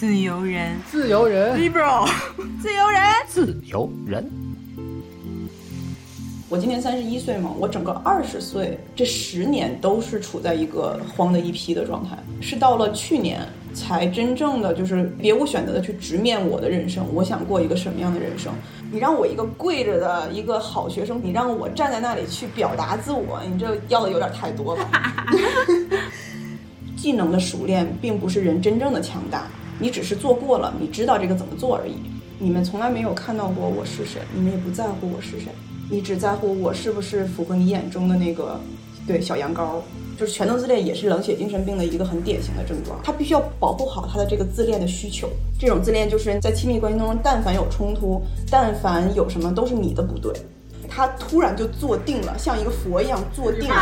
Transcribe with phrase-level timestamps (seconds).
[0.00, 2.08] 自由人，自由人，liberal，
[2.58, 4.26] 自由人，自由人。
[6.48, 18.50] 我今年三十一岁嘛，我整个二十岁这十年都是处在一个慌的一批的状态，是到了去年才真正的就是别无选择的去直面我的人生，我想过一个什么样的人生？
[18.90, 24.88] 你让我一个跪着的一个好学生，你让我站在那里去表达自我，你这要的有点太多了。
[26.96, 29.46] 技能的熟练并不是人真正的强大，
[29.80, 31.94] 你只是做过了，你知道这个怎么做而已。
[32.38, 35.48] 你们从来没有看到过我是谁，你们也不在乎我是谁。
[35.90, 38.60] 你只在乎我是不是符合你眼中的那个，
[39.06, 39.80] 对小羊羔，
[40.18, 43.00] 就是全能自恋也是冷血精神病的一个很典型的症状。
[43.02, 45.28] 他必须要保护好他的这个自恋的需求。
[45.58, 50.32] 这种自恋就是在亲密关系当中，但凡有冲突，但凡有什么都是你的不对。
[50.88, 53.74] 他突然就坐定了，像一个佛一样坐定了，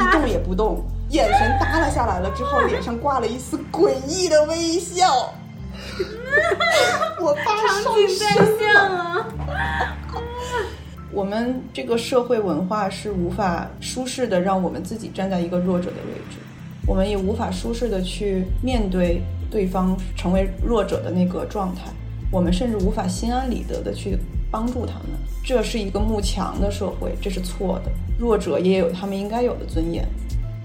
[0.00, 5.32] 一动也不动，眼神耷拉下来了之后，脸上挂了一丝诡异的微笑。
[7.20, 9.26] 我爸场景再现了。
[11.12, 16.38] 我们这个社会文化是无法舒适的让我们自己站在一个弱者的位置，
[16.86, 21.84] 我们也无法舒适的去面对对方成为弱者的那个状态，
[22.30, 24.18] 我们甚至无法心安理得的去
[24.50, 25.10] 帮助他们。
[25.44, 27.90] 这是一个慕强的社会，这是错的。
[28.18, 30.06] 弱者也有他们应该有的尊严，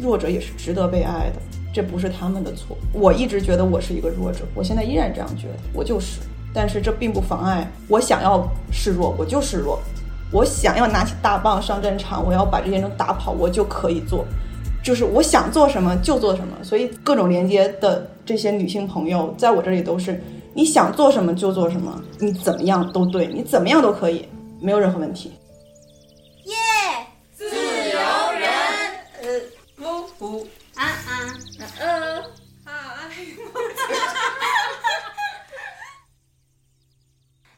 [0.02, 1.41] 弱者也是值得被爱的，
[1.73, 2.75] 这不是他们的错。
[2.91, 6.19] 我一直觉得我是一个弱者，我现在依然这样觉得，我就是。
[6.53, 9.79] 但是这并不妨碍我想要示弱，我就示弱。
[10.33, 14.25] 我想要拿起大棒上战场，我要把这些人打跑，我就可以做，
[14.83, 16.57] 就是我想做什么就做什么。
[16.61, 20.22] 所以各种连接的这些女性朋友，在我这里都是
[20.53, 24.25] 你想做什么就做什么，你怎么样都对，你怎么样都可以，
[24.59, 25.31] 没有任何问题。
[30.22, 31.33] 不不，啊啊，
[31.80, 32.22] 呃，
[32.64, 33.09] 啊啊，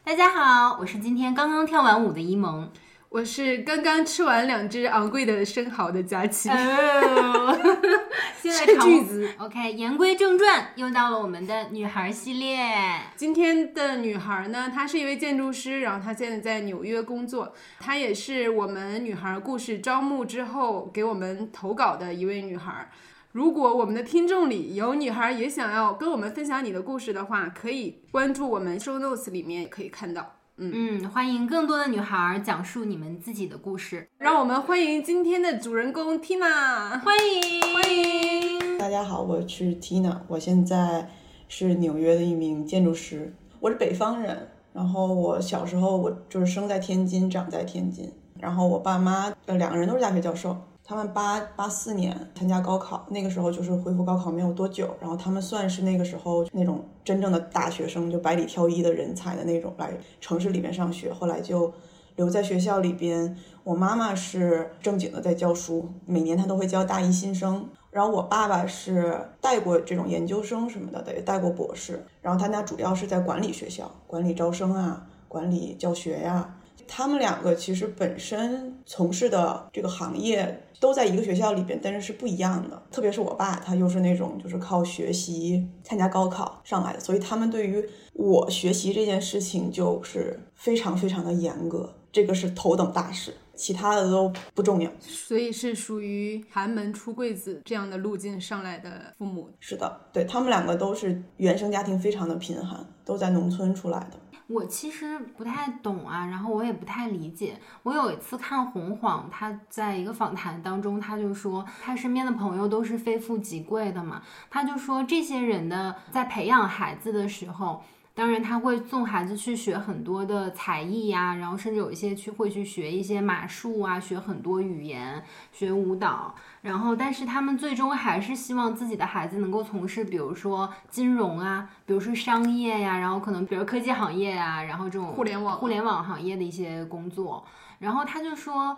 [0.02, 2.72] 大家好，我是今天刚刚跳完舞的一萌，
[3.14, 6.48] 我是刚刚吃完两只昂贵的生蚝的佳琪。
[6.48, 7.56] 哦
[8.42, 12.68] 现在句子，OK，言归正传，又到了我们的女孩系列。
[13.14, 22.90] 今天的女孩呢，她是一位建筑师，然后她现在在纽约工作，她也是我们女孩故事招募之后给我们投稿的一位女孩。
[23.30, 30.34] 如果我们的听众里有女孩也想要跟我们分享你的故事的话，可以关注我们 show notes 里面可以看到。
[30.56, 34.08] 嗯嗯，欢迎更多的女孩讲述你们自己的故事。
[34.18, 38.78] 让我们欢迎今天的主人公 Tina，欢迎欢迎。
[38.78, 41.10] 大家好，我是 Tina，我现在
[41.48, 43.34] 是纽约的一名建筑师。
[43.58, 50.56] 我是北方人，然后我小时候我就是生在天津，长在天津，然后我爸妈呃两个人都是大学教授。
[50.86, 59.90] 他们八八四年参加高考，那个时候就是恢复高考没有多久，然后他们算是那个时候那种真正的大学生，就百里挑一的人才的那种来
[60.20, 61.72] 城市里面上学，后来就
[62.16, 63.34] 留在学校里边。
[63.62, 76.56] 我妈妈是正经的在教书，每年她都会教大一新生，然后我爸爸是带过这种研究生什么的，也带过博士，然后他家主要是在管理学校，管理招生啊，管理教学呀。
[76.86, 82.82] 他们两个其实本身从事的这个行业都在一个学校里边，但是是不一样的。
[82.90, 94.90] 特别是我爸，他又是那种就是靠学习参加高考上来的，所以他们对于我学习这件事情就是非常非常的严格，这个是头等大事，其他的都不重要。
[95.00, 99.48] 所以是属于寒门出贵子这样的路径上来的父母。
[99.60, 104.18] 是的，对他们两个都是原生家庭非常的贫寒，都在农村出来的。
[104.46, 107.58] 我其实不太懂啊，然后我也不太理解。
[107.82, 117.82] 我有一次看洪晃，他在一个访谈当中，他就说他身边的朋友都是非富即贵的嘛，他就说这些人的在培养孩子的时候。
[118.16, 126.32] 当然，他会送孩子去学很多的才艺呀，然后甚至有一些去会去学一些马术啊，学很多语言，学舞蹈。
[126.62, 137.44] 然后，但是他们最终还是希望自己的孩子能够从事，比如说金融啊，比如说商业呀，然后可能比如科技行业啊，然后这种互联网互联网行业的一些工作。
[137.80, 138.76] 然后他就说。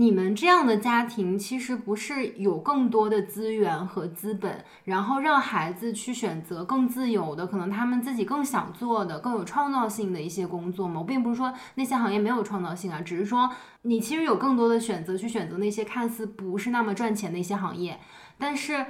[0.00, 11.00] 你们这样的家庭其实不是有更多的资源和资本，然后让孩子去选择更自由的，可能他们自己更想做的、更有创造性的一些工作吗？
[11.00, 13.50] 我并不是说那些行业没有创造性啊，只是说
[13.82, 17.98] 你其实有更多的选择去选择那些看似不是那么赚钱的一些行业，
[18.38, 18.86] 但是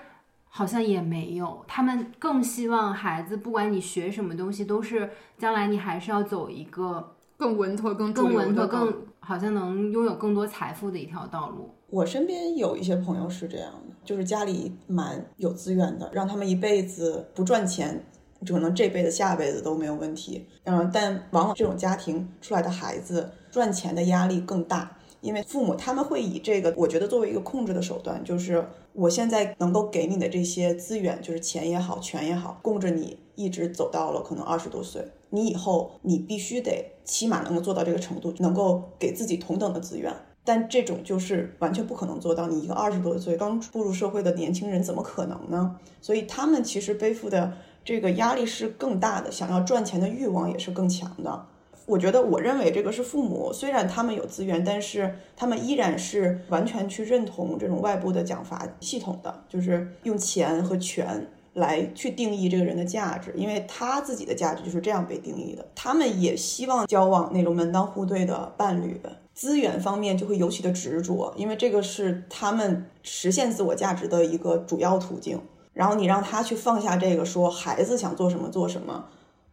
[0.50, 5.08] 好像也没有，他们更希望孩子不管你学什么东西，都是
[5.38, 9.07] 将来你还是要走一个更稳妥、更更稳妥、更。
[9.28, 11.68] 好像能拥有更多财富的一条道路。
[11.90, 18.02] 我身边有一些朋友是这样的，就是家里蛮有资源的，让他们一辈子不赚钱，
[18.46, 20.46] 就可能这辈子下辈子都没有问题。
[20.64, 35.04] 嗯，但往往这种家庭出来的孩子赚钱的压力更大，因为父母他们会以这个，我觉得作为一个控制的手段，就是我现在能够给你的这些资源，就是钱也好，权也好，供着你一直走到了可能二十多岁。
[35.30, 40.14] 你以后你必须得起码能够做到这个程度，能够给自己同等的资源。
[40.44, 42.46] 但这种就是完全不可能做到。
[42.46, 45.76] 你一个二十多岁刚步入社会的年轻人，怎么可能呢？
[46.00, 47.52] 所以他们其实背负的
[47.84, 51.44] 这个压力是更大的，想要赚钱的欲望也是更强的。
[51.88, 65.66] 我觉得，我认为这个是父母，虽然他们有资源，但是他们依然是完全去认同这种外部的奖罚系统的，就是用钱和权来去定义这个人的价值，因为他自己的价值就是这样被定义的。
[65.74, 69.00] 他们也希望交往那种门当户对的伴侣。
[69.32, 75.40] 资源方面就会尤其的执着，因为这个是他们实现自我价值的一个主要途径。
[75.72, 79.04] 然后你让他去放下这个，说孩子想做什么做什么，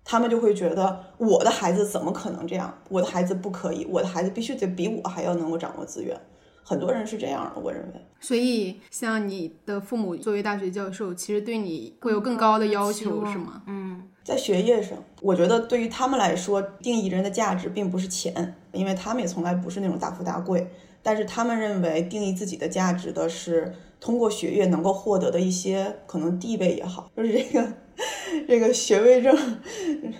[0.05, 2.73] 他们就会觉得我的孩子怎么可能这样？
[2.87, 6.15] 我的孩子不可以，我的孩子必须得比我还要能够掌握资源。
[6.63, 8.01] 很多人是这样的，我认为。
[8.19, 13.61] 所以，像你的父母作为大学教授，其实对你会有更高的要求，是吗？
[13.67, 20.67] 嗯，在学业上，我觉得对于他们来说，定义人的价值并不是钱，因为他们也从来不是那种大富大贵。
[21.03, 27.73] 但是他们认为，定义自己的价值的是通过学业能够获得的一些可能地位也好，就是这个
[28.47, 29.35] 这个学位证。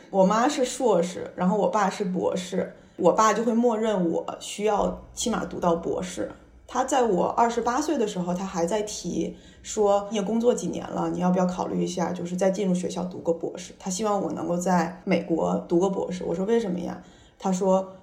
[0.10, 2.74] 我妈是硕士，然后我爸是博士。
[2.98, 6.32] 我爸就会默认我需要起码读到博士。
[6.68, 13.74] 他在我二十八岁的时候，他还在提说，你也工作几年了，你要不要考虑一下，就是再进入学校读个博士？
[13.78, 16.24] 他希望我能够在美国读个博士。
[16.26, 17.04] 我说为什么呀？
[17.38, 17.94] 他说，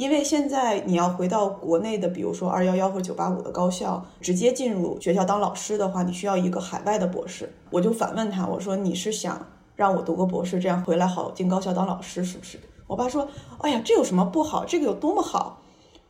[0.00, 7.52] 因为现在你要回到国内的，比如说二幺幺或九八五的高校，直接进入学校当老师的话，你需要一个海外的博士。
[7.68, 12.58] 我就反问他，我说你是想让我读个博士，这样回来好进高校当老师，是不是？
[12.86, 13.28] 我爸说
[13.60, 14.64] ：“哎呀，这有什么不好？
[14.64, 15.60] 这个有多么好？”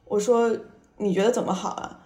[0.06, 0.56] 我说
[0.98, 1.98] ：“你觉得怎么好啊？”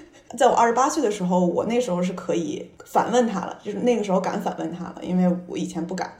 [0.36, 6.12] 在我二十八岁的时候，我那时候是可以反问他了，就是那个时候敢反问他了，因为我以前不敢。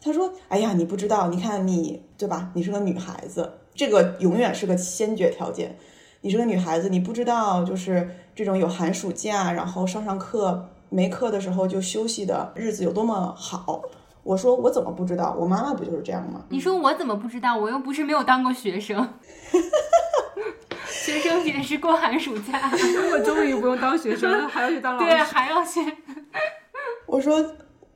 [0.00, 2.52] 他说：“哎呀，你不知道，你看你对吧？
[2.54, 5.76] 你是个女孩子，这个永远是个先决条件。
[6.20, 13.82] 你是个女孩子，你不知道，就是这种有寒暑假，然后上上课没课的时候就休息的日子有多么好。”
[14.22, 15.34] 我说我怎么不知道？
[15.36, 16.42] 我妈妈不就是这样吗？
[16.48, 17.56] 你说我怎么不知道？
[17.56, 19.14] 我又不是没有当过学生，
[20.86, 22.70] 学生也是过寒暑假。
[23.12, 25.10] 我终于不用当学生了，还要去当老师。
[25.10, 25.80] 对，还要去。
[27.06, 27.44] 我说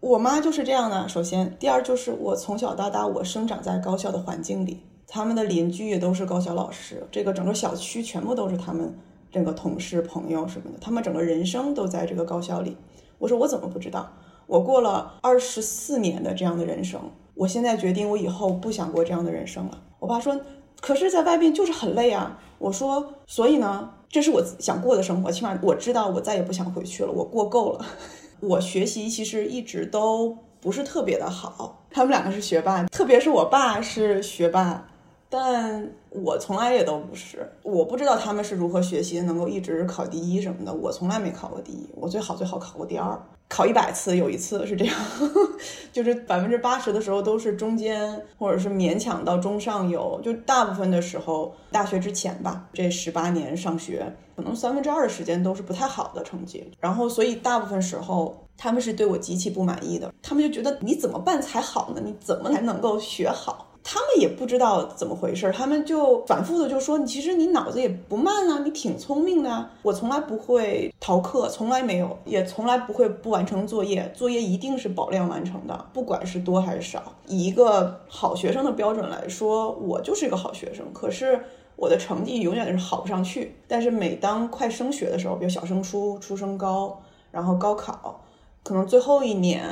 [0.01, 1.09] 我妈就是这样的。
[1.09, 8.95] 首先，第二就是我从小到大，我生长在高校的环境里，他们的邻居也都是高校老师，这个整个小区全部都是他们
[9.31, 12.77] 这个同事朋友什么的，他们整个人生都在这个高校里。
[13.19, 14.13] 我说我怎么不知道？
[14.47, 17.01] 我过了二十四年的这样的人生，
[17.35, 19.83] 我现在决定我以后不想过这样的人生了。
[19.99, 20.41] 我爸说
[20.81, 27.87] ：“可是，在外边就是很累啊。”我说：“所以呢，这是我想过的生活，起码我知道我再也不想回去了，我过够了。
[28.41, 34.89] 我学习其实一直都不是特别的好，他们两个是学霸，特别是我爸是学霸。”
[35.29, 40.73] 但我从来也都不是，我不知道他们是如何学习能够一直考第一什么的。
[40.73, 44.95] 我从来没考过第一，我最好最好考过第二，考一百次有一次是这样，
[45.93, 56.73] 就是百分之八十的时候都是中间或者是勉强到中上游，就大部分的时候大学之前吧，这十八年上学可能三分之二的时间都是不太好的成绩。
[56.79, 62.01] 然后所以大部分时候他们是对我极其不满意的，他们就觉得你怎么办才好呢？
[62.05, 63.73] 你怎么才能够学好？
[63.89, 77.01] 他们也不知道怎么回事，他们就反复的就说：“你其实你脑子也不慢啊，你挺聪明的。”我从来不会逃课，从来没有，也从来不会不完成作业，作业一定是保量完成的，不管是多还是少。
[77.29, 80.85] 以一个好学生的标准来说，我就是一个好学生。
[80.93, 81.41] 可是
[81.77, 83.55] 我的成绩永远是好不上去。
[83.69, 87.01] 但是每当快升学的时候，比如小升初、初升高，
[87.31, 88.21] 然后高考，
[88.65, 89.63] 可能最后一年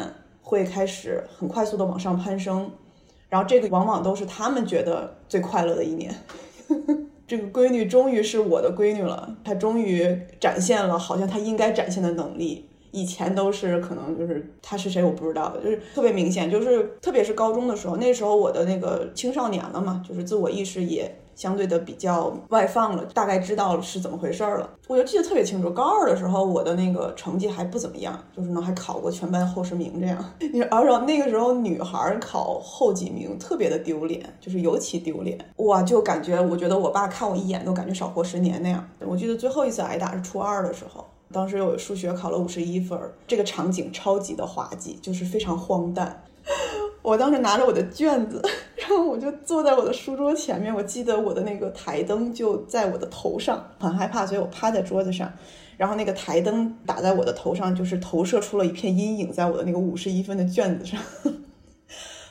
[0.41, 2.71] 会开始很快速的往上攀升。
[3.35, 6.15] 然后这个往往都是他们觉得最快乐的一年。
[7.27, 12.69] 这个闺女终于是我的闺女了，她终于展现了好像她应该展现的能力。
[12.93, 21.13] 以前都是可能就是她是谁我不知道，就是特别明显，就是特别是高中的时候，那时候我的那个青少年了嘛，就是自我意识也。
[21.35, 24.69] 相对的比较外放了，大概知道是怎么回事了。
[24.87, 30.23] 我就记得特别清楚，高二的时候我的那个成绩还不怎么样，就是呢还考过全班后十名这样。
[30.53, 35.39] 你而且那个时候女孩考后几名特别的丢脸，就是尤其丢脸。
[35.57, 38.87] 哇，就感觉我觉得我爸看我一眼都感觉少活十年那样。
[39.01, 46.23] 我记得最后一次挨打是初二的时候，当时我数学考了五十一分，这个场景超级的滑稽，就是非常荒诞。
[47.03, 48.43] 我当时拿着我的卷子，
[48.77, 50.75] 然后我就坐在我的书桌前面。
[50.75, 55.31] 我记得我的那个台灯就在我的头上，很害怕，所以我趴在桌子上。
[55.77, 61.01] 然后那个台灯打在我的头上，就是投射出了一片阴影，在我的那个五十一分的卷子上。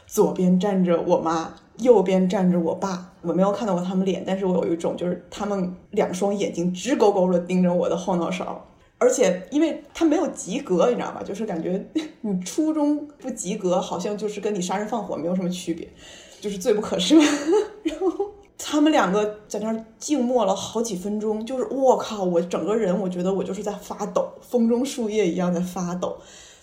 [0.08, 3.12] 左边站着我妈，右边站着我爸。
[3.22, 8.64] 我没有看到过他们脸，但是我有一种就是他们两双眼睛直勾勾的盯着我的后脑勺。
[9.04, 11.22] 而且，因为他没有及格，你知道吧？
[11.22, 11.86] 就是感觉
[12.22, 15.86] 你初中不及格，好像就是跟你杀人放火没有什么区别，
[16.40, 17.18] 就是罪不可赦。
[17.84, 18.10] 然后
[18.58, 26.18] 他们两个在那儿静默了好几分钟，就是我靠，我整个人我觉得我就是在发抖，风中树叶一样在发抖。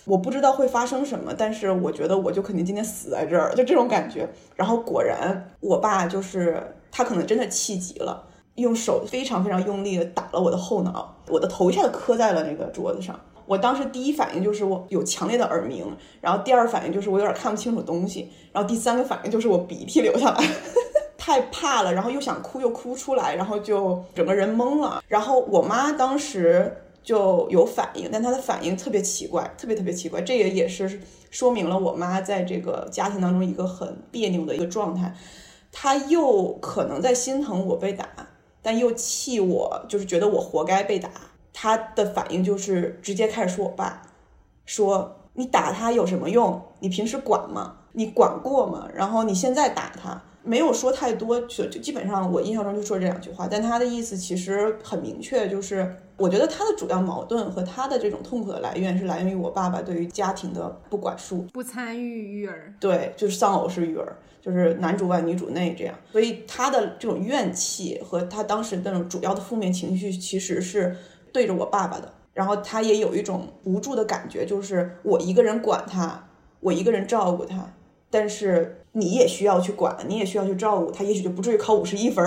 [0.05, 4.27] 我不知道会发生什么，但是我觉得我就肯定今天死在这儿，就这种感觉。
[4.55, 8.27] 然后果然，我爸就是他可能真的气急了。
[8.55, 13.19] 用手非常非常用力的打了我的后脑，我的头一下子磕在了那个桌子上。
[13.47, 15.85] 我当时第一反应就是我有强烈的耳鸣，
[16.21, 20.43] 然后第二反应就是我有点看不清楚东西，然后第三个反应就是我鼻涕流下来，
[21.17, 25.03] 太怕了，然后又想哭又哭不出来，然后就整个人懵了。
[25.07, 26.71] 然后我妈当时
[27.03, 30.21] 就有反应，但她的反应特别奇怪，特别特别奇怪。
[30.21, 35.13] 这也也是说明了我妈在这个家庭当中一个很别扭的一个状态，
[35.73, 38.07] 她又可能在心疼我被打。
[38.61, 41.09] 但又气我，就是觉得我活该被打。
[41.53, 44.01] 他的反应就是直接开始说我爸，
[44.65, 46.61] 说你打他有什么用？
[46.79, 47.77] 你平时管吗？
[47.91, 48.87] 你管过吗？
[48.95, 53.47] 然后你现在打他，没有说太多，就就基本上我印象中就说这两句话。
[53.51, 62.73] 但他的意思其实很明确，就是我觉得他的主要矛盾和他的这种痛苦的来源是来源于我爸爸对于家庭的不管束、不参与育儿。
[62.79, 64.15] 对，就是丧偶式育儿。
[64.41, 70.97] 就是男主外女主内这样，所以他的这种怨气和他当时那种主要的负面情绪，其实是
[71.31, 72.11] 对着我爸爸的。
[72.33, 76.27] 然后他也有一种无助的感觉，就是我一个人管他，
[76.59, 77.73] 我一个人照顾他，
[78.09, 82.25] 但是你也需要去管，你也需要去照顾他，也许就不至于考五十一分。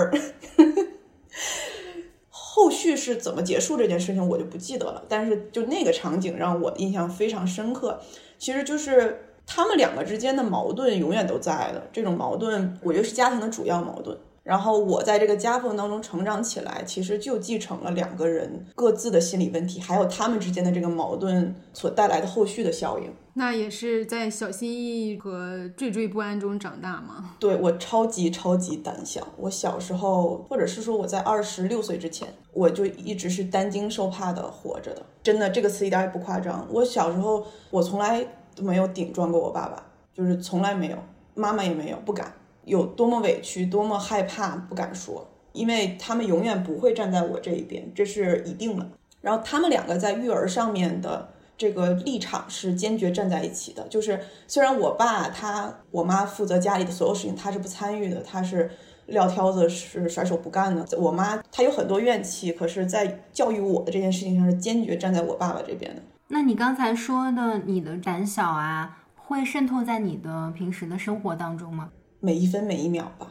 [2.29, 5.03] 后续是怎么结束这件事情，我就不记得了。
[5.09, 7.99] 但是就那个场景让我印象非常深刻，
[8.37, 9.21] 其实就是。
[9.45, 14.17] 他们两个之间的矛盾永远都在的，这种矛盾我觉得是家庭的主要矛盾。
[14.43, 23.11] 然后我在这个夹缝当中成长起来，其实就继承了两个人各自的心理问题，还有他们之间的这个矛盾所带来的后续的效应。
[23.33, 27.33] 那也是在小心翼翼和惴惴不安中长大吗？
[27.39, 29.27] 对我超级超级胆小。
[29.37, 35.01] 我小时候，或者是说我在二十六岁之前，我就一直是担惊受怕的活着的。
[35.23, 36.67] 真的，这个词一点也不夸张。
[36.71, 38.23] 我小时候，我从来。
[38.55, 40.97] 都没有顶撞过我爸爸，就是从来没有，
[41.33, 42.33] 妈妈也没有，不敢，
[42.63, 48.87] 有多么委屈，多么害怕，不敢说，因为他们永远不会站在我这一边，这是一定的。
[49.21, 58.69] 然后他们两个在育儿上面的这个立场是坚决站在一起的，就是虽然我爸他我妈负责家里的所有事情，他是不参与的，他是
[59.07, 60.85] 撂挑子，是甩手不干的。
[60.97, 66.01] 我妈她有很多怨气，可是，在教育我的这件事情上是坚决站在我爸爸这边的。
[66.27, 71.91] 那你刚才说的你的胆小啊，会渗透在你的平时的生活当中吗？
[72.19, 73.27] 每一分每一秒吧。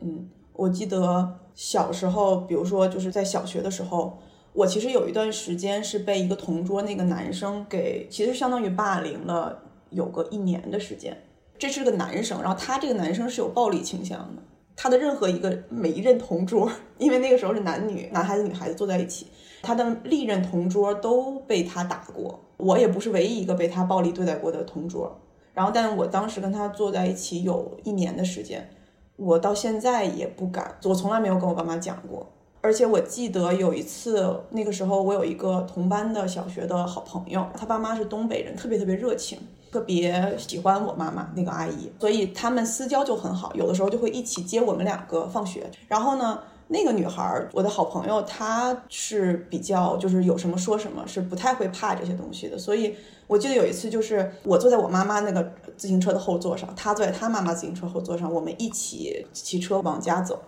[0.00, 4.22] 嗯，我记得小时候，比如说就是在小学的时候，
[4.52, 11.24] 我其实有一段时间是被一个同桌那个男生给，其实相当于霸凌了有个一年的时间。
[11.58, 14.42] 这是个男生，然后他这个男生是有暴力倾向的，
[14.76, 19.26] 他的任何一个每一任同桌，因为那个时候是男女男孩子女孩子坐在一起。
[19.62, 25.20] 他的历任同桌都被他打过，我也不是唯一一个被他暴力对待过的同桌。
[25.52, 28.70] 然后，但我当时跟他坐在一起有一年的时间，
[29.16, 32.26] 我到现在也不敢，我从来没有跟我爸妈讲过。
[32.62, 39.38] 而且我记得有一次，那个时候我有一个同班的小学的好朋友，他爸妈是东北人，特别特别热情，
[39.72, 45.70] 特别喜欢我妈妈那个阿姨，所以他们私交就很好，有的时候就会一起接我们两个放学。
[45.88, 46.38] 然后呢？
[46.72, 52.56] 那个女孩，我的好朋友，她是比较就是有什么说什么，是不太会怕这些东西的。
[52.56, 52.94] 所以
[53.26, 60.40] 我记得有一次，就是我坐在我妈妈那个自行车的后座上，她坐在她妈妈自行车后座上，我们一起骑车往家走。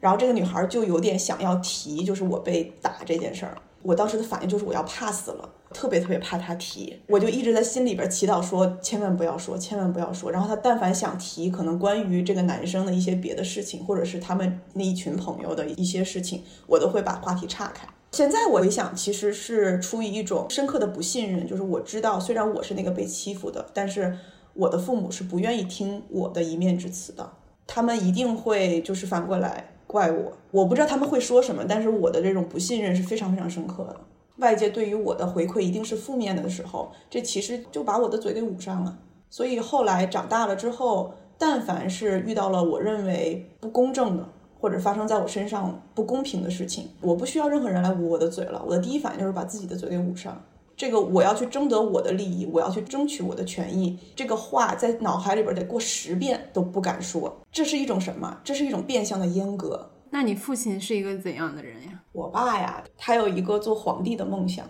[0.00, 3.56] 然后这个女孩就有点想要提，就是我被打这件事儿。
[3.82, 5.48] 我当时的反应就是我要怕死了。
[5.72, 10.30] 特别特别怕他提，我就一直在心里边祈祷说，千万不要说，千万不要说。
[10.30, 17.86] 然后他但凡想提，可能关于这个男生的一些别的事情，或者是他们那一群朋友的一些事情，我都会把话题岔开。
[18.12, 24.18] 现在我回想，其实是出于一种深刻的不信任，就是我知道，虽然我是那个被欺负的，但是
[24.54, 27.30] 我的父母是不愿意听我的一面之词的，
[27.68, 30.32] 他们一定会就是反过来怪我。
[30.50, 34.00] 我不知道他们会说什么，但是我的这种不信任是非常非常深刻的。
[34.40, 38.98] 外界对于我的回馈一定是负面的的时候，这其实就把我的嘴给捂上了。
[39.30, 44.28] 所以后来长大了之后，但凡是遇到了我认为不公正的，
[44.58, 48.62] 或者发生在我身上不公平的事情，我不需要任何人来捂我的嘴了。
[48.66, 50.42] 我的第一反应就是把自己的嘴给捂上。
[50.76, 53.98] 这个我要去争得我的利益，我要去争取我的权益。
[54.16, 57.40] 这个话在脑海里边得过十遍都不敢说。
[57.52, 58.40] 这是一种什么？
[58.42, 59.90] 这是一种变相的阉割。
[60.08, 61.99] 那你父亲是一个怎样的人呀？
[62.12, 64.66] 我爸呀，他有一个做皇帝的梦想，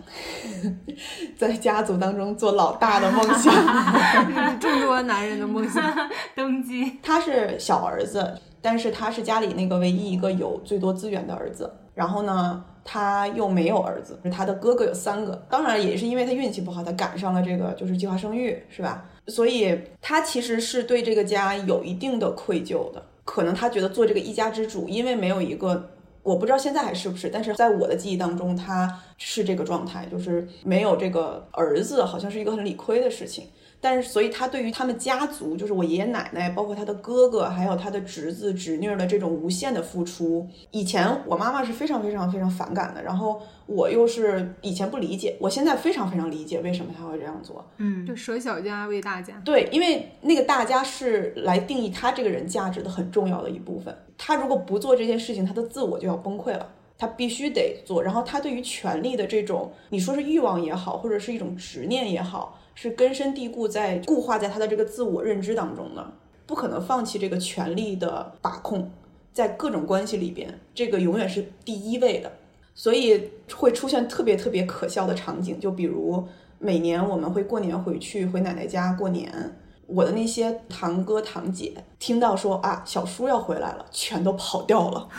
[1.37, 3.53] 在家族当中做老大的梦想，
[4.59, 5.83] 众多男人的梦想，
[6.35, 6.99] 登基。
[7.01, 11.71] 他是小儿子，但是他是家里那个唯一一个有最多资源的儿子。
[11.93, 12.63] 然后呢？
[12.83, 19.05] 他又没有儿子，他的哥哥有三个，当然也是因为他运气不好，他赶上了这个就是计划生育，是吧？
[19.27, 25.90] 所以他其实是对这个家有一定的愧疚的，可能他觉得做这个一家之主，因为没有一个，
[26.23, 33.47] 我不知道现在还是不是，但是在我的记忆当中，他是这个状态，就是没有这个儿子，好像是一个很理亏的事情。
[33.83, 43.01] 但是，所以他对于他们家族，就是我爷爷奶奶，包括他的哥哥，还有他的侄子侄女的这种无限的付出，以前我妈妈是非常非常非常反感的。
[43.01, 47.65] 然后我又是以前不理解，我现在非常非常理解为什么他会这样做。
[47.77, 49.41] 嗯，就舍小家为大家。
[49.43, 53.97] 对，因为那个大家是来定义他这个人价值的很重要的一部分。
[54.23, 56.71] 他如果不做这件事情，他的自我就要崩溃了。
[56.95, 58.03] 他必须得做。
[58.03, 62.59] 然后他对于权力的这种，你说是欲望也好，或者是一种执念也好。
[62.75, 66.13] 是根深蒂固在固化在他的这个自我认知当中的，
[66.45, 68.91] 不可能放弃这个权力的把控，
[69.33, 72.31] 在各种关系里边，这个永远是第一位的，
[72.75, 76.23] 所以会出现特别特别可笑的场景，就比如
[76.59, 79.57] 每年我们会过年回去回奶奶家过年，
[79.93, 85.07] 我的那些堂哥堂姐听到说啊小叔要回来了，全都跑掉了。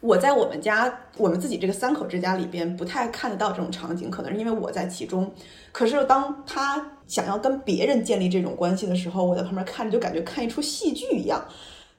[0.00, 5.32] 我在我们家，我们自己这个三口之家里边不太看得到这种场景，可能是因为我在其中。
[5.72, 11.44] 可是当他想要跟别人建立这种关系的时候，我在旁边看着就感觉看一出戏剧一样。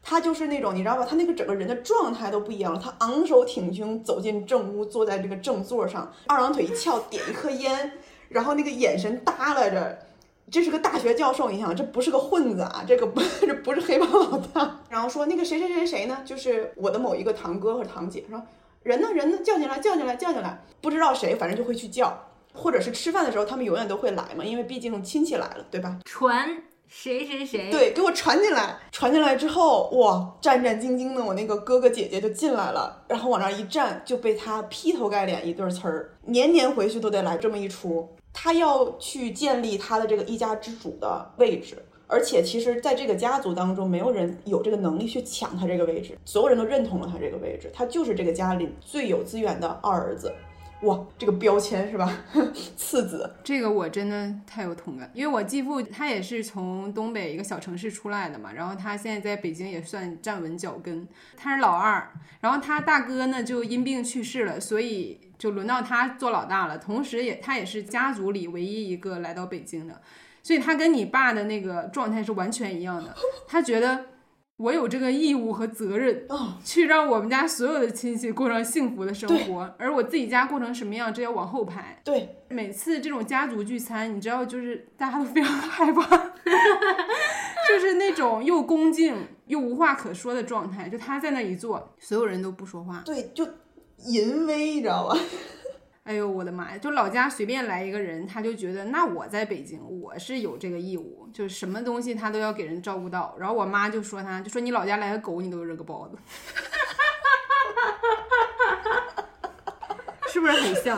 [0.03, 2.79] 他就是那种你知道吧，他那个整个人的状态都不一样了。
[2.81, 7.91] 他昂首挺胸走进正屋，坐在这个正座上，二郎腿一翘，点一颗烟，
[8.29, 9.97] 然后那个眼神耷拉着。
[10.49, 14.79] 这是个大学教授，你想，这不是个混子啊，这个不， 这不是黑帮老大。
[14.89, 18.41] 然后说那个谁谁谁谁呢，就是我的某一个堂哥或者堂姐，说
[18.83, 22.17] 人呢人呢，叫进来叫进来叫进来，不知道谁，反正就会去叫，
[22.53, 25.99] 或者是吃饭的时候，他们永远都会来嘛，因为毕竟亲戚来了，对吧？
[26.05, 38.07] 传谁谁谁，对，给我传进来，传进来之后，哇，战战兢兢的，我那个哥哥姐姐就进来了，然后往那一站，就被他劈头盖脸一顿呲儿，年年回去都得来这么一出。
[38.39, 50.31] 他要去建立他的这个一家之主的位置，而且其实在这个家族当中，没有人有这个能力去抢他这个位置，所有人都认同了他这个位置，他就是这个家里最有资源的二儿子。
[50.81, 52.07] 哇，这个标签是吧？
[52.77, 62.11] 次子，这个我真的太有同感，因为我继父他也是从东北一个小城市出来的嘛，然后他现在在北京也算站稳脚跟，他是老二，
[62.41, 69.99] 然后他大哥呢就因病去世了，所以就轮到他做老大了，同时也他也是家族里唯一一个来到北京的，
[70.43, 73.15] 所以他跟你爸的那个状态是完全一样的，
[73.47, 74.05] 他觉得。
[74.57, 76.27] 我有这个义务和责任，
[76.63, 82.01] 去让我们家所有的亲戚过上幸福的生活，而我自己家过成什么样，这要往后排。
[82.03, 86.17] 对，每次这种家族聚餐，你知道，就是大家都非常害怕，
[87.69, 90.89] 就是那种又恭敬又无话可说的状态。
[90.89, 93.03] 就他在那一坐，所有人都不说话。
[93.05, 93.47] 对，就
[94.05, 95.15] 淫威，你知道吧？
[96.07, 96.77] 哎呦我的妈呀！
[96.77, 103.35] 就老家随便来一个人，他就觉得那我在北京，我是有这个义务，就是什么东西他都要给人照顾到。
[103.37, 106.17] 然后我妈就说他，就说你老家来个狗，你都扔个包子，
[110.31, 110.97] 是不是很像？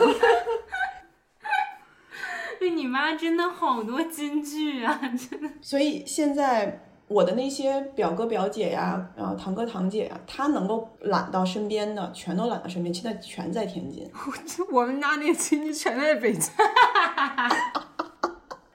[2.60, 4.96] 对 你妈真的好多金句啊，
[5.28, 5.50] 真的。
[5.60, 6.86] 所以现在。
[7.10, 14.08] 我的那些表哥表姐呀，然后堂哥堂姐呀，他能够揽到身边的，全都揽到身边，现在全在天津。
[14.70, 16.52] 我们家那亲戚全在北京。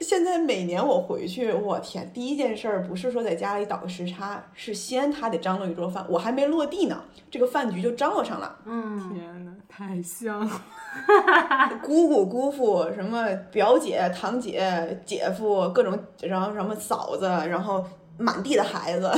[0.02, 8.58] 现在每年我回去，我天，第一件事儿不是说在家里倒个时差，是先他得张罗一桌饭，我还没落地呢，这个饭局就张罗上了。
[8.65, 10.62] 嗯，天呐，太香了。
[11.82, 17.82] 姑姑、姑父，什么表姐、堂姐、姐夫，各种，然后什么嫂子，然后。
[18.17, 19.12] 满地的孩子，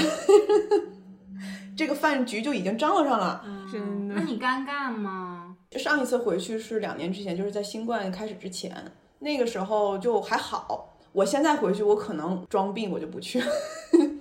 [1.76, 3.44] 这个饭局就已经张罗上了。
[3.72, 4.16] 真的？
[4.16, 5.56] 那你尴尬吗？
[5.72, 10.98] 上一次回去是两年之前，就是在新冠开始之前，那个时候就还好。
[11.12, 13.42] 我现在回去，我可能装病，我就不去。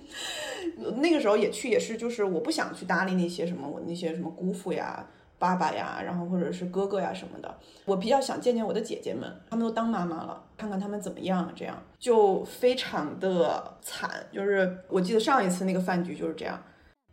[0.97, 5.07] 那个时候也去，也是就是我不想去搭理那些什么我那些什么姑父呀，
[5.39, 7.57] 爸爸呀，然后或者是哥哥呀什么的。
[7.85, 11.51] 我比较想见见我的姐姐们，他们都当妈妈了，看看他们怎么样。
[11.55, 16.61] 这样就非常的惨，就是我记得上一次那个饭局就是这样，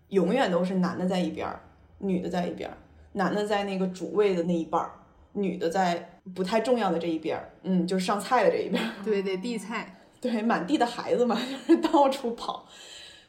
[0.09, 1.61] 永远都是男的在一边儿，
[1.99, 2.77] 女的在一边儿，
[3.13, 4.91] 男的在那个主位的那一半儿，
[5.33, 8.91] 女的在不太重要的这一边儿，嗯，就是上菜的这一边儿。
[9.05, 10.01] 对对，递菜。
[10.25, 12.67] 对，满地的孩子嘛，就是到处跑。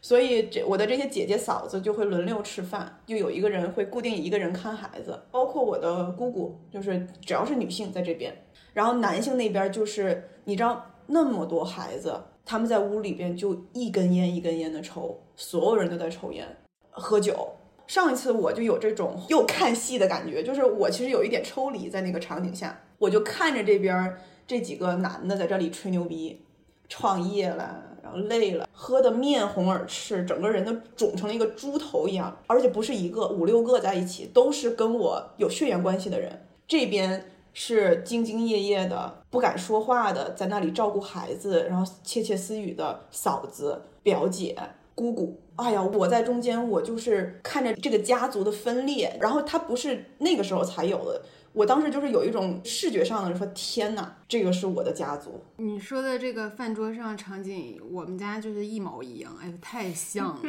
[0.05, 8.31] 所以这我的这些姐姐嫂子就会轮流吃饭，就有一个人会固定一个人看孩子，包括我的姑姑，就是只要是女性在这边，
[8.71, 16.55] 然后男性那边就是你知道那么多孩子，他们在屋里边就一根烟一根烟的抽，所有人都在抽烟
[16.91, 17.53] 喝酒。
[17.87, 24.15] 上一次我就有这种又看戏的感觉，就是我其实有一点抽离在那个场景下，我就看着这边
[24.45, 26.45] 这几个男的在这里吹牛逼，
[26.87, 27.94] 创业了。
[28.05, 36.45] 然后累了，喝得面红耳赤，整个人都肿成了一个猪头一样，而且不是一个，五六个在一起，都是跟我有血缘关系的人。
[36.67, 44.55] 这边是兢兢业业的，不敢说话的，在那里照顾孩子，然后窃窃私语的嫂子、表姐、
[44.93, 45.41] 姑姑。
[45.55, 51.23] 哎呀，我在中间，我就是看着这个家族的分裂，然后他不是那个时候才有的。
[51.55, 55.41] 我当时就是有一种视觉上的说，天哪，这个是我的家族。
[55.55, 60.41] 你说的这个饭桌上场景，我们家就是一毛一样，哎，太像了。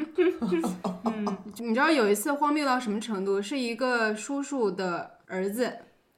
[1.04, 3.40] 嗯，你知道有一次荒谬到什么程度？
[3.40, 5.72] 是一个叔叔的儿子，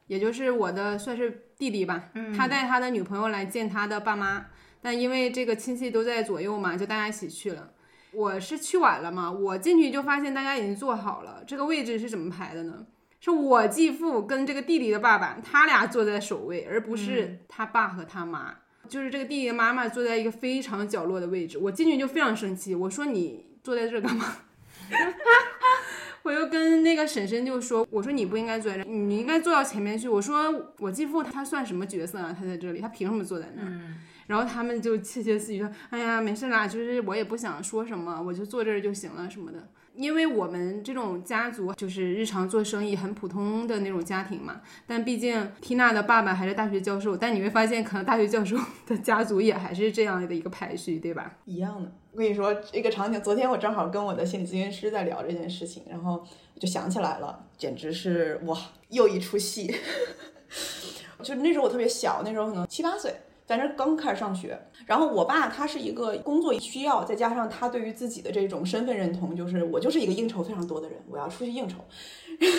[0.07, 4.46] 也就是我的算是弟弟吧，他带他的女朋友来见他的爸妈，
[4.81, 7.72] 但因为这个亲戚都在左右嘛，就大家一起去了。
[8.12, 12.87] 我是去晚了嘛，我进去就发现大家已经坐好了，这个位置是怎么排的呢？
[13.20, 18.54] 是我继父跟这个弟弟的爸爸，他俩坐在首位，而不是他爸和他妈。
[18.88, 21.59] 就是这个弟弟的妈妈坐在一个非常角落的位置。
[21.59, 24.37] 我进去就非常生气，我说你坐在这干嘛？
[26.22, 30.09] 我又跟那个婶婶就说，我说你不应该坐在这，你应该坐到前面去。
[30.09, 32.35] 我说我继父他算什么角色啊？
[32.38, 33.68] 他在这里，他凭什么坐在那儿？
[34.26, 39.68] 然后他们就窃窃私语说，哎呀，没事啦，就是我也不想说什么，我就坐这儿就行了什么的。
[39.99, 48.57] 因为我们这种家族就是日常做生意很普通的那种家庭嘛，但毕竟缇娜的爸爸还是大学教授，但你会发现，可能大学教授
[48.87, 51.39] 的家族也还是这样的一个排序，对吧？
[51.47, 51.91] 一样的。
[52.13, 58.57] 我跟你说这个场景，昨天我正好跟我的心理咨询师在聊这件事情，然后我就想起来了，简直是哇，
[58.91, 59.75] 又一出戏。
[61.25, 63.13] 就那时候我特别小，那时候可能七八岁。
[63.49, 71.79] 在那刚开始上学，然后我爸他是一个工作需要，再加上他对于自己的这种身份认同，就是我就是一个应酬非常多的人，我要出去应酬，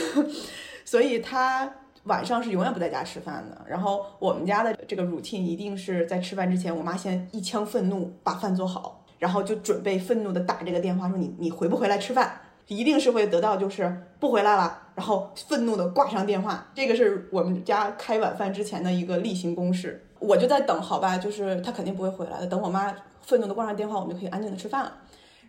[0.84, 1.72] 所以他
[2.06, 3.64] 晚上是永远不在家吃饭的。
[3.68, 16.72] 然后我们家的这个 routine 一定是在吃饭之前，我妈先一腔愤怒把饭做好，然后就准备愤怒的打这个电话说你你回不回来吃饭，一定是会得到就是不回来了，然后愤怒的挂上电话。
[16.74, 20.04] 这个是我们家开晚饭之前的一个例行公事。
[20.20, 22.48] 我就在等，好吧，就是他肯定不会回来的。
[22.48, 24.94] 等我妈愤怒的挂上电话，我们就可以安静的吃饭了。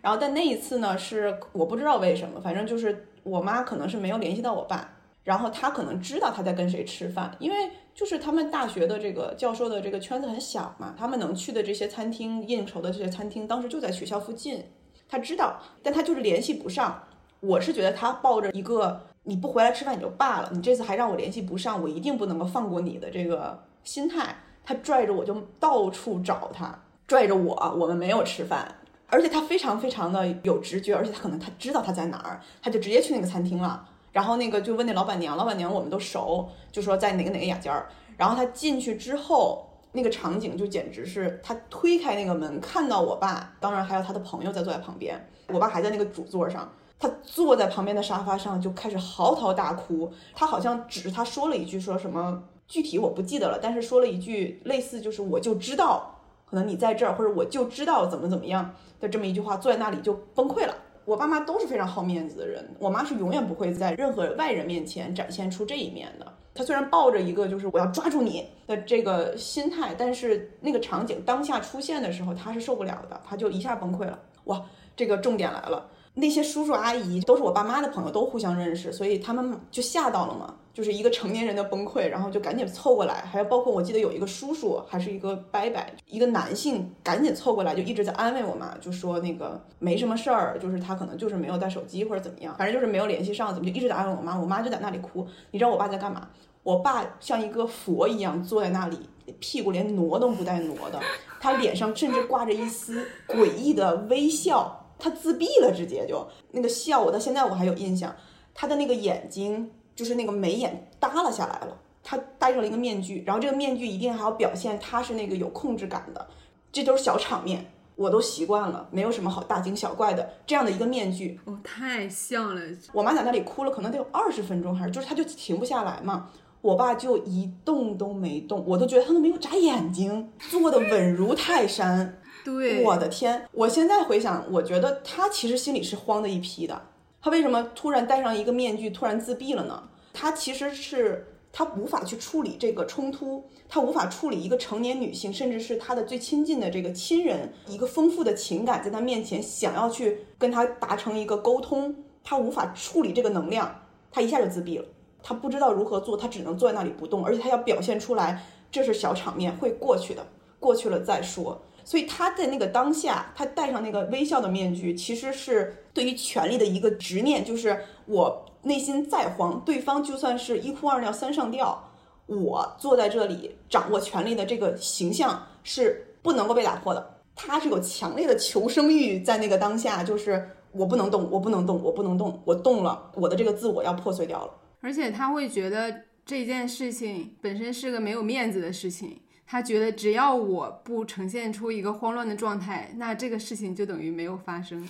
[0.01, 4.89] 然后，但那一次呢，是我不知道为什么，反正就是我妈可能是没有联系到我爸，
[5.23, 14.63] 然后他可能知道他在跟谁吃饭，因为就是他们大学的这个教授的这个圈子很小嘛，他们能去的这些餐厅应酬的这些餐厅，当时就在学校附近，
[15.07, 17.03] 他知道，但他就是联系不上。
[17.41, 24.35] 我是觉得他抱着一个你不回来吃饭也就罢了，你这次还让我联系不上，我一定不能够放过你的这个心态。
[24.63, 28.75] 他拽着我就到处找他，拽着我，我们没有吃饭，
[29.07, 33.87] 而且他非常非常的有直觉，而且他可能他知道他在哪儿，他就直接去那个餐厅了。
[34.11, 37.87] 然后那个就问那老板娘，老板娘我们都熟，就说在哪个哪个雅间儿。
[38.17, 50.11] 然后他进去之后，那个场景就简直是他推开那个门，看到我爸，当然还有他的朋友在坐在旁边，我爸还在那个主座上，他坐在旁边的沙发上就开始嚎啕大哭。
[50.35, 52.43] 他好像只是他说了一句说什么。
[52.71, 56.17] 具体我不记得了，但是说了一句类似就是我就知道，
[56.49, 60.73] 可能你在这儿，或者我就知道怎么怎么样的这么一句话，坐在那里就崩溃了。
[61.03, 66.25] 我爸妈都是非常好面子的人，我妈是永远不会在任何外人面前展现出这一面的。
[66.53, 74.17] 她虽然抱着一个就是我要抓住你的这个心态，但是那个场景当下出现的时候，她是受不了的，她就一下崩溃了。
[74.45, 74.63] 哇，
[74.95, 80.55] 这个重点来了，那些叔叔阿姨都是我爸妈的朋友，都互相认识，所以他们就吓到了嘛。
[80.73, 95.27] 就是一个成年人的崩溃，然后就赶紧凑过来，还有包括我记得有一个叔叔，还是一个伯伯，一个男性，赶紧凑过来，就一直在安慰我妈，就说那个没什么事儿，就是他可能就是没有带手机或者怎么样，反正就是没有联系上，怎么就一直在安慰我妈，我妈就在那里哭。
[95.51, 96.29] 你知道我爸在干嘛？
[96.63, 98.97] 我爸像一个佛一样坐在那里，
[99.39, 100.99] 屁股连挪都不带挪的，
[101.41, 108.15] 他脸上甚至挂着一丝诡异的微笑，他自闭了，直接就那个笑，我到现在我还有印象，
[108.53, 109.69] 他的那个眼睛。
[110.01, 116.27] 就是那个眉眼耷拉下来了，他戴上了一个面具，然后这个面具一定还要表现他是那个有控制感的，
[116.71, 121.39] 这都是小场面，我都习惯了，没有什么好大惊小怪的这样的一个面具。
[121.45, 122.61] 哦，太像了。
[122.93, 126.31] 我妈在那里哭了，可能得有二十分钟，还是就是她就停不下来嘛。
[126.61, 132.19] 我爸就一动都没动，我都觉得他都没有眨眼睛，坐的稳如泰山。
[132.43, 133.47] 对，我的天！
[133.51, 136.81] 我现在回想，我觉得他其实心里是慌的一批的。
[137.19, 139.83] 他为什么突然戴上一个面具，突然自闭了呢？
[140.13, 154.85] 他其实是他无法去处理这个冲突，他无法处理一个成年女性，甚至是他的最亲近的这个亲人，一个丰富的情感在他面前想要去跟他达成一个沟通，他无法处理这个能量，他一下就自闭了。
[155.23, 160.25] 他不知道如何做，他只能坐在那里不动，而且他要表现出来这是小场面，会过去的，
[160.59, 161.61] 过去了再说。
[161.83, 171.91] 所以他在那个当下，他戴上那个微笑的面具，其实是对于权力的一个执念，就是我内心再慌，对方就算是一哭二闹三上吊，
[172.27, 177.17] 我坐在这里掌握权力的这个形象是不能够被打破的。
[177.35, 184.53] 他是有强烈的求生欲，在那个当下，就是我不能动，我不能动，我不能动，我动了，我的这个自我要破碎掉了。
[184.81, 189.21] 而且他会觉得这件事情本身是个没有面子的事情。
[189.47, 194.87] 他觉得只要我不呈现出一个慌乱的状态，那这个事情就等于没有发生。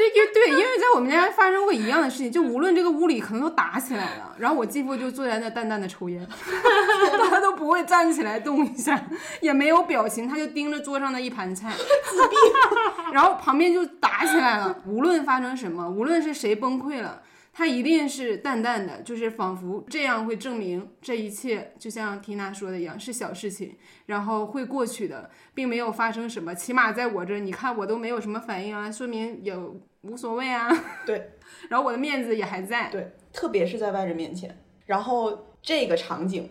[0.00, 6.26] 对，因对，因为在我们家发生过一样的事情，就无论这个屋里可能都打起来了，然后我继父就坐在那淡淡的抽烟，
[7.28, 9.08] 他都不会站起来动一下，
[9.42, 12.36] 也没有表情，他就盯着桌上的一盘菜，自闭，
[13.12, 14.78] 然后旁边就打起来了。
[14.86, 17.22] 无论发生什么，无论是谁崩溃了。
[17.52, 26.54] 他一定是淡淡的，就是仿佛这样会证明这一切，就像缇娜说的一样，是小事情，然后会过去的，并没有发生什么。
[26.54, 30.68] 起码在我这，你看我都没有什么反应啊，说明有无所谓啊。
[31.06, 31.32] 对，
[31.68, 32.88] 然后我的面子也还在。
[32.90, 34.62] 对，特别是在外人面前。
[34.86, 36.50] 然后这个场景，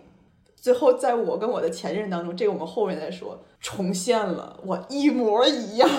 [0.56, 5.90] 最后在我跟我的前任当中，这个我们后面再说，重现了，我一模一样，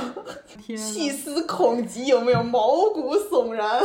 [0.77, 3.83] 细思恐极，有没有毛骨悚然？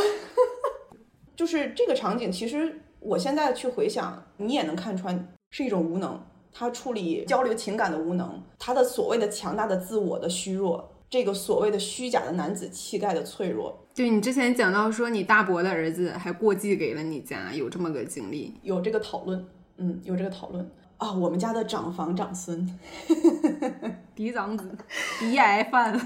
[1.36, 6.17] 就是这个场景，其实我现在去回想，你也能看穿是一种无能，
[6.54, 13.88] 他处理交流情感的无能，他的所谓的强大的自我的虚弱，这个所谓的虚假的男子气概的脆弱。
[13.95, 19.47] 对你之前讲到说，你大伯的儿子还过继给了你家，有这么个经历，有这个讨论，
[19.78, 22.67] 嗯，有这个讨论啊，我们家的长房长孙，
[24.13, 24.69] 嫡长子，
[25.17, 25.97] 嫡癌犯。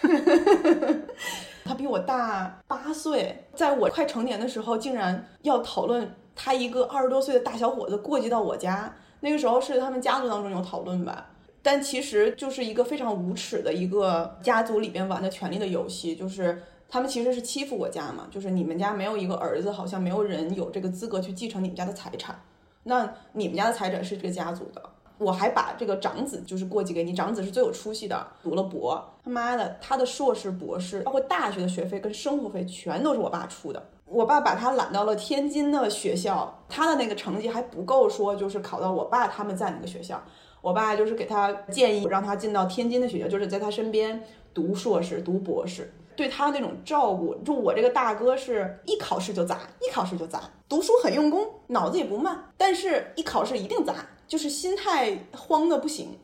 [1.66, 8.90] 他比我大八岁，在我快成年的时候，竟然要讨论他一个二十多岁的大小伙子过继到我家。
[9.20, 11.26] 那个时候是他们家族当中有讨论吧，
[11.64, 22.38] 但其实就是一个非常无耻的一个家族里边玩的权力的游戏，就是他们其实是欺负我家嘛，就是你们家没有一个儿子，好像没有人有这个资格去继承你们家的财产，
[22.82, 24.82] 那你们家的财产是这个家族的。
[25.16, 33.82] 我还把这个长子就是过继给你，长子是最有出息的，读了博，他妈的，他的硕士、博士，包括大学的学费跟生活费全都是我爸出的。
[34.06, 40.20] 我爸把他揽到了天津的学校，他的那个成绩还不够说就是考到我爸他们在那个学校，
[40.64, 44.24] 我爸就是给他建议让他进到天津的学校，就是在他身边
[44.54, 47.34] 读硕士、读博士，对他那种照顾。
[47.44, 53.94] 就我这个大哥是一考试就砸，一考试就砸，读书很用功，脑子也不慢，但是一考试一定砸。
[54.26, 56.18] 就是心态慌的不行，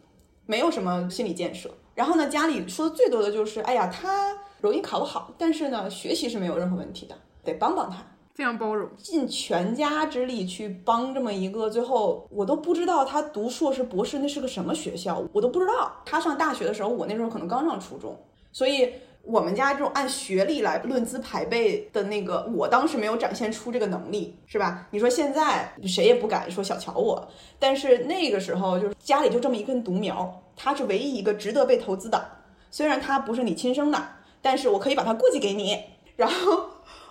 [0.46, 1.70] 没有什么心理建设。
[1.94, 7.98] 然后呢，家里说的最多的就是，哎呀，他容易考不好，但是呢，学习是没有任何问题的，得帮帮他，
[8.40, 11.68] 非常包容，尽全家之力去帮这么一个。
[11.68, 15.92] 最后我都不知道他读硕士、博士那是个什么学校，我都不知道。
[16.06, 18.18] 他上大学的时候，我那时候可能刚上初中，
[18.50, 18.90] 所以。
[19.22, 24.88] 我们家这种按学历来论资排辈的那个，我当时没有展现出这个能力，是吧？
[24.92, 32.28] 你说现在谁也不敢说小瞧我，但是那个时候就是家里就这么一根独苗，他是唯一一个值得被投资的。
[32.70, 34.02] 虽然他不是你亲生的，
[34.40, 35.78] 但是我可以把他过继给你。
[36.16, 36.64] 然后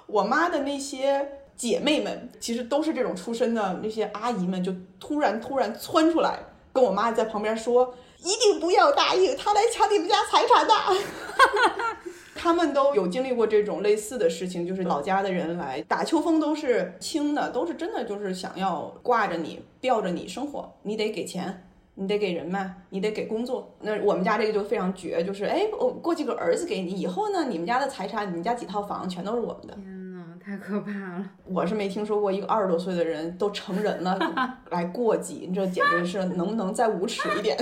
[0.09, 6.39] 我妈的那些姐妹们，其实都是这种出身的那些阿姨们，就突然突然窜出来
[6.73, 7.93] 跟我妈在旁边说。
[8.21, 10.73] 一定不要答应他来抢你们家财产的。
[12.35, 23.73] 他们都有经历过这种类似的事情，就是老家的人来打秋风都是轻的，都是真的就是想要挂着你、吊着你生活，你得给钱，你得给人脉，你得给工作。
[23.79, 29.77] 那我们家这个就非常绝，就是哎，我过几个儿子给你，以后呢，你们家的财产，你们家几套房全都是我们的。
[30.49, 31.29] 太可怕了！
[31.45, 34.17] 我是没听说过一个二十多岁的人都成人了
[34.71, 37.55] 来过继，你这简直是能不能再无耻一点？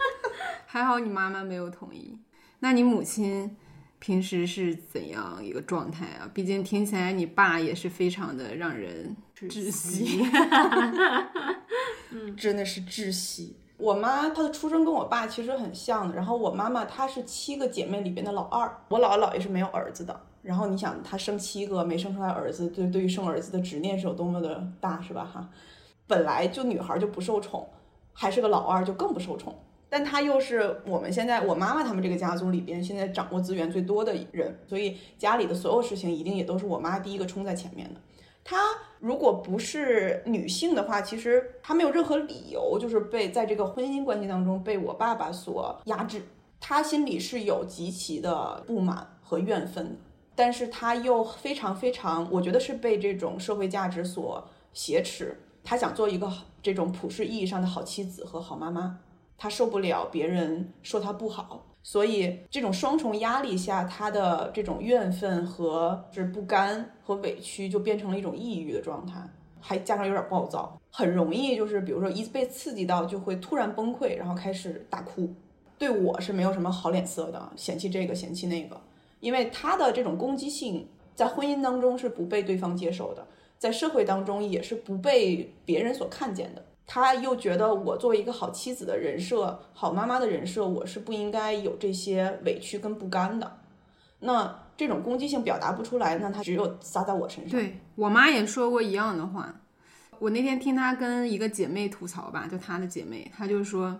[0.66, 2.18] 还好你妈妈没有同意。
[2.58, 3.56] 那你母亲
[3.98, 6.28] 平时是怎样一个状态啊？
[6.34, 10.22] 毕竟听起来你爸也是非常的让人窒息。
[12.36, 13.56] 真的是窒息。
[13.78, 20.27] 我妈她的出生跟我爸其实很像的，然后我妈妈她是七个姐妹里边的老二，我姥姥姥爷是没有儿子的。
[20.48, 25.22] 然后你想，她生七个没生出来儿子，对对于生儿子的执念是有多么的大，是吧？
[25.22, 25.46] 哈，
[26.06, 27.68] 本来就女孩就不受宠，
[28.14, 29.54] 还是个老二就更不受宠。
[29.90, 38.00] 但她又是我们现在我妈妈他们这个家族里边现在掌握资源最多的人，所以家里的所有事情一定也都是我妈第一个冲在前面的。
[38.42, 38.56] 她
[39.00, 46.22] 如果不是女性的话，其实她没有任何理由就是被在这个婚姻关系当中被我爸爸所压制。
[46.58, 49.96] 她心里是有极其的不满和怨愤的，
[50.38, 55.36] 但是他又非常非常，我觉得是被这种社会价值所挟持。
[55.64, 59.00] 他想做一个这种普世意义上的好妻子和好妈妈，
[59.36, 61.66] 他受不了别人说他不好。
[61.82, 69.20] 所以这种双重压力下，他的这种怨愤和是不甘和委屈，就变成了一种抑郁的状态，
[69.60, 75.28] 还加上有点暴躁，很容易就是比如说一被刺激到就会突然崩溃，然后开始大哭。
[75.76, 78.80] 对我是没有什么好脸色的，嫌弃这个嫌弃那个，
[79.20, 83.26] 因为他的这种攻击性在婚姻当中是不被对方接受的，
[83.58, 86.64] 在社会当中也是不被别人所看见的。
[86.86, 93.58] 他又觉得我作为一个好妻子的人设、好妈妈的人设，我是不应该有这些委屈跟不甘的。
[94.20, 97.58] 那这种攻击性表达不出来，那他只有撒在我身上。
[97.58, 99.54] 对我妈也说过一样的话。
[100.18, 103.96] 我那天听她跟一个姐妹吐槽吧，就她的姐妹，她就说，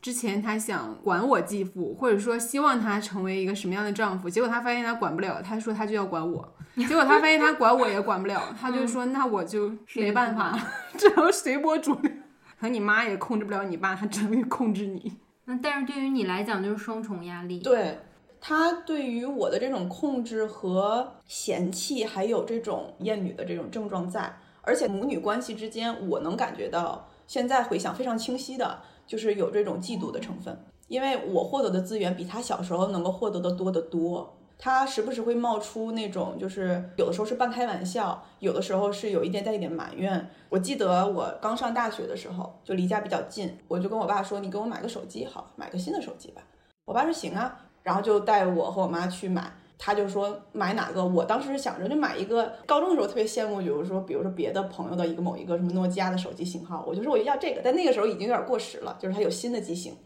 [0.00, 6.54] 之前他想管我继父，或者说希望他成为一个什么样的丈夫，结果他发现他管不了，他说他就要管我，
[6.88, 10.58] 结果他发现他管我也管不了，他就说那我就没办法，
[10.96, 12.10] 只能随波逐流。
[12.58, 15.18] 可能你妈也控制不了你爸，他只能控制你。
[15.46, 17.58] 那但是对于你来讲就是双重压力。
[17.60, 17.98] 对
[18.40, 34.36] 他对于我的这种控制和嫌弃，还有这种厌女的这种症状在，而且母女关系之间，我能感觉到，现在回想非常清晰的，就是有这种嫉妒的成分，因为我获得的资源比他小时候能够获得的多得多。
[34.56, 40.30] 他时不时会冒出那种，就是有的时候是半开玩笑，有的时候是有一点带一点埋怨。
[40.48, 46.42] 我记得我刚上大学的时候，就离家比较近，我就跟我爸说：“你给我买个手机，好，买个新的手机吧。”
[46.86, 49.52] 我爸说：“行啊。”然后就带我和我妈去买。
[49.82, 51.02] 他就说买哪个？
[51.02, 52.52] 我当时想着就买一个。
[52.66, 57.62] 高中的时候特别羡慕，比如说，比如说别的朋友的一个某一个什么诺基亚的手机型号，我就说我要这个。
[57.64, 59.96] 但那个时候已经有点过时了，就是它有新的机型。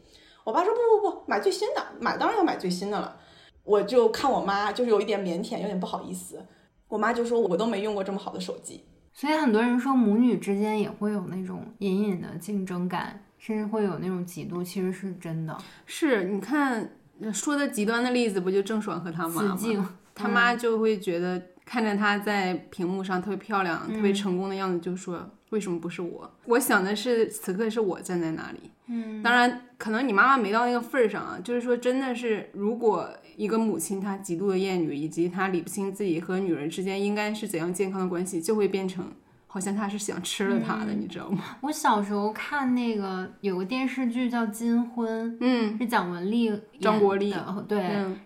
[0.45, 3.17] 我爸说：“不不不，买最新的，买当然要买最新的了。”
[3.65, 6.47] 我就看我妈，就是有一点腼腆，有点不好意思。
[6.87, 15.57] 我妈就说：“我都没用过这么好的手机。”所以很多人说母女之间也会有那种隐隐的竞争感，甚至会有那种嫉妒，其实是真的。
[15.87, 16.91] 是你看
[17.33, 19.97] 说的极端的例子，不就郑爽和他妈吗？
[20.15, 25.31] 他妈就会觉得看着她在屏幕上特别漂亮、特别成功的样子，就说。
[25.51, 26.29] 为什么不是我？
[26.47, 28.73] 我想的是，此刻是我站在那里。
[28.89, 31.39] 嗯，当然，可能你妈妈没到那个份儿上啊。
[31.45, 39.13] 就是说，真的是，如果一个母亲她极度的厌女，以及她理不清自己和女人之间应该是怎样健康的关系，就会变成
[39.55, 41.45] 好像他是想吃了他的，你知道吗？
[41.63, 47.81] 我小时候看那个有个电视剧叫《金婚》，嗯，是蒋雯丽、张国立的，对。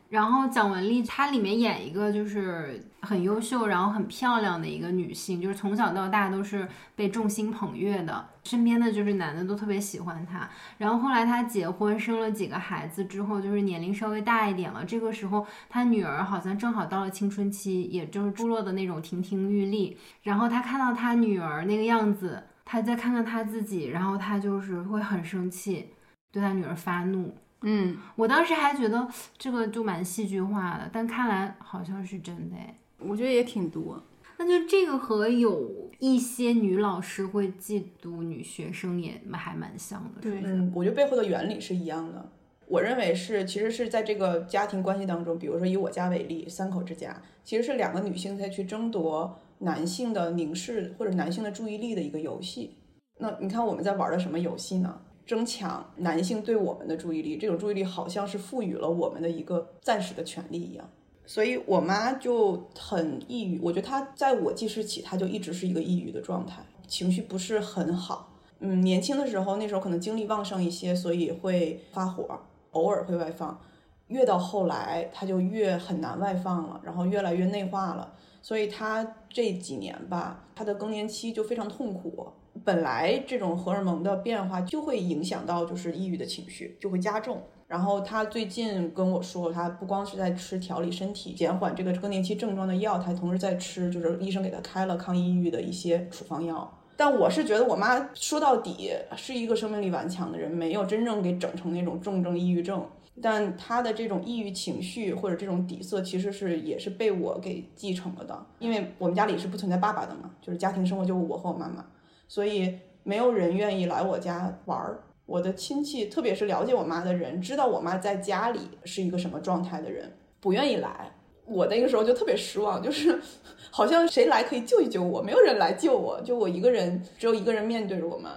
[0.09, 6.67] 然后蒋雯丽她里面演一个就是很优秀，然后很漂亮的一个女性，就是从小到大都是
[6.97, 10.49] 被众星捧月的，身边的就是男的都特别喜欢她。
[10.79, 19.99] 然后后来她结婚生了几个孩子之后，就是年龄稍微大一点了，这个时候她女儿好像正好到了青春期，也就是出落的那种亭亭玉立。
[20.23, 25.91] 然后她看到她女儿那个样子，她再看看她自己，然后她就是会很生气，
[26.33, 27.35] 对她女儿发怒。
[27.63, 32.79] 嗯，我当时还觉得这个就蛮戏剧化的，但看来好像是真的哎。
[32.99, 34.03] 我觉得也挺多。
[34.37, 40.21] 那就这个和有一些女老师会嫉妒女学生也还蛮像的。
[40.21, 42.31] 对，嗯，我觉得背后的原理是一样的。
[42.69, 52.77] 我认为是，其实是在这个家庭关系当中，比如说以我家为例，三口之家，其实是两个女性在去争夺男性的凝视或者男性的注意力的一个游戏。
[53.19, 55.01] 那你看我们在玩的什么游戏呢？
[55.29, 60.89] 争抢男性对我们的注意力，这种注意力好像是赋予了我们的一个暂时的权利一样。
[61.27, 68.33] 所以我妈就很抑郁，我觉得她在我记事起，她就一直是一个抑郁的状态，情绪不是很好。
[68.61, 72.27] 嗯，年轻的时候，那时候可能精力旺盛一些，所以会发火，
[72.71, 73.61] 偶尔会外放。
[74.07, 78.15] 越到后来，她就越很难外放了，然后越来越内化了。
[78.41, 82.29] 所以她这几年吧，她的更年期就非常痛苦。
[82.65, 87.43] 本来这种荷尔蒙的变化就会影响到就是抑郁的情绪，就会加重。
[87.67, 96.73] 然后他最近跟我说，他不光是在吃调理身体、减缓这个更年期症状的药，他同时在吃就是医生给他开了抗抑郁的一些处方药。
[96.97, 102.85] 但我是觉得我妈说到底是一个生命力顽强的人，没有真正给整成那种重症抑郁症。
[103.21, 108.47] 但她的这种抑郁情绪或者这种底色，其实是也是被我给继承了的。
[108.61, 111.85] 因为我们家里是不存在爸爸的嘛，就是家庭生活就我和我妈妈，
[112.29, 115.03] 所以没有人愿意来我家玩儿。
[115.27, 121.13] 我的亲戚，特别是了解我妈的人，知道我妈在家里是一个什么状态的人，不愿意来。
[121.45, 123.21] 我那个时候就特别失望，就是
[123.71, 128.31] 好像谁来可以救一救我，没有人来救我，就我一个人，只有一个人面对着我妈。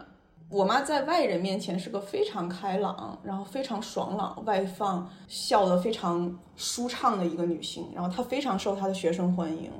[0.49, 7.89] 我妈在外人面前是个非常开朗，然后非常爽朗、外放、笑得非常舒畅的一个女性。
[7.95, 9.71] 然后她非常受她的学生欢迎，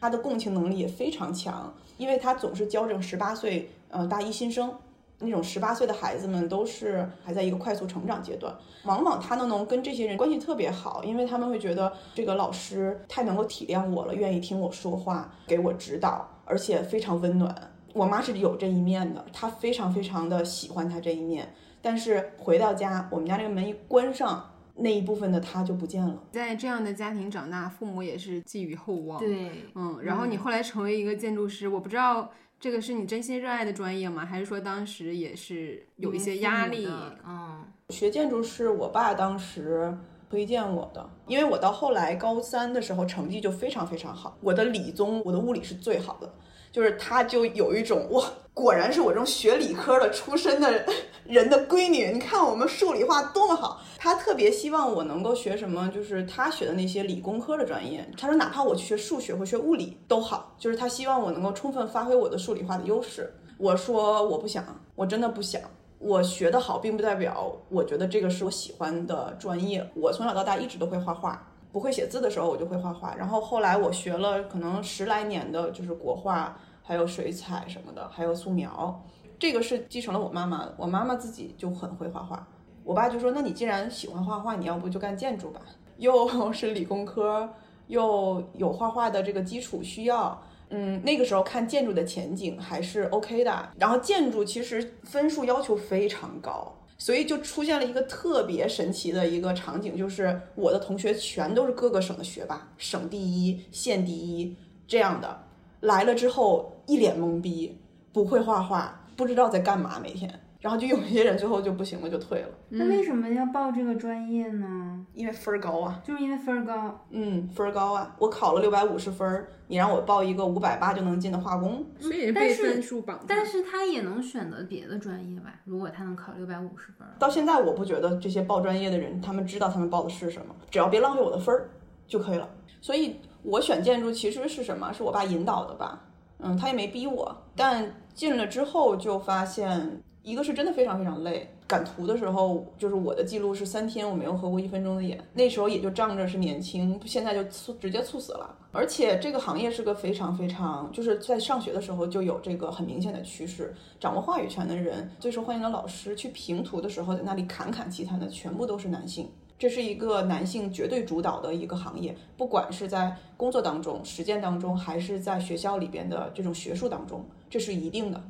[0.00, 4.74] 她的共情能力也非常强，因为他总是教这种十八岁呃大一新生。
[5.22, 17.54] 那种十八岁的孩子们都是还在一个快速成长阶段，往往他都能跟这些人关系特别好，因为他们会觉得这个老师太能够体谅我了，愿意听我说话，给我指导，而且非常温暖。
[17.92, 26.22] 我妈是有这一面的，她非常非常的喜欢他这一面，但是回到家，我们家这个门一关上，那一部分的他就不见了。
[26.32, 29.18] 在这样的家庭长大，父母也是寄予厚望。
[29.18, 32.30] 对，嗯，然后你后来成为一个建筑师，我不知道。
[32.58, 34.22] 这个是你真心热爱的专业吗？
[34.22, 36.86] 还是说当时也是有一些压力？
[37.26, 39.96] 嗯，学建筑是我爸当时
[40.28, 46.30] 推荐我的，因为我到后来高三的时候成绩就非常非常好，我的理综我的物理是最好的。
[46.72, 50.84] 就是他，就有一种哇，果然是我这种学理科的出身的
[51.24, 52.10] 人的闺女。
[52.12, 58.08] 你看我们数理化多么好，他特别希望我能够学什么，就是他学的那些理工科的专业。
[58.16, 63.32] 他说哪怕我去学数学或学物理都好，就是他希望我能够充分发挥我的数理化的优势。
[63.58, 64.64] 我说我不想，
[64.94, 65.60] 我真的不想。
[65.98, 69.86] 我学得好，并不代表我觉得这个是我喜欢的专业。
[69.94, 71.46] 我从小到大一直都会画画。
[71.72, 73.14] 不会写字的时候，我就会画画。
[73.14, 79.02] 然后后来我学了可能十来年的，就是国画，还有水彩什么的，还有素描。
[79.38, 82.46] 这个是继承了我妈妈，我妈妈自己就很会画画。
[82.82, 85.60] 我爸就说：“那你既然喜欢画画，你要不就干建筑吧？
[85.98, 87.48] 又是理工科，
[87.86, 90.42] 又有画画的这个基础需要。
[90.70, 93.68] 嗯，那个时候看建筑的前景还是 OK 的。
[93.78, 104.54] 然后建筑其实分数要求非常高。”所以就出现了一个特别神奇的一个场景，就是我的同学全都是各个省的学霸，省第一、县第一
[104.86, 105.44] 这样的，
[105.80, 107.78] 来了之后一脸懵逼，
[108.12, 110.40] 不会画画，不知道在干嘛，每天。
[110.60, 112.48] 然后就有一些人最后就不行了，就退了。
[112.68, 115.06] 那为什么要报这个专业呢？
[115.14, 117.06] 因为分儿高啊，就是因为分儿高。
[117.08, 123.18] 嗯，分儿高啊，我考了六百五十分儿，你让我报一个五百八就能进的化工，所以被分数绑。
[123.26, 125.54] 但是他也能选择别的专业吧？
[125.64, 127.08] 如果他能考六百五十分。
[127.18, 131.70] 到现在我不觉得这些报专业的人，他们知道他们报的是什么，只要别浪费我的分儿
[132.06, 132.46] 就可以了。
[132.82, 134.92] 所以我选建筑其实是什么？
[134.92, 135.98] 是我爸引导的吧？
[136.38, 140.02] 嗯，他也没逼我，但进了之后就发现。
[140.30, 148.54] 一个是真的非常非常累，赶图的时候，就是我的记录是三天我没有合过一分钟的眼，那时候也就仗着是年轻，现在就猝直接猝死了。
[148.70, 159.28] 而且这个行业是个非常非常，就是在上学的时候就有这个很明显的趋势，掌握话语权的人，最受欢迎的老师去评图的时候，在那里侃侃其谈的全部都是男性，
[159.58, 168.22] 这是一个男性绝对主导的一个行业，不管是在工作当中、实践当中，还是在学校里边的这种学术当中，这是一定的。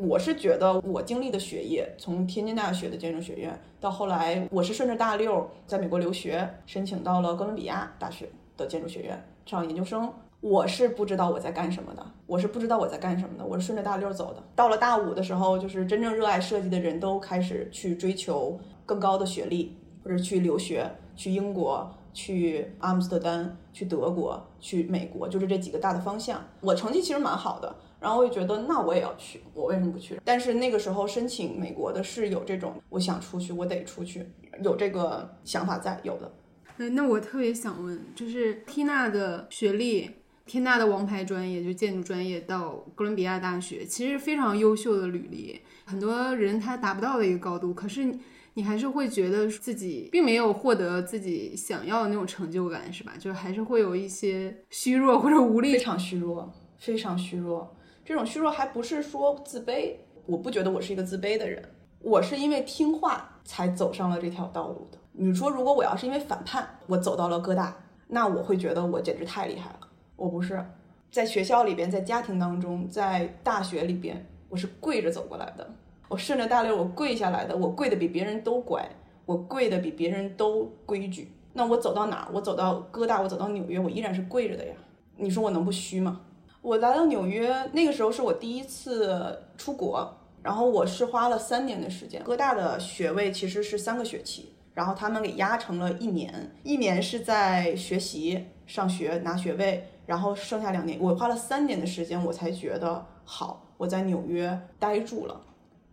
[0.00, 10.08] 我是觉得我经历的学业，从天津大学的建筑学院到后来，我是顺着大六在美国留学，申请到了哥伦比亚大学的建筑学院上研究生。
[10.40, 14.42] 我是不知道我在干什么的，我是不知道我在干什么的，我是顺着大六走的。
[14.54, 21.90] 到了大五的时候，就是真正热爱设计的人都开始去追求更高的学历，或者去留学，去英国。
[22.14, 26.42] 去阿姆斯特丹，去德国，去美国，就是这几个大的方向。
[26.60, 30.20] 我成绩其实蛮好的，然后我也觉得那我也要去，我为什么不去？
[30.24, 34.26] 但是那个时候申请美国的是有这种，我想出去，我得出去，
[34.62, 36.32] 有这个想法在，有的。
[36.78, 40.10] 嗯，那我特别想问，就是缇娜的学历，
[40.46, 48.16] 缇娜的王牌专业就建筑专业，到哥伦比亚大学，其实非常优秀的履历，很多人他达不到的一个高度，可是。
[48.54, 53.12] 你还是会觉得自己并没有获得自己想要的那种成就感，是吧？
[53.16, 57.76] 就还是会有一些虚弱或者无力，非常虚弱，非常虚弱。
[58.08, 59.92] 这种虚弱还不是说自卑，
[60.24, 61.62] 我不觉得我是一个自卑的人，
[62.00, 64.96] 我是因为听话才走上了这条道路的。
[65.12, 69.80] 你说如果我要是因为反叛，我走到了哥大，那我会觉得我简直太厉害了。
[70.16, 70.64] 我不是
[71.10, 75.70] 在学校里边，在家庭当中，在大学里边，我是跪着走过来的。
[76.08, 78.88] 我顺着大流，我跪下来的，我跪的比别人都乖，
[79.26, 81.30] 我跪的比别人都规矩。
[81.52, 82.28] 那我走到哪儿？
[82.32, 84.72] 我走到哥大，我走到纽约，我依然是跪着的呀。
[85.18, 86.22] 你说我能不虚吗？
[86.68, 90.06] 我来到纽约那个时候是我第一次出国，
[90.42, 92.22] 然后我是花了三年的时间。
[92.22, 105.40] 哥大的学位其实是三个学期，然后他们给压成了一年，一年是在学习、上学、拿学位，然后剩下两年，我花了三年的时间，我才觉得好，我在纽约待住了。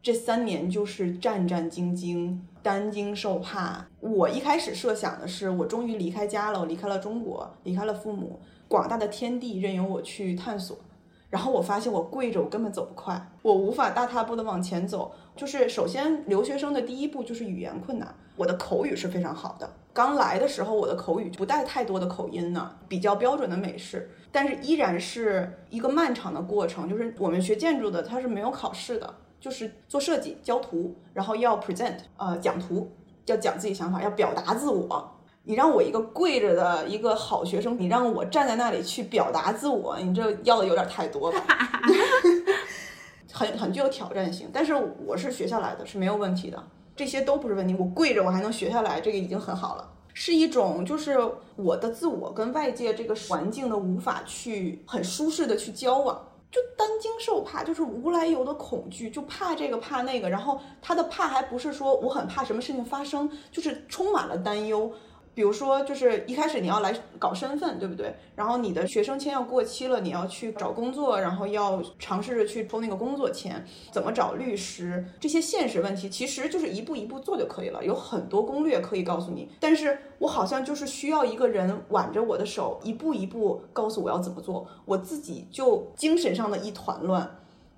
[0.03, 3.87] 这三年就是战战兢兢、担惊受怕。
[4.01, 8.41] 我一开始设想的是，我终于离开家了，我离开了中国，离开了父母，
[8.75, 10.77] 广大的天地任由我去探索。
[11.29, 15.13] 然后我发现，我跪着，我根本走不快，我无法大踏步的往前走。
[15.33, 18.13] 就是首先，留学生的第一步就是语言困难。
[18.35, 24.11] 我的口语是非常好的，刚来的时候，我的口语不带太多的口音呢，比较标准的美式。
[24.29, 26.89] 但是依然是一个漫长的过程。
[26.89, 29.15] 就是我们学建筑的，它是没有考试的。
[29.39, 32.91] 就是做设计、交图，然后要 present，呃，讲图，
[33.27, 35.14] 要讲自己想法，要表达自我。
[35.45, 41.41] 你让我一个跪着的一个好学生，你让我站在那里去表达自我，你这要的有点太多了
[43.31, 44.49] 很很具有挑战性。
[44.51, 44.73] 但是
[45.05, 46.61] 我是学下来的，是没有问题的，
[46.95, 47.75] 这些都不是问题。
[47.77, 49.87] 我跪着我还能学下来，这个已经很好了。
[50.13, 51.17] 是一种就是
[51.55, 56.29] 我的自我跟外界这个环境的无法去很舒适的去交往。
[56.51, 64.89] 就担惊受怕，就是无来由的恐惧，就怕这个怕那个，然后他的怕还不是说我很怕什么事情发生，就是充满了担忧。
[65.35, 68.15] 比如说，就是一开始你要来搞身份，对不对？
[68.35, 75.05] 然后你的学生签要过期了，你要去找工作，然后要尝试着去抽那个工作签，怎么找律师？
[75.19, 79.49] 这些现实问题其实就是一步一步做就可以了，有很多攻略可以告诉你。
[79.59, 87.29] 但是我好像就是需要一个人挽着我的手，一步一步告诉我要怎么做，我自己就精神上的一团乱，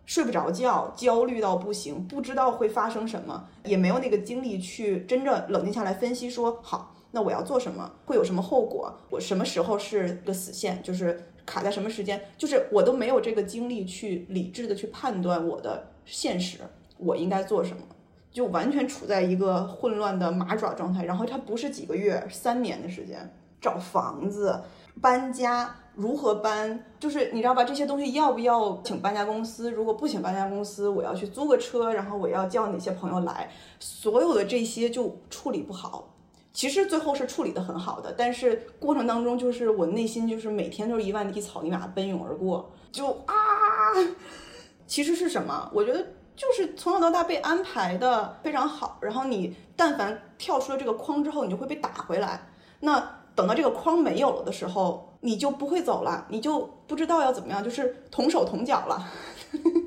[0.05, 6.93] 睡不着觉，焦虑到不行，不知道会发生什么，也没有那个精力去真正冷静下来分析说好。
[7.17, 7.91] 那我要做什么？
[8.05, 8.95] 会有什么后果？
[9.09, 10.83] 我什么时候是个死线？
[10.83, 12.21] 就是卡在什么时间？
[12.37, 16.59] 就是我都没有这个精力去理智的去判断我的现实，
[16.99, 17.81] 我应该做什么？
[18.31, 21.05] 就完全处在一个混乱的马爪状态。
[21.05, 24.61] 然后它不是几个月，三年的时间，找房子、
[25.01, 26.85] 搬家，如何搬？
[26.99, 27.63] 就是你知道吧？
[27.63, 29.71] 这些东西要不要请搬家公司？
[29.71, 33.49] 如果不请搬家公司，我要去租个车，然后我要叫哪些朋友来？
[33.79, 36.13] 所有的这些就处理不好。
[36.57, 43.35] 其实最后是处理的很好的，但是过程当中就是我内心就是每天都是一万匹草泥马奔涌而过，就啊，
[44.87, 45.69] 其实是什么？
[45.71, 46.03] 我觉得
[46.35, 52.49] 就是从小到大被安排的非常好，然后你但凡跳出了这个框之后，你就会被打回来。
[52.79, 59.07] 那等到这个框没有了的时候，你就不会走了，你就不知道要怎么样，就是同手同脚了。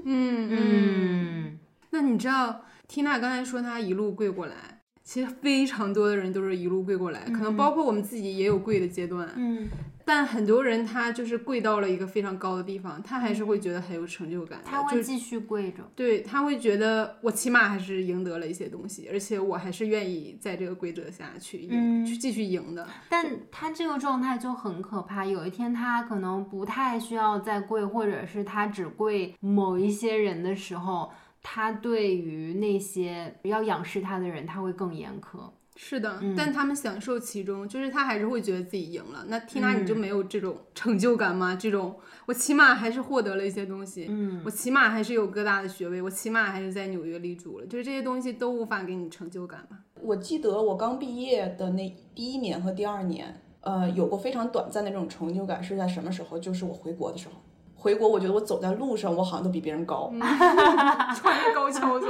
[0.05, 1.59] 嗯嗯，
[1.91, 4.80] 那你知道缇娜刚才说她一路跪过来。
[5.11, 9.29] 其实非常多的人都是一路跪过来，可能包括我们自己也有跪的阶段。
[9.35, 9.69] 嗯，
[10.05, 14.61] 但很多人他就是跪到了一个非常高的地方，他还是会觉得很有成就感。
[14.65, 22.87] 他会继续跪着，对他会觉得我起码还是赢得了一些东西，而且我还是愿意在这个规则下去赢，去继续赢的。
[23.09, 25.25] 但他这个状态就很可怕。
[25.25, 31.11] 有一天他可能不太需要再跪，或者是他只跪某一些人的时候。
[31.43, 35.51] 他对于那些要仰视他的人，他会更严苛。
[35.76, 39.24] 是的，但他们享受其中，就是他还是会觉得自己赢了。
[39.28, 41.57] 那缇娜，你就没有这种成就感吗？
[41.59, 47.66] 这种我起码还是获得了一些东西，嗯，我起码还是有哥大的学位，我起码还是在纽约立足了。
[47.66, 49.78] 就是这些东西都无法给你成就感吗？
[50.03, 56.38] 我记得我刚毕业的那第一年和第二年，呃，有过非常短暂的这种成就感是在什么时候？
[56.38, 57.34] 就是我回国的时候。
[57.81, 60.12] 回国，我觉得我走在路上，我好像都比别人高，
[61.16, 62.07] 穿着高跷走。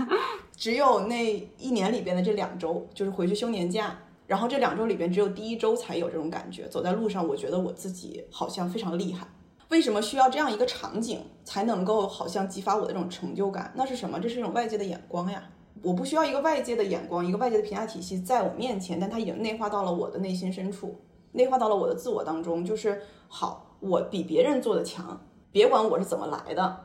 [0.54, 6.68] 只有那一年里边的这两周，就是回去休年假，然后这两周里边只有第一周才有这种感觉。
[6.68, 9.26] 走在路上，我觉得我自己好像非常厉害。
[9.70, 13.72] 为什么需要这样一个场景才能够好像激发我的这种成就感？
[13.74, 14.20] 那是什么？
[14.20, 15.42] 这是一种外界的眼光呀。
[15.82, 21.00] 我不需要一个外界的眼光，一个外界的评价体系在我面前，但它已经内化到了我的内心深处，
[21.36, 23.62] 内化到了我的自我当中，就是好。
[23.78, 25.20] 我比别人做的强，
[25.52, 26.76] 别管我是怎么来的，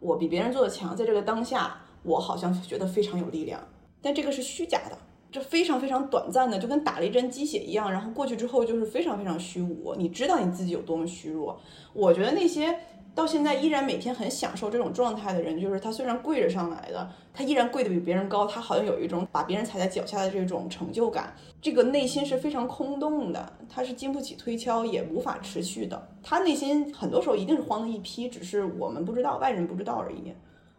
[0.00, 3.60] 我比别人做的强，在这个当下，我好像觉得非常有力量，
[4.02, 4.98] 但这个是虚假的，
[5.30, 11.58] 这非常非常短暂的，就跟打了一针鸡血一样，然后过去之后就是非常非常虚无，你知道你自己有多么虚弱，
[11.92, 12.76] 我觉得那些。
[13.14, 21.34] 到现在依然每天很享受这种状态的人，就是他虽然跪着上来的，他依然跪得比别人高，他好像有一种把别人踩在脚下的这种成就感。
[21.60, 26.08] 这个内心是非常空洞的，他是经不起推敲，也无法持续的。
[26.22, 30.32] 他内心很多时候一定是慌的一批，只是我们不知道，外人不知道而已。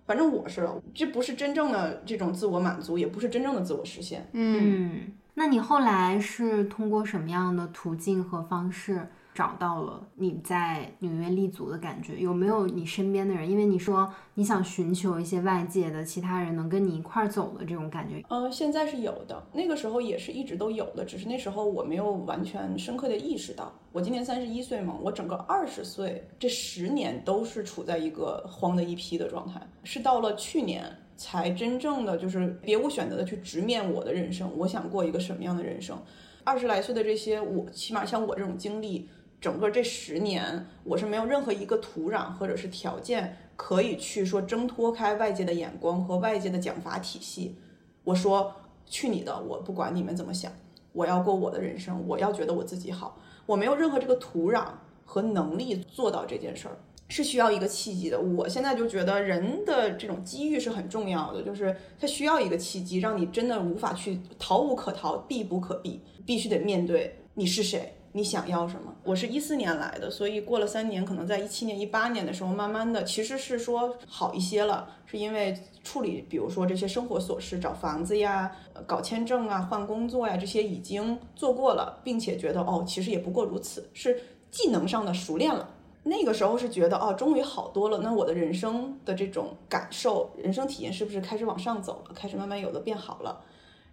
[0.06, 4.28] 反反正我是，这不是真正的这种自我满足，也不是真正的自我实现。
[4.34, 9.08] 嗯，那你后来是通过什么样的途径和方式？
[9.34, 13.50] 找到了你在纽约立足的感觉，有没有你身边的人？
[13.50, 18.22] 因为你说你想寻求一些外界的其他人能跟你一块儿走的这种感觉。
[18.28, 23.72] 嗯，现在是有的，那个时候也是一直都有的，只是那时候我没有完全深刻的意识到。
[23.94, 30.84] 我今年三十一岁嘛，我整个二十岁这十年都是处在一个慌的一批的状态，是到了去年
[31.16, 35.98] 才真正的就是别无选择的去直面我的人生，我想过一个什么样的人生。
[36.44, 39.08] 二十来岁的这些我，起码像我这种经历。
[39.42, 47.58] 整个这十年，我是没有任何一个土壤或者是条件可以去说挣脱开外界的眼光和外界的奖罚体系。
[48.04, 48.54] 我说
[48.86, 50.52] 去你的，我不管你们怎么想，
[50.94, 53.18] 我要过我的人生，我要觉得我自己好。
[53.48, 54.66] 我没有任何这个土壤
[55.04, 56.78] 和能力做到这件事儿，
[57.08, 58.22] 是需要一个契机的。
[58.22, 67.96] 我现在就觉得人的这种机遇是很重要的，就是它需要一个契机，让你真的无法去逃无可逃，避不可避，必须得面对你是谁。
[68.14, 68.94] 你想要什么？
[69.06, 78.52] 我是一四年来的，所以过了三年，可能在一七年、一八年的时候，慢慢的其实是说好一些了，是因为处理，比如说这些生活琐事，找房子呀、
[78.86, 85.70] 搞签证啊、换工作呀，这些已经做过了，并且觉得哦，其实也不过如此，是技能上的熟练了。
[86.04, 92.14] 那个时候是觉得哦，终于好多了，那我的人生的这种感受、人生体验是不是开始往上走了？
[92.14, 93.40] 开始慢慢有的变好了。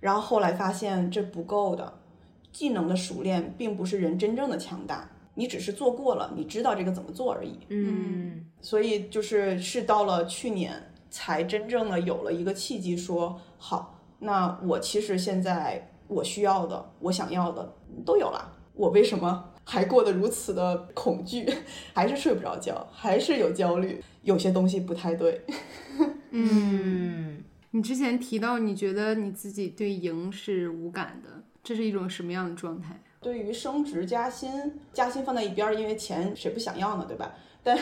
[0.01, 1.93] 然后后来发现这不够的。
[2.53, 7.59] 技能的熟练并不是人真正的强大，你只是做过了，你知道这个怎么做而已。
[7.69, 17.75] 嗯，所以就是是到了去年才真正的有了一个契机，说好，那我其实现在我需要的、我想要的
[18.05, 21.47] 都有了，我为什么还过得如此的恐惧，
[21.93, 25.45] 还是睡不着觉，还是有焦虑，有些东西不太对。
[26.31, 31.38] 嗯，你之前提到你觉得你自己对赢是无感的。
[31.69, 32.99] 这是一种什么样的状态？
[33.21, 37.35] 对于升职加薪，加薪放在一边儿，因为钱谁不想要呢，对吧？
[37.63, 37.77] 但，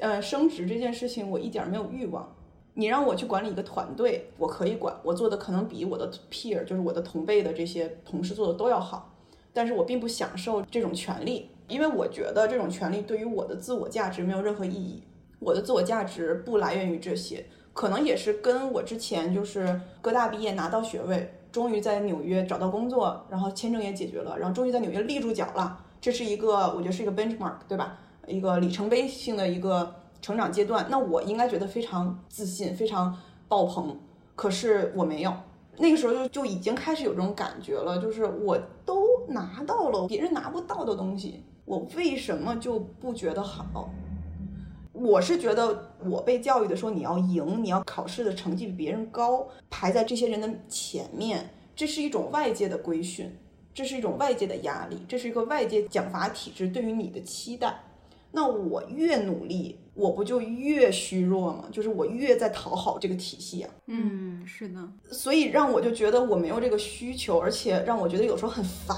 [0.00, 2.34] 呃，升职这件事情我一点没有欲望。
[2.74, 9.14] 你让我去管理一个团队，我可以管，我做的可能比我的 peer，就是我的同辈的这些同事做的都要好。
[9.52, 15.00] 但是我并不享受这种权利，因为我觉得这种权利对于我的自我价值没有任何意义。
[15.38, 21.32] 我的自我价值不来源于这些，可能也是跟我之前就是哥大毕业拿到学位。
[21.52, 25.78] 终于在纽约找到工作，然后签证也解决了，然后终于在纽约立住脚了。
[26.00, 27.98] 这是一个，我觉得是一个 benchmark，对吧？
[28.26, 30.86] 一个里程碑性的一个成长阶段。
[30.90, 33.96] 那我应该觉得非常自信，非常爆棚。
[34.34, 35.32] 可是我没有，
[35.76, 43.90] 那个时候就就已经开始有这种感觉了，就是我都拿到了别人拿不到的东西，我为什么就不觉得好？
[44.92, 53.34] 我是觉得，我被教育的说你要赢，你要考试的成绩比别人高，排在这些人的前面，这是一种外界的规训，
[53.72, 57.74] 这是一种外界的压力，这是一个外界奖罚体制对于你的期待。
[58.34, 61.64] 那我越努力，我不就越虚弱吗？
[61.70, 63.70] 就是我越在讨好这个体系啊。
[63.86, 64.80] 嗯，是的。
[65.10, 68.96] 所以让我就觉得我没有这个需求，而且让我觉得有时候很烦，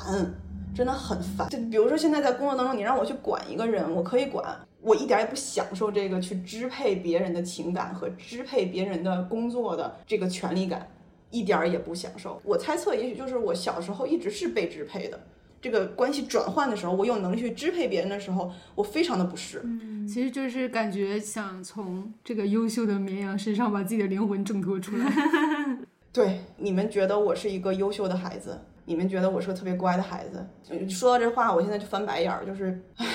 [0.75, 1.49] 真的很烦。
[1.51, 4.57] 就比如说现在在工作当中，你让我去管一个人，我可以管。
[4.85, 10.87] 我一点也不享受这个去支配别人的情感和支配别人的工作的这个权利感，
[11.31, 12.39] 一点儿也不享受。
[12.45, 15.19] 我猜测，也许就是我小时候一直是被支配的。
[15.63, 19.63] 这个关系转换的时候，我有能力去支配别人的时候，我非常的不适。
[19.65, 25.11] 嗯，其实就是感觉想从这个优秀的绵羊身上把自己的灵魂挣脱出来。
[26.13, 30.47] 对，你们觉得我是一个优秀的孩子，你们觉得我是个特别乖的孩子。
[30.91, 33.07] 说到这话，我现在就翻白眼儿，就是，唉。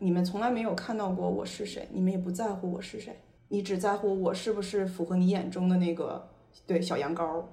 [0.00, 6.28] 你们从来没有看到过我是谁，你们也不在乎我是谁，你只在乎我是不是符合你眼中的那个
[6.66, 7.22] 对小羊羔。《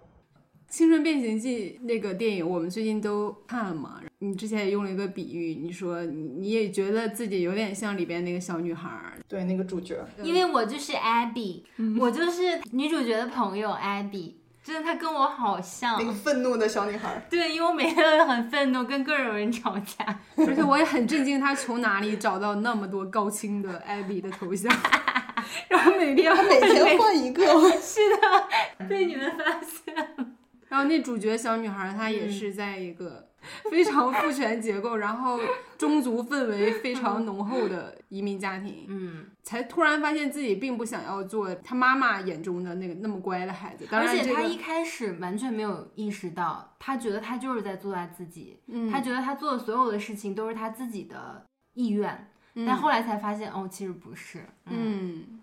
[0.67, 4.01] 青春变形记》那个电影我们最近都看了嘛？
[4.19, 11.63] 你之前也用了一个比喻，你说你你也觉得自己有点像里边那个小女孩，对那个主角，因为我就是 Abby，
[11.99, 14.33] 我就是女主角的朋友 Abby。
[14.66, 17.24] 真的，她跟我好像，那个愤怒的小女孩。
[17.30, 24.76] 对，因为我每天都很愤怒，跟各种人吵架，而且我也很震惊，她从哪里找到那么多高清的艾比的头像，
[25.70, 27.45] 然后每天每天换一个。
[27.80, 30.26] 是的，被你们发现了。
[30.70, 33.30] 然后那主角小女孩，她也是在一个。
[33.70, 35.39] 非常父权结构，然后
[35.78, 43.86] 宗族氛围非常浓厚的移民家庭，嗯，才突然发现自己并不想要做她妈妈眼中的那个那么乖的孩子。
[43.91, 48.59] 而且她一开始完全没有意识到，她觉得她就是在做她自己，
[48.91, 51.45] 她觉得她做的所有的事情都是她自己的
[51.76, 52.32] 意愿，
[52.66, 55.34] 但后来才发现，哦，其实不是，嗯。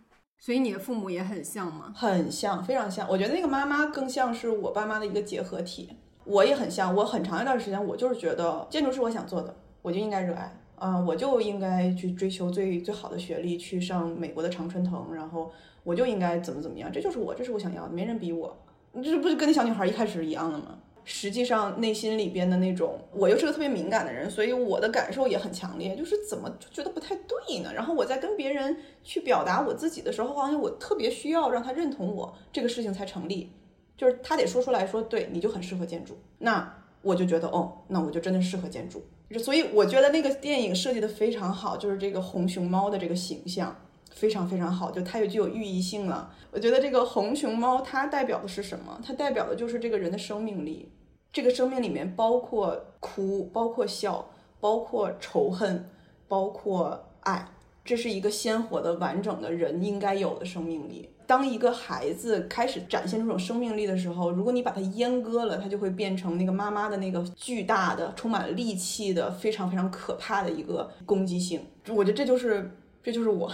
[0.44, 1.92] 所以你的父母也很像吗？
[1.94, 3.08] 很像，非常像。
[3.08, 5.96] 我觉得那个妈妈更像是我爸妈的一个结合体。
[6.24, 15.52] 我也很像，我很长一段时间我就是觉得建筑是我想做的，我就应该热爱，啊、我就应该去追求最最好的学历，去上美国的常春藤，然后
[15.84, 18.56] 我就应该怎么怎么样，这就是我，这是我想要的，没人逼我。
[18.94, 20.76] 你这不是跟那小女孩一开始一样的吗？
[21.04, 27.72] 实际上内心里边的那种，我又是个特别敏感的人，所以我的感受也很强烈，就是怎么就觉得不太对呢？
[27.74, 33.52] 然后我在跟别人去表达我自己的时候，好像我特别需要让他认同我，这个事情才成立。
[33.96, 36.18] 就是他得说出来说，对，你就很适合建筑。
[36.38, 39.04] 那我就觉得，哦，那我就真的适合建筑。
[39.38, 43.76] 所以我觉得那个电影设计的非常好，就是这个红熊猫的这个形象
[44.14, 46.32] 非常非常好，就它也具有寓意性了。
[46.50, 49.00] 我觉得这个红熊猫它代表的是什么？
[49.04, 50.88] 它代表的就是这个人的生命力。
[51.32, 54.28] 这个生命里面包括哭，包括笑，
[54.60, 55.88] 包括仇恨，
[56.28, 57.48] 包括爱。
[57.84, 61.08] 这是一个鲜活的、完整的人应该有的生命力。
[61.26, 71.64] 当一个孩子开始展现这种生命力的时候，如果你把它阉割了，它就会变成那个妈妈的那个巨大的、充满戾气的、非常非常可怕的一个攻击性。
[71.88, 72.70] 我觉得这就是，
[73.02, 73.50] 这就是我。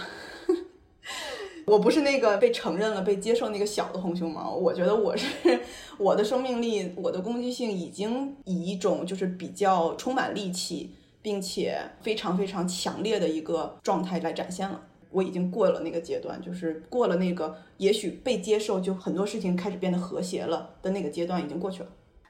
[1.69, 4.55] 我不是那个被承认了、被接受那个小的红熊猫。
[4.55, 5.59] 我觉得我是
[5.99, 10.89] 我的生命力、我的攻击性已经以一种就是比较充满戾气，
[11.21, 14.81] 并且非常非常强烈的一个状态来展现了。
[15.11, 21.89] 我已经过了那个阶段，就是过了那个也许被接受，就很多事情开始变得和谐了的那个阶段，已经过去了。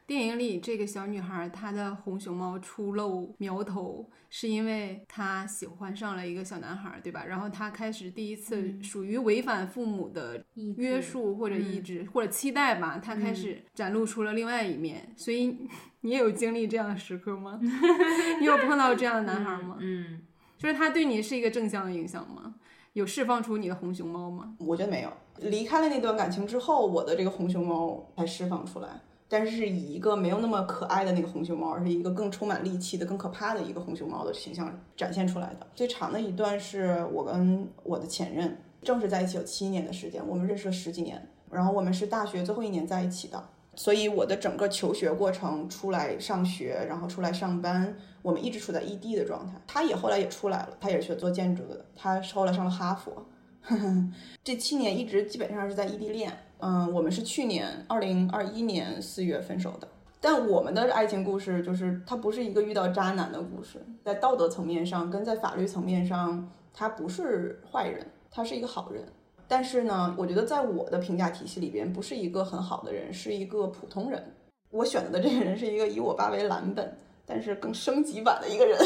[0.09, 7.23] 电影里这个小女孩，她的红熊猫初露苗头，是因为她喜欢上了一个小男孩，对吧？
[7.23, 10.43] 然后她开始第一次属于违反父母的
[10.77, 15.13] 约束或者意志、或者期待吧，她开始展露出了另外一面。
[15.15, 15.55] 所以
[16.01, 17.59] 你也有经历这样的时刻吗？
[18.41, 19.77] 你有碰到这样的男孩吗？
[19.79, 20.21] 嗯，
[20.57, 22.55] 就是他对你是一个正向的影响吗？
[22.93, 24.55] 有释放出你的红熊猫吗？
[24.57, 25.13] 我觉得没有。
[25.37, 28.89] 离开了那段感情之后，我的这个红熊猫才释放出来，
[29.29, 35.67] 但是以一个没有那么可爱的那个红熊猫，而是一个更充满戾气的、更可怕的一个红熊猫的形象展现出来的。
[35.75, 43.41] 最长的一段是我跟我的前任正式在一起有七年的时间，我们认识了十几年，然后我们是大学最后一年在一起的。
[43.75, 49.53] 所以我的整个求学过程，出来上学，然后出来上班，我们一直处在异地的状态。
[49.67, 53.25] 他也后来也出来了，他也是学做建筑的，他后来上了哈佛。
[54.43, 56.35] 这七年一直基本上是在异地恋。
[56.59, 59.87] 嗯，我们是去年二零二一年四月分手的。
[60.21, 69.03] 但我们的爱情故事就是，它不是一个遇到渣男的故事，在道德层面上跟在法律层面上，他不是坏人，他是一个好人。
[69.47, 74.35] 但是呢，我觉得在我的评价体系里边，不是一个很好的人，是一个普通人。
[74.71, 78.77] 我选择的这个人是一个以我爸为蓝本，但是更升级版的一个人。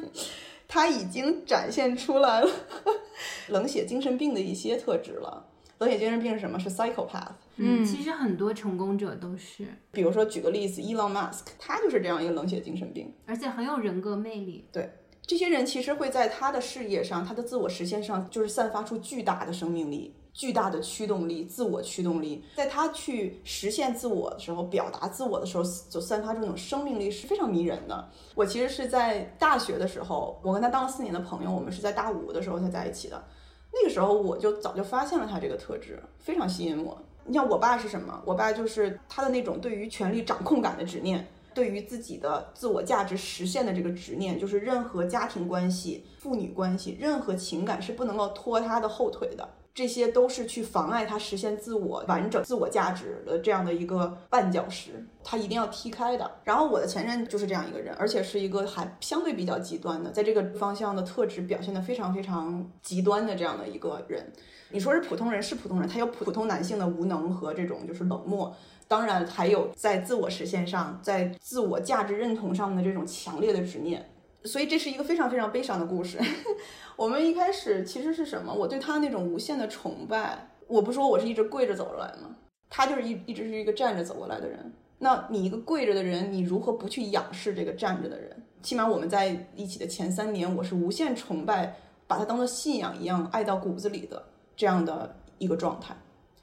[0.66, 2.50] 他已经展现出来了
[3.48, 5.46] 冷血精神病的一些特质了。
[5.82, 6.56] 冷血精神病是什么？
[6.60, 7.32] 是 psychopath。
[7.56, 13.12] 嗯其实很多成功者都是，比如说举个例子，Elon Musk，他就是这样一个冷血精神病。
[13.26, 14.68] 而且很有人格魅力。
[14.72, 14.88] 对
[15.26, 22.44] 这些人其实会在他的事业上、他的自我实现上，就是散发出巨大的生命力、巨大的驱动力、自我驱动力。
[22.56, 28.08] 在他去实现自我的时候、表达自我的时候，就散发出那种生命力是非常迷人的。
[28.34, 33.24] 我其实是在大学的时候，我跟他当了四年的朋友，我们是在大五的时候才在一起的。
[33.72, 37.00] 那个时候我就早就发现了他这个特质，非常吸引我。
[37.24, 38.22] 你像我爸是什么？
[38.24, 41.26] 我爸就是他的那种对于权力掌控感的执念。
[41.54, 56.30] 对于自己的自我价值实现的这个执念，就是任何家庭关系、父女关系、任何情感是不能够拖他的后腿的，这些都是去妨碍他实现自我完整、自我价值的这样的一个绊脚石，他一定要踢开的。
[56.44, 64.30] 然后我的前任就是这样一个人，而且是一个还相对比较极端的，在这个方向的特质表现得非常非常极端的这样的一个人。
[64.70, 68.54] 你说是普通人是普通人，他有普通男性的无能和这种就是冷漠。
[68.88, 74.11] 当然，还有在自我实现上，在自我价值认同上的这种强烈的执念，
[74.44, 76.18] 所以这是一个非常非常悲伤的故事。
[76.96, 78.52] 我们一开始其实是什么？
[78.52, 82.36] 我对他那种无限的崇拜，我不说我是一直跪着走过来吗？
[82.68, 84.72] 他就是一一直是一个站着走过来的人。
[84.98, 88.42] 那你一个跪着的人，你如何不去仰视这个站着的人？
[88.62, 91.76] 起码我们在一起的前三年，我是无限崇拜，
[92.06, 94.22] 把他当做信仰一样爱到骨子里的
[94.56, 95.96] 这样的一个状态。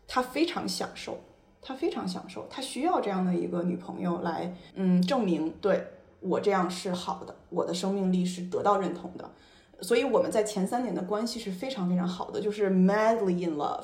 [0.08, 1.18] 他非常享受。
[1.62, 5.86] 他非常享受，他需要这样的一个女朋友来，嗯，证明对
[6.20, 9.30] 我这样是好的，我的生命力是得到认同的。
[9.82, 13.84] 所以我们在前三年的关系是非常非常好的，就是 madly in love，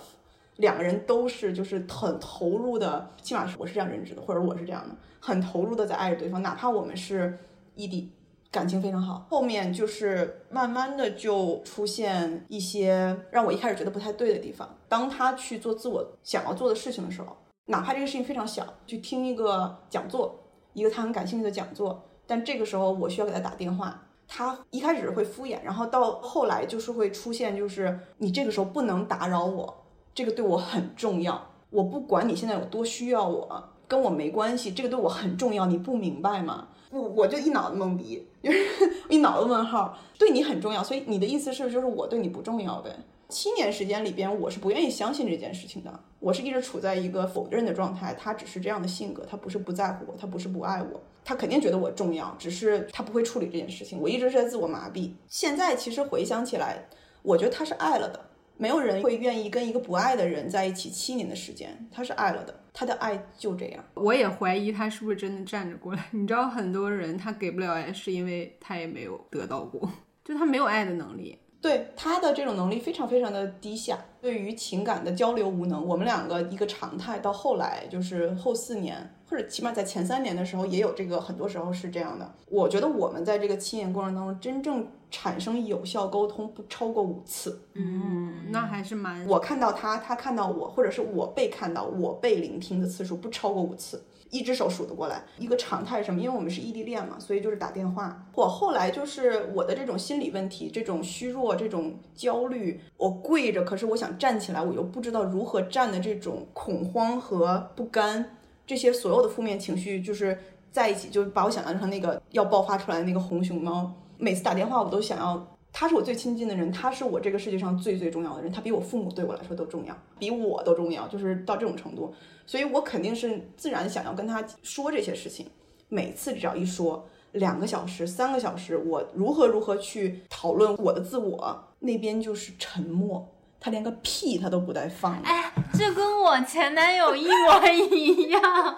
[0.58, 7.38] 两个人都是就是很投入的，起码是我是这样认知的，或者我是这样的，很投入的在爱着对方，哪怕我们是
[7.76, 8.12] 异地，
[8.52, 9.26] 感情非常好。
[9.30, 14.70] 后面就是慢慢的就出现一些让我一开始觉得不太对的地方。
[14.90, 20.38] 当他去做自我想要做的事情的时候，哪怕这个事情非常小，去听一个讲座，
[20.74, 24.02] 一个他很感兴趣的讲座，但这个时候我需要给他打电话。
[24.28, 29.84] 他一开始会敷衍，然后到后来就是会出现，就是你这个时候不能打扰我，
[30.16, 31.50] 这个对我很重要。
[31.70, 36.70] 我不管你现在有多需要我，跟我没关系，这个对我很重要，你不明白吗？
[36.90, 38.58] 我，我就一脑子懵逼，就是
[39.10, 39.96] 一脑子问号。
[40.18, 42.96] 对你很重要，所以你的意思是就是我对你不重要呗？
[43.30, 48.16] 七年时间里边，我是不愿意相信这件事情的，我是一直处在一个否认的状态。
[48.16, 51.00] 他只是这样的性格，他不是不在乎我，他不是不爱我。
[51.26, 54.00] 他肯定觉得我重要，只是他不会处理这件事情。
[54.00, 55.12] 我一直是在自我麻痹。
[55.28, 56.88] 现在其实回想起来，
[57.24, 58.30] 我觉得他是爱了的。
[58.58, 62.58] 没有人会愿意跟一个不爱的人在一起七年的时间，他是爱了的。
[62.72, 63.84] 他的爱就这样。
[63.96, 66.06] 我也怀疑他是不是真的站着过来。
[66.12, 69.90] 你知道，很多人他给不了爱，是因为他也没有得到过，
[70.24, 71.38] 就他没有爱的能力。
[71.60, 75.84] 对他的这种能力非常非常的低下，对于情感的交流无能。
[75.86, 79.15] 我们两个一个常态，到后来就是后四年。
[79.28, 82.32] 或者起码在前三年的时候也有这个，很多时候是这样的。
[82.50, 87.62] 我觉得我们在这个七年过程当中，真正产生有效沟通不超过五次。
[87.74, 89.26] 嗯，那还是蛮……
[89.28, 95.24] 我看到他，他看到我，或者是我被看到、我被聆听的次数不超过五次，一只手数得过来。
[95.40, 96.22] 一个常态是什么？
[96.22, 98.28] 因为我们是异地恋嘛，所以就是打电话。
[98.36, 108.38] 我后来就是我的这种心理问题，这种虚弱、这种焦虑，我跪着，可是我想站起来，我又不知道如何站的这种恐慌和不甘。
[108.66, 110.38] 这些所有的负面情绪就是
[110.72, 113.92] 在一起，就把我想象成那个要爆发出来的那个红熊猫。
[114.18, 122.14] 每次打电话，我都想要，他是我最亲近的人，他是我这个世界上最最重要的人，他比我父母对我来说都重要，比我都重要，就是到这种程度。
[122.46, 125.48] 所以我肯定是自然想要跟他说这些事情。
[125.90, 133.28] 每次只要一说两个小时、三个小时，我如何如何去讨论我的自我，那边就是沉默。
[133.60, 138.42] 他连个屁他都不带放的，哎，这跟我前男友一模一样。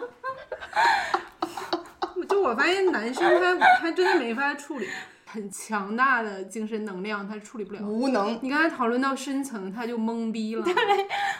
[2.29, 4.87] 就我发现男生他他真的没法处理。
[5.27, 7.81] 很强大的精神能量，他处理不了。
[7.81, 8.39] 无能。
[8.41, 10.63] 你刚才讨论到深层，他就懵逼了。
[10.63, 10.73] 对，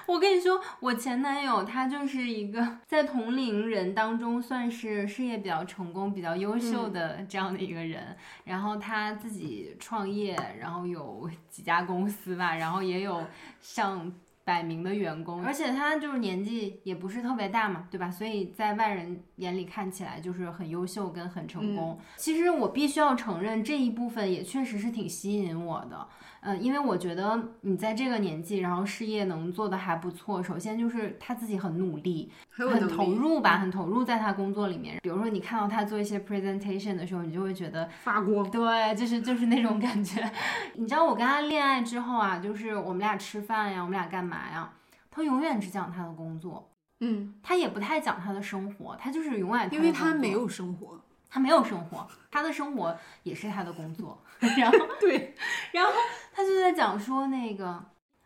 [0.06, 8.16] 我跟你说，我前男友他就是一个在同龄人当中算是事业比较成功、比较优秀的这样的一个人。
[8.44, 13.26] 然后他自己创业，然后有几家公司吧，然后也有
[13.62, 14.12] 上。
[14.48, 18.10] 百名的员工，而且他就是年纪也不是特别大嘛，对吧？
[18.10, 22.00] 所以在外人眼里看起来就是很优秀跟很成功。
[22.16, 26.08] 其实我必须要承认，这一部分也确实是挺吸引我的。
[26.48, 30.42] 嗯，因为我觉得你在这个年纪，然后事业能做的还不错。
[30.42, 34.98] 首先就是他自己很努力，很投入吧，很投入在他工作里面。
[35.04, 38.50] 比如说你看到他做一些 presentation 的时候，你就会觉得发光。
[38.50, 40.32] 对，就是就是那种感觉。
[40.76, 44.72] 你知道我跟他恋爱之后啊，就是我们俩吃饭呀，我们俩干嘛呀？
[45.12, 46.70] 他永远只讲他的工作，
[47.02, 51.02] 嗯，他也不太讲他的生活，他就是永远因为他没有生活。
[51.30, 54.18] 他没有生活，他的生活也是他的工作。
[54.40, 55.36] 然后对，
[55.74, 55.92] 然后
[56.34, 57.84] 他就在讲说那个，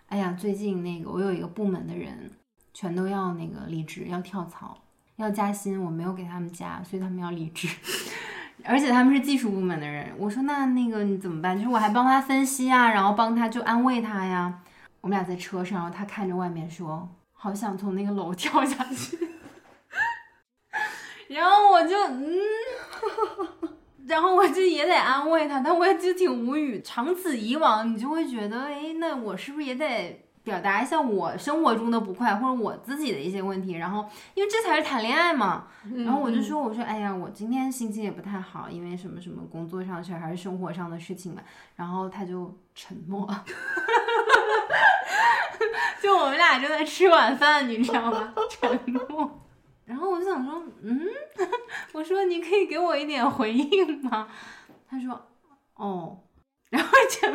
[0.08, 2.32] 哎呀，最近那个我有一个部门的人
[2.74, 4.78] 全都要那个离职，要跳槽，
[5.16, 7.68] 要加薪，我没有给他们加，所以他们要离职。
[8.64, 11.58] 而且他们是技术部门的人，我说那那个你怎么办？
[11.58, 14.62] 就是我还帮他分析啊，然后帮他就安慰他呀。
[15.00, 19.18] 我们俩在车上，然后他看着外面说，好想从那个楼 跳下去。
[21.30, 22.38] 然后我就嗯。
[24.12, 26.82] 然后我就也得安慰他，但我也就挺无语。
[26.82, 33.76] 长此以往，你就会觉得，哎，那我是不是也得表达一下我生活中的不快，或者我自己的一些问题？
[33.76, 35.68] 然后，因为这才是谈恋爱嘛。
[35.96, 41.42] 然后我就说，我说，哎呀，我今天心情也不太好，因为什么什么工作上事儿还是生活上的事情嘛。
[41.78, 43.26] 然后他就沉默，
[46.04, 48.34] 就我们俩正在吃晚饭，你知道吗？
[48.50, 49.41] 沉默。
[49.86, 51.02] 然后我就想说，嗯，
[51.94, 54.28] 我说你可以给我一点回应吗？
[54.88, 55.28] 他说，
[55.76, 56.20] 哦，
[56.70, 56.90] 然后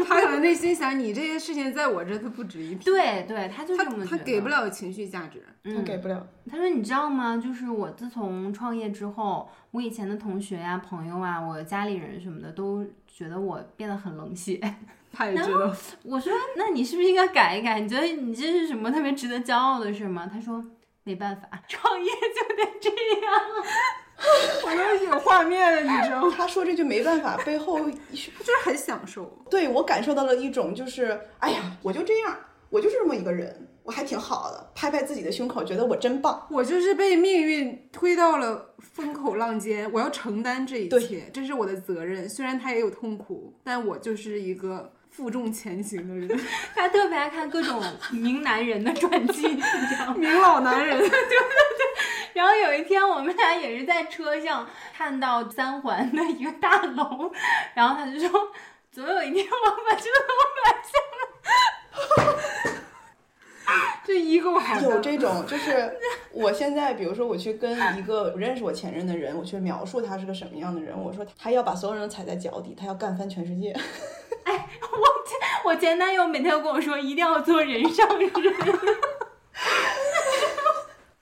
[0.06, 2.84] 他可能内心想，你这些事情在我这都不值一提。
[2.84, 6.26] 对对，他就这么他给不了情绪价值，他给不了。
[6.50, 7.36] 他说，你知道吗？
[7.36, 14.60] 就是我自从创业之后，我以前的同学呀、朋友啊、我家里人什么的，都觉得我变得很冷血。
[15.12, 15.74] 他也觉得。
[16.04, 17.80] 我说，那你是不是应该改一改？
[17.80, 20.30] 你觉得你这是什么特别值得骄傲的事吗？
[20.30, 20.64] 他说。
[21.06, 23.32] 没办法，创业就得这样。
[24.66, 26.34] 我都有画面了，你知道吗？
[26.36, 27.78] 他说这句没办法，背后
[28.10, 29.24] 就是很享受。
[29.48, 32.36] 对我感受到了一种，就是哎呀，我就这样，
[32.70, 36.44] 我就是这么一个人，我还挺好的，拍拍自己的胸口，觉得我真棒。
[36.50, 42.28] 我就是被命运推到了风口浪尖，我要承担这一切，这是我的责任。
[42.28, 46.28] 虽然他也有痛苦，但我就是一个负重前行的人。
[46.76, 50.14] 他特别爱看各种名男人的传记，你知道吗？
[50.18, 50.98] 名老男人。
[51.00, 51.36] 对对对。
[52.34, 57.32] 然后有一天，我们俩也是在车上看到三环的一个大楼，
[57.72, 58.30] 然后他就说
[58.92, 60.92] ：“总有一天我把这个楼买下
[62.22, 62.74] 来。
[64.04, 65.98] ”这一个还有这种，就是
[66.30, 73.74] 我现在，比如说我去跟一个不认识我前任的人，我去描述他是个什么样的人，我说他要把所有人都踩在脚底，他要干翻全世界。
[75.66, 78.30] 哎，我前男友每天都跟我说，一定要做人上人。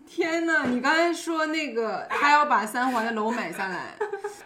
[0.07, 3.97] 天呐，你刚才说那个他要把三环的楼买下来，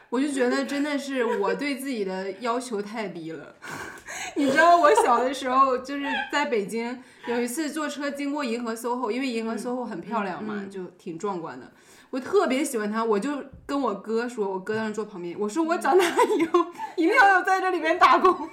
[0.09, 3.55] 我就觉得真的是我对自己的要求太低了。
[4.37, 11.71] 你知道我小的时候就是在北京，有一次坐车经过银河 SOHO，因为银河 SOHO 很漂亮嘛，就挺壮观的。
[12.11, 16.05] 我特别喜欢它，我就跟我哥说，我哥当时坐旁边，我说我长大
[16.39, 16.65] 以后
[16.97, 18.33] 一定要在这里面打工。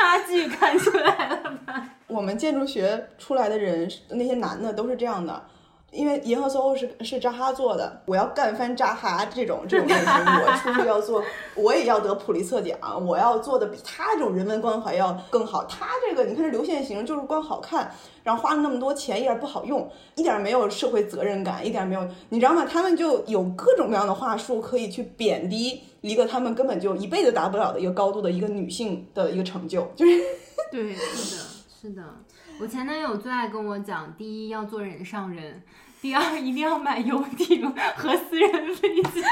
[0.00, 1.88] 差距看出来了吧？
[2.06, 5.42] 我们建筑学出来的人，那些男的都是这样的。
[5.92, 11.20] 因为银河 SOHO 是是扎哈做的，我要干翻扎哈这种这种类型，我出去要做，
[11.56, 15.64] 我也要得普利策奖，我要做的比他这种人文关怀要更好。
[15.64, 17.92] 他这个你看这流线型就是光好看，
[18.22, 22.64] 然后花了那么多钱一点不好用，一点没有社会责任感，一点没有，你知道吗？
[22.64, 30.20] 他们就有各种各样的话术可以去贬低一个他们根本就一辈子达不了的一个高度的一个女性的一个成就，就是
[30.72, 31.42] 对，是的，
[31.80, 32.02] 是的。
[32.60, 35.62] 我前男友最爱跟我讲，第一要做人上人，
[36.00, 39.22] 第二一定要买游艇和私人飞机。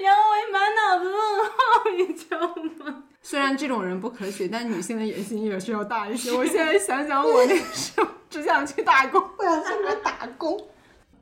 [0.00, 1.52] 然后我也满脑子问号，
[1.98, 2.38] 你知道
[2.86, 3.04] 吗？
[3.20, 6.32] 虽然这种人不可取，但女性的野心也是要大一些。
[6.32, 9.70] 我现在想想，我那时候只想去打工，不想去
[10.02, 10.58] 打工。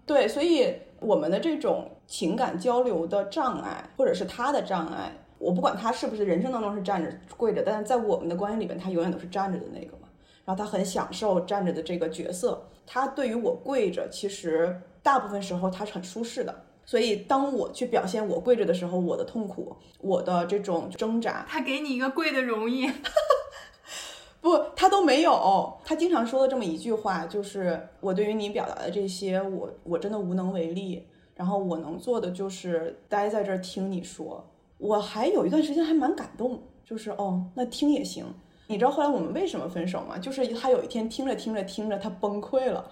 [0.07, 5.13] 对，所以我们的这种情感交流的障碍，或者是他的障碍。
[5.39, 10.09] 我不管他是不是人生当中是站着跪着，但是在我们的关系里边，他永远都是站着的那个嘛。
[10.45, 12.67] 然后他很享受站着的这个角色。
[12.87, 16.63] 他对于我跪着，其实大部分时候他是很舒适的。
[16.85, 22.87] 所以当我去表现我跪着的时候，我的痛苦，我的这种挣扎，他给你一个跪的容易，
[24.47, 25.77] 不，他都没有。
[25.85, 31.05] 他经常说的这么一句话，就是我对于你表达的这些，我我真的无能为力。
[31.35, 34.43] 然后我能做的就是待在这儿听你说。
[34.79, 38.25] 我还有一段时间还蛮感动，就是哦，那听也行。
[38.69, 40.17] 你知道后来我们为什么分手吗？
[40.19, 42.91] 就是他有一天听着听着听着，他崩溃了。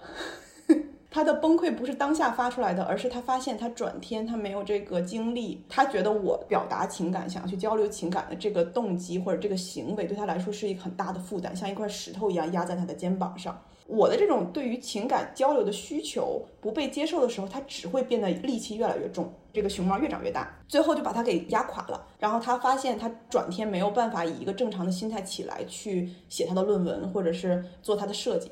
[1.15, 5.63] 他的崩溃不是当下发出来的，而是他发现他转天他没有这个精力。
[5.69, 13.57] 他觉得我表达情感、想要去交流情感的这个动机或者这个行为，对他来说是一个很大的负担，像一块石头一样压在他的肩膀上。
[13.87, 22.05] 我的这种对于情感交流的需求不被接受的时候，他只会变得戾气越来越重，这个熊猫越长越大，最后就把他给压垮了。
[22.19, 28.51] 然后他发现他转天没有办法以一个正常的心态起来去写他的论文，或者是做他的设计。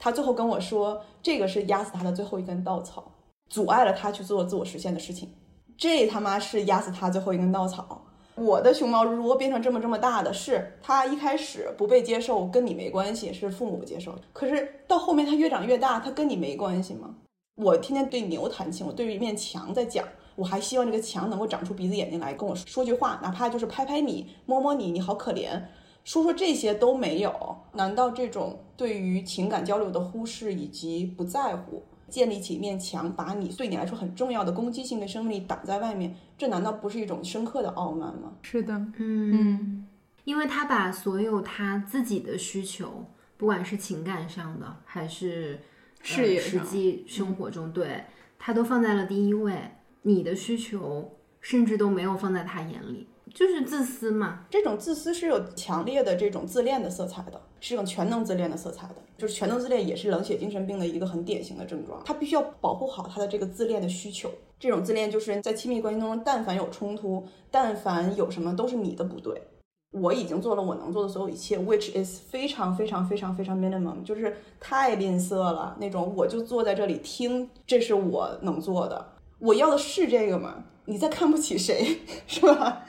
[0.00, 3.12] 他最后跟我说，这个是压死他的最后一根稻草，
[3.50, 5.32] 阻碍了他去做自我实现的事情。
[5.76, 8.06] 这他妈是压死他最后一根稻草。
[8.34, 14.14] 我的熊猫如果变成这么这么大的，是他一开始不被接受，跟你没关系，是父母不接受。
[14.32, 17.14] 可是到后面它越长越大，它跟你没关系吗？
[17.56, 25.60] 我天天对牛弹琴，我对着一面墙在讲，我还希望这个墙能够长出鼻子眼睛来跟我说句话，哪怕就是拍拍你、摸摸你，你好可怜，
[26.04, 27.56] 说说这些都没有。
[27.72, 31.82] 难道这种对于情感交流的忽视以及不在乎？
[32.08, 38.32] 建立起一面墙，把你对你来说很重要的攻击性的生命力挡在外面，这难道不是一种深刻的傲慢吗？
[38.42, 39.86] 是的，嗯，
[40.24, 45.60] 因为他把所有他自己的需求，不管是情感上的还是
[46.02, 48.02] 事业、实际生活中，对
[48.40, 49.54] 他都放在了第一位，
[50.02, 53.06] 你的需求甚至都没有放在他眼里。
[53.34, 58.94] 就是自私嘛，这种自私是有强烈的这种自恋的色彩的，是一种全能自恋的色彩的。
[59.16, 62.00] 就是全能自恋也是冷血精神病的一个很典型的症状。
[62.06, 64.30] 他必须要保护好他的这个自恋的需求。
[64.58, 69.42] 这种自恋就是在亲密关系当中，但凡有冲突，但凡有什么都是你的不对。
[69.92, 76.14] 我已经做了我能做的所有一切，which is 非常非常非常非常 minimum，就是太吝啬了那种。
[76.16, 79.04] 我就坐在这里听，这是我能做的。
[79.38, 80.64] 我要的是这个吗？
[80.86, 82.84] 你在看不起谁，是吧？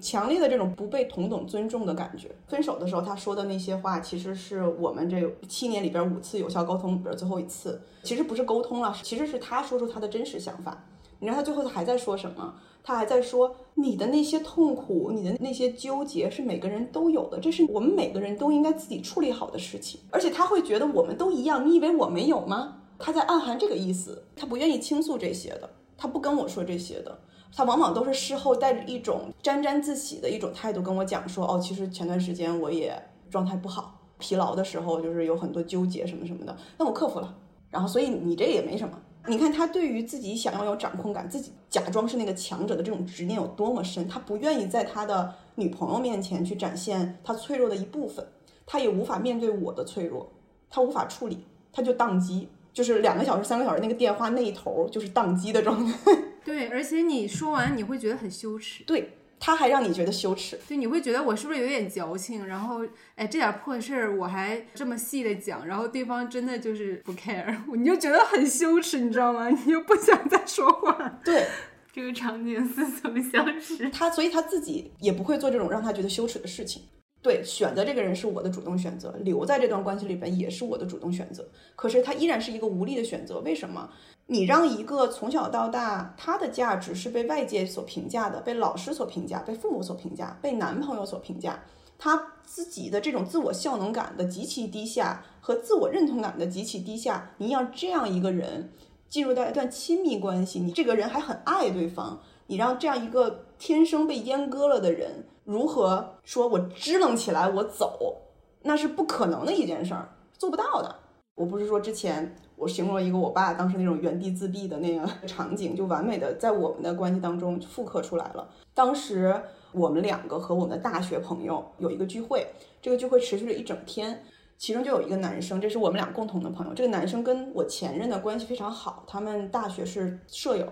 [0.00, 2.30] 强烈的这种不被同等尊重的感觉。
[2.48, 7.80] 分手的时候他说的那些话，其实是我们这七年里边五次有效沟通里边最后一次。
[8.02, 10.84] 其实不是沟通了，其实是他说出他的真实想法。
[11.18, 12.54] 你知道他最后他还在说什么？
[12.82, 20.00] 他还在说你的那些痛苦，你的那些纠结是每个人都有的，这是我们每个人都应该自己处理好的事情。
[20.10, 22.78] 而且他会觉得我们都一样，你以为我没有吗？
[22.98, 25.68] 他在暗含这个意思，他不愿意倾诉这些的，
[26.00, 27.20] 他不跟我说这些的，
[27.54, 32.98] 他往往都是事后带着一种沾沾自喜的一种态度跟我讲说，哦，其实前段时间我也
[33.30, 37.36] 状态不好，疲劳的时候就是有很多纠结什么什么的，但我克服了。
[37.68, 38.98] 然后，所以你这也没什么。
[39.26, 48.26] 你看他对于自己想要有掌控感，自己假装是那个强者的这种执念有多么深，他不愿意在他的女朋友面前去展现他脆弱的一部分，
[48.64, 50.32] 他也无法面对我的脆弱，
[50.70, 55.92] 他无法处理，他就宕机，就是两个小时、三个小时那个电话那一头就是宕机的状态。
[56.44, 58.84] 对，而且你说完你会觉得很羞耻。
[58.84, 59.16] 对。
[59.42, 62.46] 他还让你觉得羞耻，对，你会觉得我是不是有点矫情？
[62.46, 69.48] 然后，哎，这点破事儿我还这么细的讲，然后对方真的就是不 care，你就觉得很羞耻，你知道吗？
[69.48, 71.20] 你就不想再说话。
[71.24, 71.46] 对，
[71.90, 73.88] 这个场景似曾相识。
[73.88, 76.82] 他，所以他自己也不会做这种让他觉得羞耻的事情。
[77.22, 81.46] 对，选择这个人是我的主动选择，留在这段关系里边也是我的主动选择。
[81.76, 83.90] 可是他依然是一个无力的选择，为什么？
[84.26, 91.62] 你让一个从小到大，他的价值是被外界所评价的，被老师所评价，被父母所评价，被男朋友所评价，
[91.98, 98.72] 他自己的这种自我效能感的极其低下和自我认同感的极其低下，你让这样一个人
[99.10, 108.16] 进入到一段亲密关系，你这个人还很爱对方，你让这样一个天生被阉割了的人，如何说我支棱起来我走，
[108.62, 110.08] 那是不可能的一件事儿，
[110.38, 110.96] 做不到的。
[111.34, 112.34] 我不是说之前。
[112.56, 118.46] 我形容了一个我爸当时那种原地自闭的那个场景，就完美的在我们的关系当中复刻出来了。
[118.74, 119.34] 当时
[119.72, 122.46] 我们两个和我们的大学朋友有一个聚会，
[122.82, 124.22] 这个聚会持续了一整天，
[124.58, 126.74] 其中就有一个男生，这是我们俩共同的朋友。
[126.74, 130.66] 这个男生跟我前任的关系非常好，他们大学是舍友。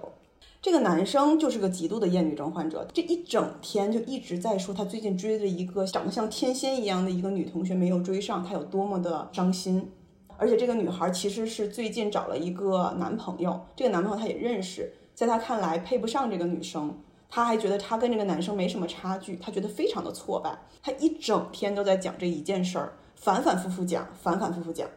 [0.61, 9.93] 这个男生就是个极度的厌女症患者，这一整天就一直在说他最近追的一个长得像天仙一样的一个女同学没有追上，他有多么的伤心。
[10.37, 16.93] 而且这个女孩其实是最近找了一个男朋友，这个男朋友他也认识，在他看来配不上这个女生，
[17.31, 20.59] 他还觉得他跟这个男生没什么差距，他觉得非常的挫败。
[20.83, 24.89] 他一整天都在讲这一件事儿，反反复复讲，反反复复讲。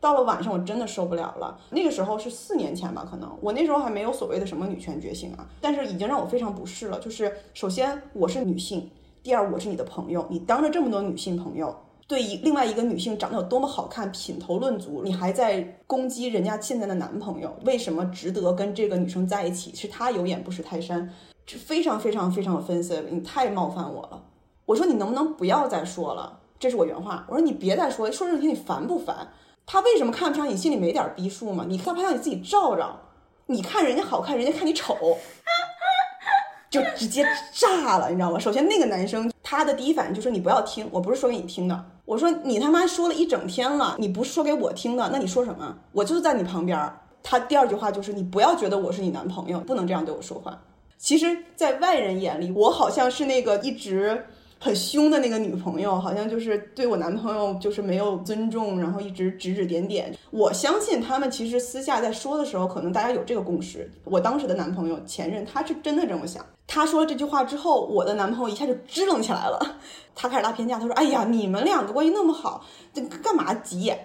[0.00, 1.58] 到了晚上，我真的受不了了。
[1.70, 6.98] 那个时候是四年前吧，可能我那时候还没有所谓的什么女权觉醒啊，但是已经让我非常不适了。
[7.00, 8.90] 就是首先我是女性，
[9.22, 11.74] 第二我是你的朋友，你当着这么多女性朋友。
[12.06, 19.74] 对一另外一个女性长得有多么好看，品头论足，你还在攻击人家现在的男朋友，为什么值得跟这个女生在一起？
[19.74, 21.12] 是他有眼不识泰山，
[21.44, 24.22] 这非常非常非常 offensive，你太冒犯我了。
[24.64, 26.40] 我说你能不能不要再说了？
[26.58, 27.26] 这是我原话。
[27.28, 29.28] 我说你别再说，说这些你烦不烦？
[29.70, 30.56] 他为什么看不上你？
[30.56, 31.66] 心里没点逼数吗？
[31.68, 32.98] 你看不上你自己照照，
[33.44, 34.96] 你看人家好看，人家看你丑。
[36.70, 38.38] 就直接炸了，你知道吗？
[38.38, 41.84] 首先那个男生他的第一反应就是你不要听，我不是说给你听的。
[42.06, 45.76] 我说你他妈说了一整天了，你不是说给我听的，那你说什么？
[45.92, 46.90] 我就是在你旁边。
[47.22, 50.58] 他第二句话就是你不要觉得我是你男朋友，不能这样对我说话。
[50.96, 54.24] 其实，在外人眼里，我好像是那个一直。
[54.60, 60.12] 很凶的那个女朋友，好像就是对我男朋友就是没有尊重，然后一直指指点点。
[60.30, 63.90] 我相信他们其实私下在说的时候，可能大家有这个共识。
[64.04, 66.44] 我当时的男朋友前任，他是真的这么想。
[66.66, 69.76] 他说了这句话之后，我的男朋友一下就支棱起来了，
[70.14, 70.78] 他开始拉偏架。
[70.78, 73.98] 他说：“哎呀，你们两个关系那么好，这干嘛急眼？”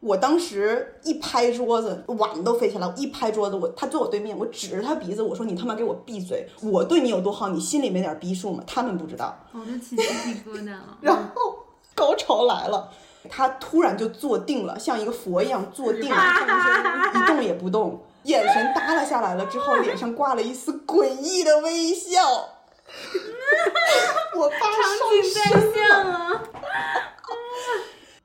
[0.00, 2.86] 我当时一拍桌子，碗都飞起来。
[2.86, 6.48] 我一拍桌子，我他坐我对面，我指着他鼻子，我说：“你他妈给我闭嘴！
[6.62, 8.64] 我对你有多好，你心里没点逼数吗？
[8.66, 10.96] 他们不知道。”我都起鸡皮疙瘩了。
[11.02, 12.90] 然后高潮来了，
[13.28, 16.16] 他突然就坐定了，像一个佛一样坐定了，
[17.14, 22.20] 一动也不动，眼神耷拉下来了之后，脸上挂了一丝诡异的微笑。
[24.34, 24.70] 我爸上
[25.22, 26.42] 身了。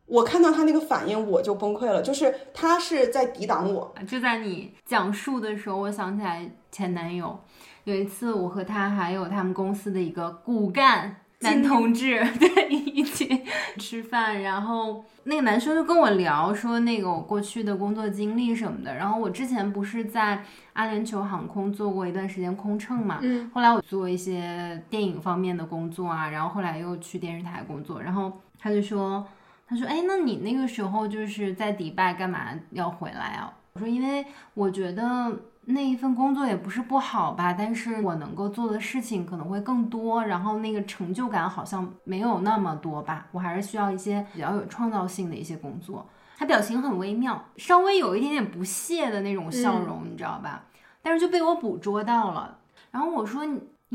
[0.08, 2.02] 我看到他那个反应，我就崩溃了。
[2.02, 3.94] 就是他是在抵挡我。
[4.08, 7.40] 就在你讲述的时候，我想起来前男友。
[7.86, 13.44] 有一次，我和他还有他们公司的一个骨干男同志， 对，一起
[13.78, 14.42] 吃饭。
[14.42, 18.96] 然后那个男生就跟我聊说，那个我过去的工作经历什么的。
[18.96, 28.02] 然后我之前不是在阿联酋航空做过一段时间空乘嘛，嗯，后来我做一些电影方面的工作啊，然后后来又去电视台工作。
[28.02, 29.26] 然后他就说。
[29.68, 35.32] 他说：“哎，那你那个时候就是在迪拜干嘛要回来啊？”我说：“因为我觉得
[35.66, 43.28] 那一份工作也不是不好吧，但是我能够做的事情可能会更多，然后那个成就感好像没有那么多吧。
[43.32, 50.66] 我还是需要一些比较有创造性的一些工作。”他表情很微妙，稍微有一点点不屑的那种笑容，你知道吧？
[51.02, 52.58] 但是就被我捕捉到了。
[52.92, 53.46] 然后我说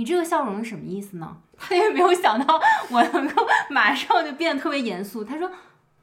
[0.00, 1.36] 你这个笑容是什么意思呢？
[1.58, 2.58] 他也没有想到
[2.90, 5.22] 我能够马上就变得特别严肃。
[5.22, 5.46] 他说，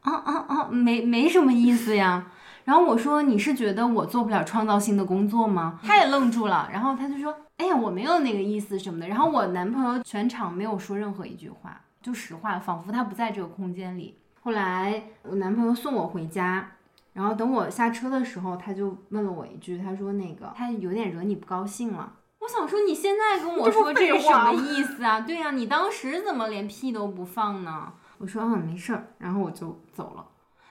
[0.02, 2.30] 啊啊啊，没没什么意思呀。
[2.64, 5.80] 然后我说你是觉得我做不了创造性的工作吗？
[5.82, 9.08] 他也愣住了，然后他就说，哎呀，我没有那个意思什么的。
[9.08, 14.16] 然后我男朋友全场没有说任何一句话，就实话，仿佛他不在这个空间里。
[14.40, 16.70] 后来我男朋友送我回家。
[17.14, 22.12] 然后等我下车的时候，他就问了我一句，他说：“那个他有点惹你不高兴了。”
[22.48, 25.20] 我想说，你现在跟我说这是什么意思啊？
[25.20, 27.92] 对呀，你当时怎么连屁都不放呢？
[28.16, 30.24] 我说：“嗯，没事儿。”然后我就走了。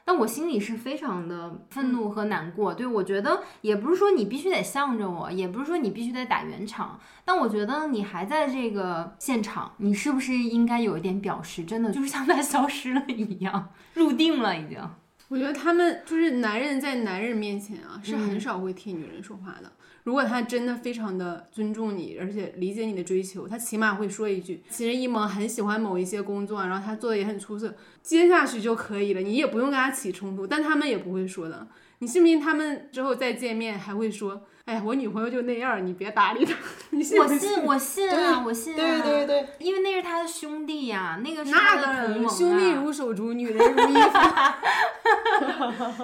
[0.04, 2.74] 但我心里是非常的愤怒和难过。
[2.74, 7.00] 对我觉得也不是说你必须得向着我，也不是说你必须得打圆场。
[7.24, 11.64] 但我觉得你还在这个现场，你是不是应该有一点表示？
[11.64, 14.80] 真的就是像他消失了一样，入定了已经。
[15.28, 19.72] 我觉得他们就是男人在男人面前啊，是很少会替女人说话的。
[20.08, 31.68] 如果他真的非常的尊重你，而且理解你的追求，他起码会说一句：“其实一萌很喜欢某一些工作，然后他做的也很出色，接下去就可以了。”你也不用跟他起冲突，但他们也不会说的。
[32.00, 34.48] 你信不信他们之后再见面还会说？
[34.68, 36.54] 哎，我女朋友就那样，你别搭理她。
[36.92, 38.76] 我信，我信啊，我信。
[38.76, 44.12] 对对对，因为那是他的兄弟呀，那个是他的同盟兄弟如手足，女人如衣服。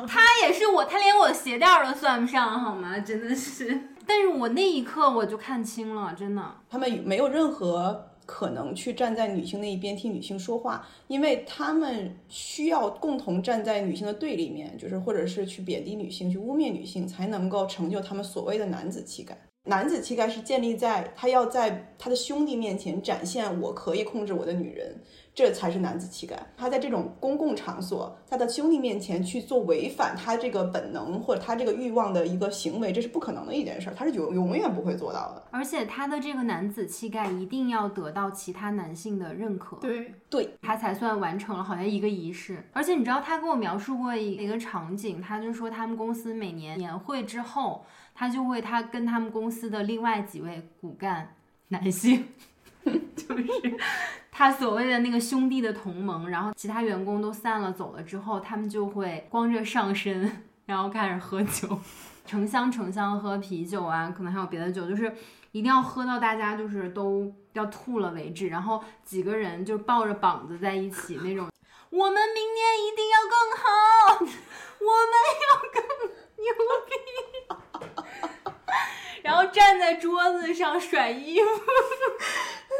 [0.07, 2.97] 他也是我，他连我的鞋垫都算不上，好吗？
[2.99, 3.89] 真的是。
[4.07, 6.41] 但是我那一刻我就看清了，真的。
[6.69, 8.12] 他们没有任何。
[8.25, 19.37] 可能去站在女性那一边替女性说话，因为他们需要共同站在女性的对立面，就是或者是去贬低女性、去污蔑女性，才能够成就他们所谓的男子气概。
[19.65, 25.01] 男子气概是建立在他要在他的兄弟面前展现我可以控制我的女人。
[25.35, 26.37] 这才是男子气概。
[26.55, 35.43] 他在这种公共场所，他的兄弟面前去做违反他这个本能或者他这个欲望的一个行为，这是不可能的一件事，他是永永远不会做到的。
[35.49, 42.63] 而且他的这个男子气概一定要得到其他男性的认可，对对，他才算完成了好像一个仪式。
[42.71, 51.35] 而且你知道，他跟我描述过一个场景，他就说他们公司每年年会之后，他就会他跟他们公司的另外几位骨干
[51.69, 52.25] 男性。
[53.15, 53.43] 就是
[54.35, 61.79] 他所谓的那个兄弟的同盟，然后其他员工都散了走了之后，他们就会光着上身，然后开始喝酒，
[62.25, 65.15] 成箱成箱喝啤酒啊，可能还有别的酒，就是
[65.51, 71.47] 一定要喝到大家就是都要吐了为止，然后几个人就抱着膀子在一起那种，
[71.91, 73.63] 我们明年一定要更好，
[74.19, 75.77] 我们要更
[76.43, 76.51] 牛
[76.87, 76.91] 逼。
[79.23, 81.45] 然后站在桌子上甩衣服，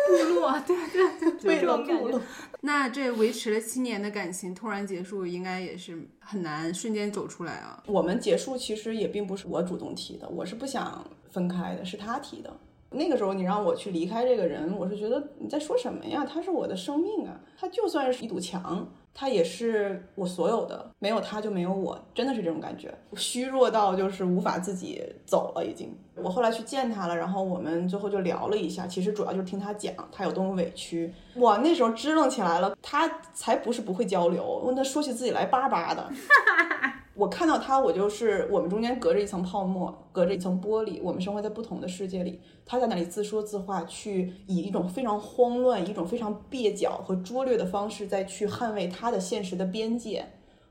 [0.10, 2.22] 部落，对对对，部落部落。
[2.62, 7.82] 那这维持了七年的感情突然结束，应该也是很难瞬间走出来啊。
[7.88, 12.56] 我们结束其实也并不是我主动提的，我是不想分开的，是他提的。
[12.94, 16.26] 那个时候你让我去离开这个人，我是觉得你在说什么呀？
[16.26, 18.88] 他是我的生命啊，他就算是一堵墙。
[19.16, 25.96] 他也是我所有的，没有他就没有我，真的是这种感觉，虚弱到就是无法自己走了已经。
[26.16, 31.14] 我后来去见他了，然后我们最后就聊了一下，其实主要就是听他讲他有多么委屈。
[31.36, 36.10] 我那时候支棱起来了，他才不是不会交流，问他说起自己来叭叭的。
[37.16, 42.42] 我看到他，我就是我们中间隔着一层泡沫，隔着一层玻璃，我们生活在不同的世界里。
[42.66, 50.26] 他在那里自说自话，去以一种非常慌乱、一种非常蹩脚和拙劣的方式，再去捍卫他的现实的边界。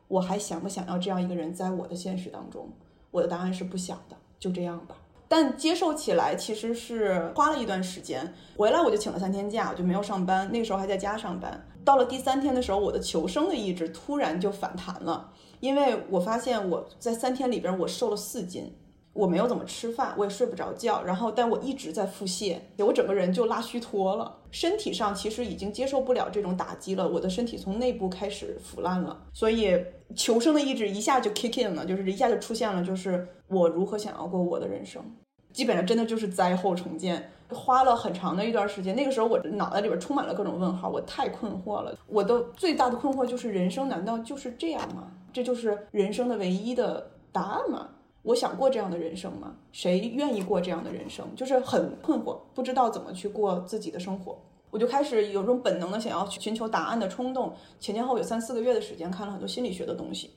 [0.08, 2.68] 我还想不想要这样一个人在我的现实当中？
[3.12, 4.96] 我的答案是不想的，就这样吧。
[5.28, 8.34] 但接受起来其实是花了一段时间。
[8.56, 10.50] 回来我就请了三天假，我就没有上班。
[10.52, 11.64] 那时候还在家上班。
[11.84, 15.30] 到了第三天的时候，我的求生的意志突然就反弹了。
[15.62, 18.74] 因为我发现我在三天里边我瘦了四斤，
[19.12, 29.80] 我没有怎么吃饭，我也睡不着觉，然后但我一直在腹泻，我整个人就拉虚脱了，身体上其实已经接受不了这种打击了，我的身体从内部开始腐烂了，所以
[30.16, 35.00] 求生的意志一下就 kick in 了，就是一下就出现了，就是我如何想要过我的人生，
[35.52, 45.12] 基本上真的就是灾后重建，花了很长的一段时间，那个时候我脑袋里边充满了各种问号，我太困惑了，我的最大的困惑就是人生难道就是这样吗？
[45.32, 47.88] 这就是人生的唯一的答案吗？
[48.22, 49.56] 我想过这样的人生吗？
[49.72, 51.26] 谁愿意过这样的人生？
[51.34, 54.38] 就是很困惑，不知道怎么去过自己的生活。
[54.70, 57.52] 我就开始有种本能的想要去寻求答案的冲动。
[57.80, 60.30] 前前后有三四个月的时间，看了很多心理学的东西，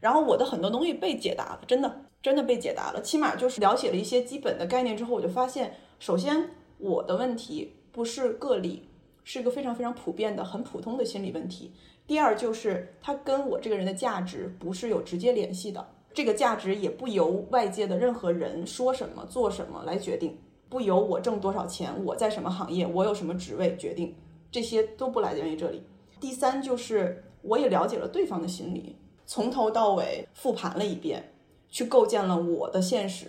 [0.00, 3.02] 然后我的很多东西被解答了，真的真的被解答了。
[3.02, 6.48] 起码就是了解了一些基本的概念之后，我就发现，首先
[6.78, 8.88] 我的问题不是个例，
[9.24, 11.72] 是一个非常非常普遍的、很普通的心理问题。
[12.06, 15.84] 第二就是他跟我这个人的价值不是有直接联系的，
[16.14, 20.38] 这个价值也不由外界的任何人说什么做什么来决定，
[20.68, 24.14] 不由我挣多少钱，我在什么行业，我有什么职位决定，
[24.50, 25.82] 这些都不来源于这里。
[26.20, 28.96] 第三就是我也了解了对方的心理，
[29.26, 31.32] 从头到尾复盘了一遍，
[31.68, 33.26] 去构建了我的现实。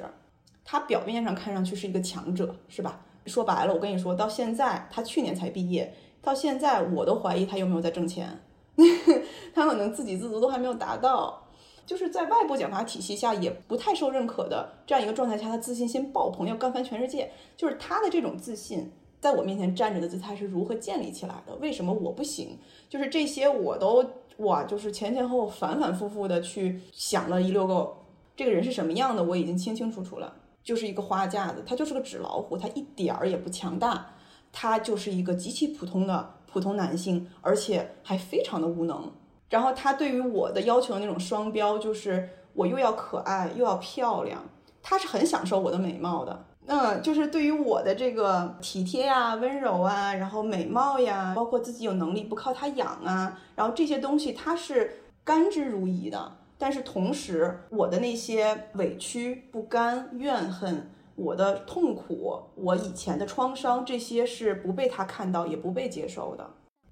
[0.63, 3.05] 他表面上看上去是一个强者，是吧？
[3.25, 8.39] 说白了，我跟你说到现在，他去年才毕业，到现在我都怀疑他有没有在挣钱，
[9.53, 11.43] 他可能自给自足都还没有达到。
[11.85, 17.31] 就是在外部奖罚体系下也不太受认可的这样一个状态下，他自信心爆棚，要干翻全世界。
[17.55, 18.91] 就是他的这种自信，
[19.21, 21.55] 在我面前站着的姿态是如何建立起来的？
[21.55, 22.59] 为什么我不行？
[22.89, 24.05] 就是这些我都
[24.39, 28.05] 哇，就是前前后后反反复复的去想了一溜够。
[28.35, 34.13] 这个人是什么样的，我已经清清楚楚了，就是一个花架子，他就是个纸老虎，他一点儿也不强大，
[34.51, 39.11] 他就是一个极其普通的普通男性，而且还非常的无能。
[39.47, 44.43] 然后他对于我的要求的那种双标，就是我又要可爱又要漂亮，
[44.81, 46.45] 他是很享受我的美貌的。
[46.65, 56.37] 嗯，就是对于我的这个体贴呀、温柔啊，然后美貌呀，包括自己有能力不靠他养啊，然后这些东西他是甘之如饴的。
[56.57, 66.47] 但是同时，我的那些委屈、不甘、怨恨，我的痛苦，我以前的创伤，这些是不被他看到，也不被接受的。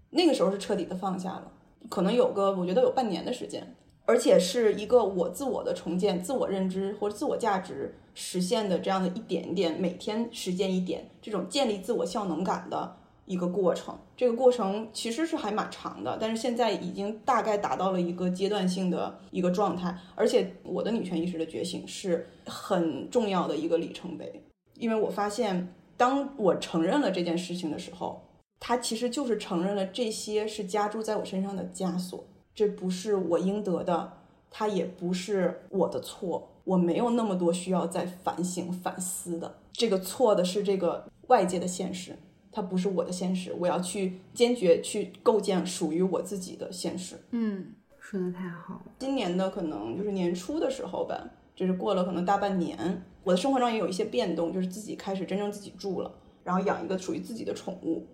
[0.10, 1.52] 那个时候是彻底的放下了。
[1.89, 3.76] 可能有个，我觉得有半年的时间，
[4.06, 13.97] 而且是一个我自我的重建、自我认知或者自我价值实现的这样的一点点，每天实践一点，这种建立自我效能感的一个过程。
[14.15, 19.97] 这个过程其实是还蛮长的，但是现在已经大概达到了一个阶段性的一个状态。
[20.15, 24.43] 而且我的女权意识的觉醒是很重要的一个里程碑，
[24.76, 28.22] 因为我发现，当我承认了这件事情的时候。
[28.57, 32.23] 他其实就是承认了这些是加注在我身上的枷锁，
[32.56, 34.14] 这不是我应得的，
[34.49, 39.57] 它也不是我的错，我没有那么多需要再反省反思的。
[39.73, 42.18] 这个错的是这个外界的现实，
[42.56, 47.18] 它不是我的现实，我要去坚决去构建属于我自己的现实。
[47.32, 48.82] 嗯，说的太好了。
[48.98, 56.10] 今年的可能就是年初的时候吧，就是过了可能大半年，我的生活中也有一些变动，就是自己开始真正自己住了，
[56.45, 58.07] 然后养一个属于自己的宠物。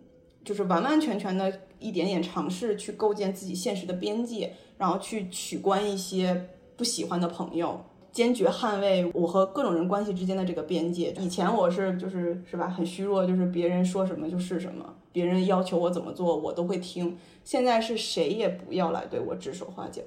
[0.44, 7.80] 就是完完全全的一点点尝试去构建自己现实的边界，然后去取关一些不喜欢的朋友，
[8.12, 11.12] 坚决捍卫我和各种人关系之间的这个边界。
[11.20, 17.18] 以前我是就是是吧，很虚弱，就是别人说什么就是什么，别人要求我怎么做我都会听。
[17.44, 20.02] 现在是谁也不要来对我指手画脚，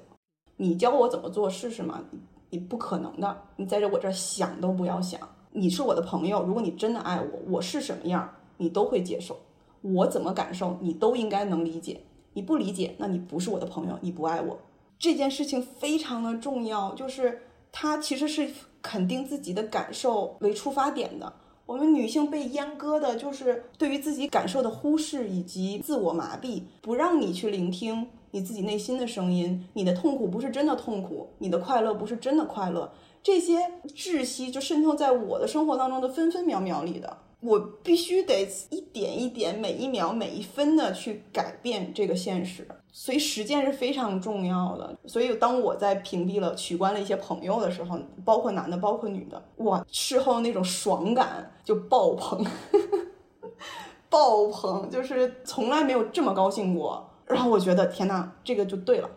[0.57, 2.03] 你教我怎么做试试吗？
[2.51, 5.19] 你不可能的，你在这我这想都不要想。
[5.51, 9.37] 你是我的朋友，如果你真的爱我，我是什么样，你都会接受。
[9.81, 12.01] 我怎么感受，你都应该能理解。
[12.33, 14.59] 你不理解，那你不是我的朋友，你不爱我。
[14.97, 17.41] 这件事情非常的重要，就是
[17.77, 18.49] 它其实是
[18.81, 21.33] 肯定自己的感受为出发点的。
[21.65, 29.61] 我们女性被阉割的就是对于自己感受的忽视以及自我麻痹，不让你去聆听你自己内心的声音。
[29.73, 32.89] 你的痛苦不是真的痛苦，你的快乐不是真的快乐。
[33.21, 33.57] 这些
[33.93, 37.17] 窒息就渗透在我的生活当中的分分秒秒里的。
[37.41, 42.65] 我必须得一点一点、每一秒每一分的去改变这个现实，
[42.97, 44.97] 所以实践是非常重要的。
[45.05, 52.41] 所以当我在屏蔽了、取关了一些朋友的时候，包括男的，包括女的，我，事后那种爽感就爆棚，
[54.09, 57.05] 爆棚，就是从来没有这么高兴过。
[57.25, 59.09] 然后我觉得，天呐，这个就对了。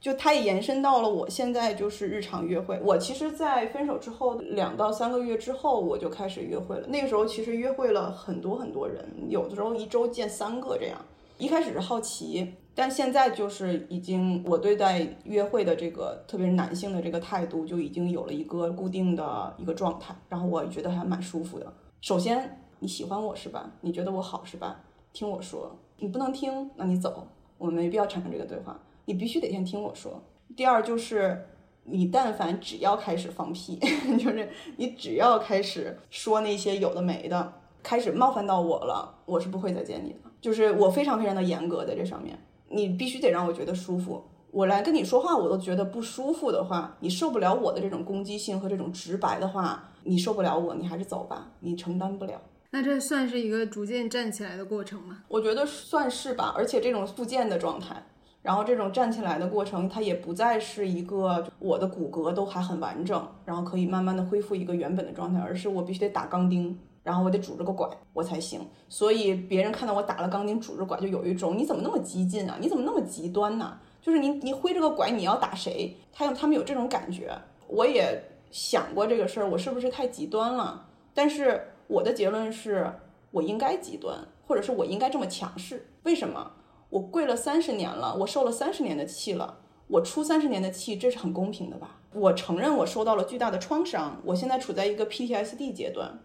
[0.00, 2.80] 就它也延伸到了我现在就是日常约会。
[2.82, 6.86] 我其实，在分手之后两到三个月之后，我就开始约会了。
[6.86, 10.96] 那个时候其实约会了很多很多人，有的时候一周见三个这样。
[11.36, 20.14] 一开始是好奇，但现在就是已经我对待约会的这个，特别是男性的这个态度，就已经有了一个固定的一个状态。
[20.28, 21.72] 然后我觉得还蛮舒服的。
[22.02, 23.72] 首先你喜欢我是吧？
[23.80, 24.84] 你觉得我好是吧？
[25.14, 27.26] 听我说，你不能听，那你走，
[27.56, 28.78] 我没必要产生这个对话。
[29.06, 30.22] 你必须得先听我说。
[30.54, 31.46] 第二就是，
[31.84, 33.78] 你但凡只要开始放屁，
[34.20, 40.18] 就是你只要开始说那些有的没的，开始冒犯到我了，我是不会再见你的。
[40.42, 42.38] 就是我非常非常的严格在这上面，
[42.68, 44.24] 你必须得让我觉得舒服。
[44.50, 52.40] 我来跟你说话，我都觉得不舒服的话，你受不了我的这种攻击性和这种直白的话，你受不了我，你还是走吧，你承担不了。
[52.70, 55.18] 那这算是一个逐渐站起来的过程吗？
[55.28, 58.02] 我觉得算是吧，而且这种复健的状态。
[58.42, 68.60] 然后这种站起来的过程，它也不再是一个我的骨骼都还很完整，然后可以慢慢的恢复一个原本的状态，而是我必须得打钢钉，然后我得拄着个拐我才行。
[68.88, 72.58] 所以别人看到我打了钢钉拄着拐，就有一种你怎么那么激进啊？
[72.60, 73.78] 你怎么那么极端呢？
[74.02, 75.96] 就是你你挥着个拐你要打谁？
[76.12, 77.30] 他有他们有这种感觉。
[77.68, 78.20] 我也
[78.50, 80.86] 想过这个事儿，我是不是太极端了？
[81.14, 82.92] 但是我的结论是，
[83.30, 85.88] 我应该极端，或者是我应该这么强势。
[86.02, 86.50] 为什么？
[86.90, 89.58] 我跪了三十年了，我受了三十年的气了，
[89.88, 91.98] 我出三十年的气，这是很公平的吧？
[92.12, 96.20] 我承认我受到了巨大的创伤，我现在处在一个 PTSD 阶段，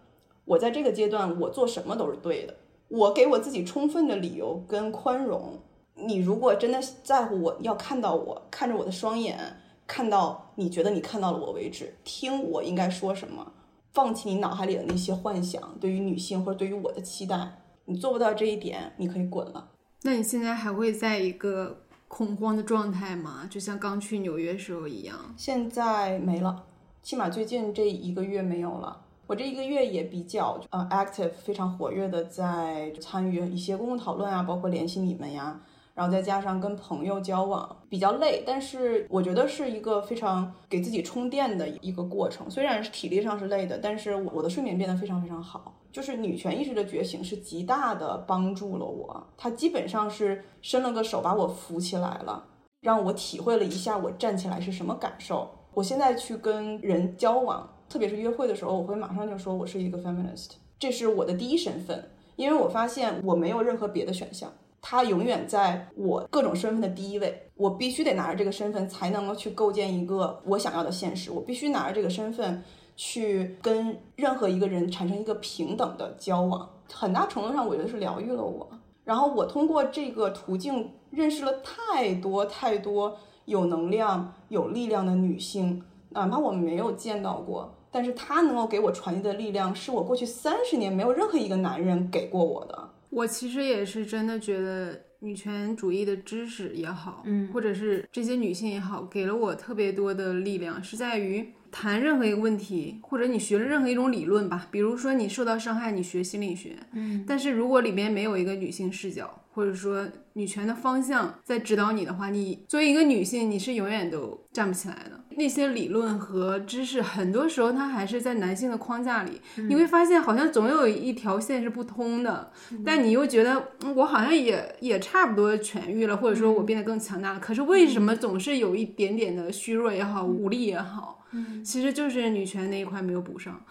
[0.52, 2.54] 我在这个阶段我做什么都是对的，
[2.90, 5.58] 我给我自己充分的理由跟宽容。
[5.96, 9.40] 你如果真的在乎我，要看到我，看着我的双眼，
[9.88, 13.54] 看到你觉得你看到了我为止，听我应该说什么，
[13.94, 17.38] 放弃你脑海里的那些幻想，对于女性或者对于我的期待，
[17.86, 19.70] 你做不到这一点，你可以滚了。
[20.02, 23.48] 那你现在还会在一个恐慌的状态吗？
[23.50, 25.34] 就像刚去纽约时候一样？
[25.38, 26.66] 现在没了，
[27.02, 29.06] 起码最近这一个月没有了。
[29.32, 35.58] 我这一个月也比较呃 active，非常活跃的在参与一些公共讨论啊，包括联系你们呀。
[35.94, 42.50] 然后再加上跟朋友交往比较累，但是我觉得是一个非常给自己充电的一个过程。
[42.52, 45.76] 虽然是体力上是累的，但是我的睡眠变得非常非常好。
[45.94, 52.44] 就是女权意识的觉醒是极大的帮助了我，它基本上是伸了个手把我扶起来了，
[52.82, 55.50] 让我体会了一下我站起来是什么感受。
[55.74, 64.50] 我现在去跟人交往，特别是约会的时候，我会马上就说我是一个 feminist，这是我的第一身份，因为我发现我没有任何别的选项。
[64.82, 71.32] 它永远在我各种身份的第一位，我必须得拿着这个身份才能够去构建一个我想要的现实。
[71.32, 72.64] 我必须拿着这个身份
[72.96, 76.70] 去跟任何一个人产生一个平等的交往。
[76.94, 78.70] 很大程度上，我觉得是疗愈了我。
[79.04, 92.90] 然后我通过这个途径认识了太多太多有能量、有力量的女性，哪怕我没有见到过，但是他能够给我传递的力量，是我过去三十年没有任何一个男人给过我的。
[93.10, 115.21] 我其实也是真的觉得女权主义的知识也好，嗯，或者是这些女性也好，给了我特别多的力量，是在于谈任何一个问题，或者你学了任何一种理论吧，比如说你受到伤害，你学心理学，嗯，但是如果里面没有一个女性视角，或者说女权的方向在指导你的话，你作为一个女性，你是永远都站不起来的。
[115.38, 122.52] 那些理论和知识，很多时候它还是在男性的框架里，你会发现好像总有一条线是不通的，
[122.86, 127.40] 但你又觉得我好像也也差不多痊愈了，或者说我变得更强大了。
[127.40, 131.26] 可是为什么总是有一点点的虚弱也好，无力也好，
[131.64, 133.62] 其实就是女权那一块没有补上。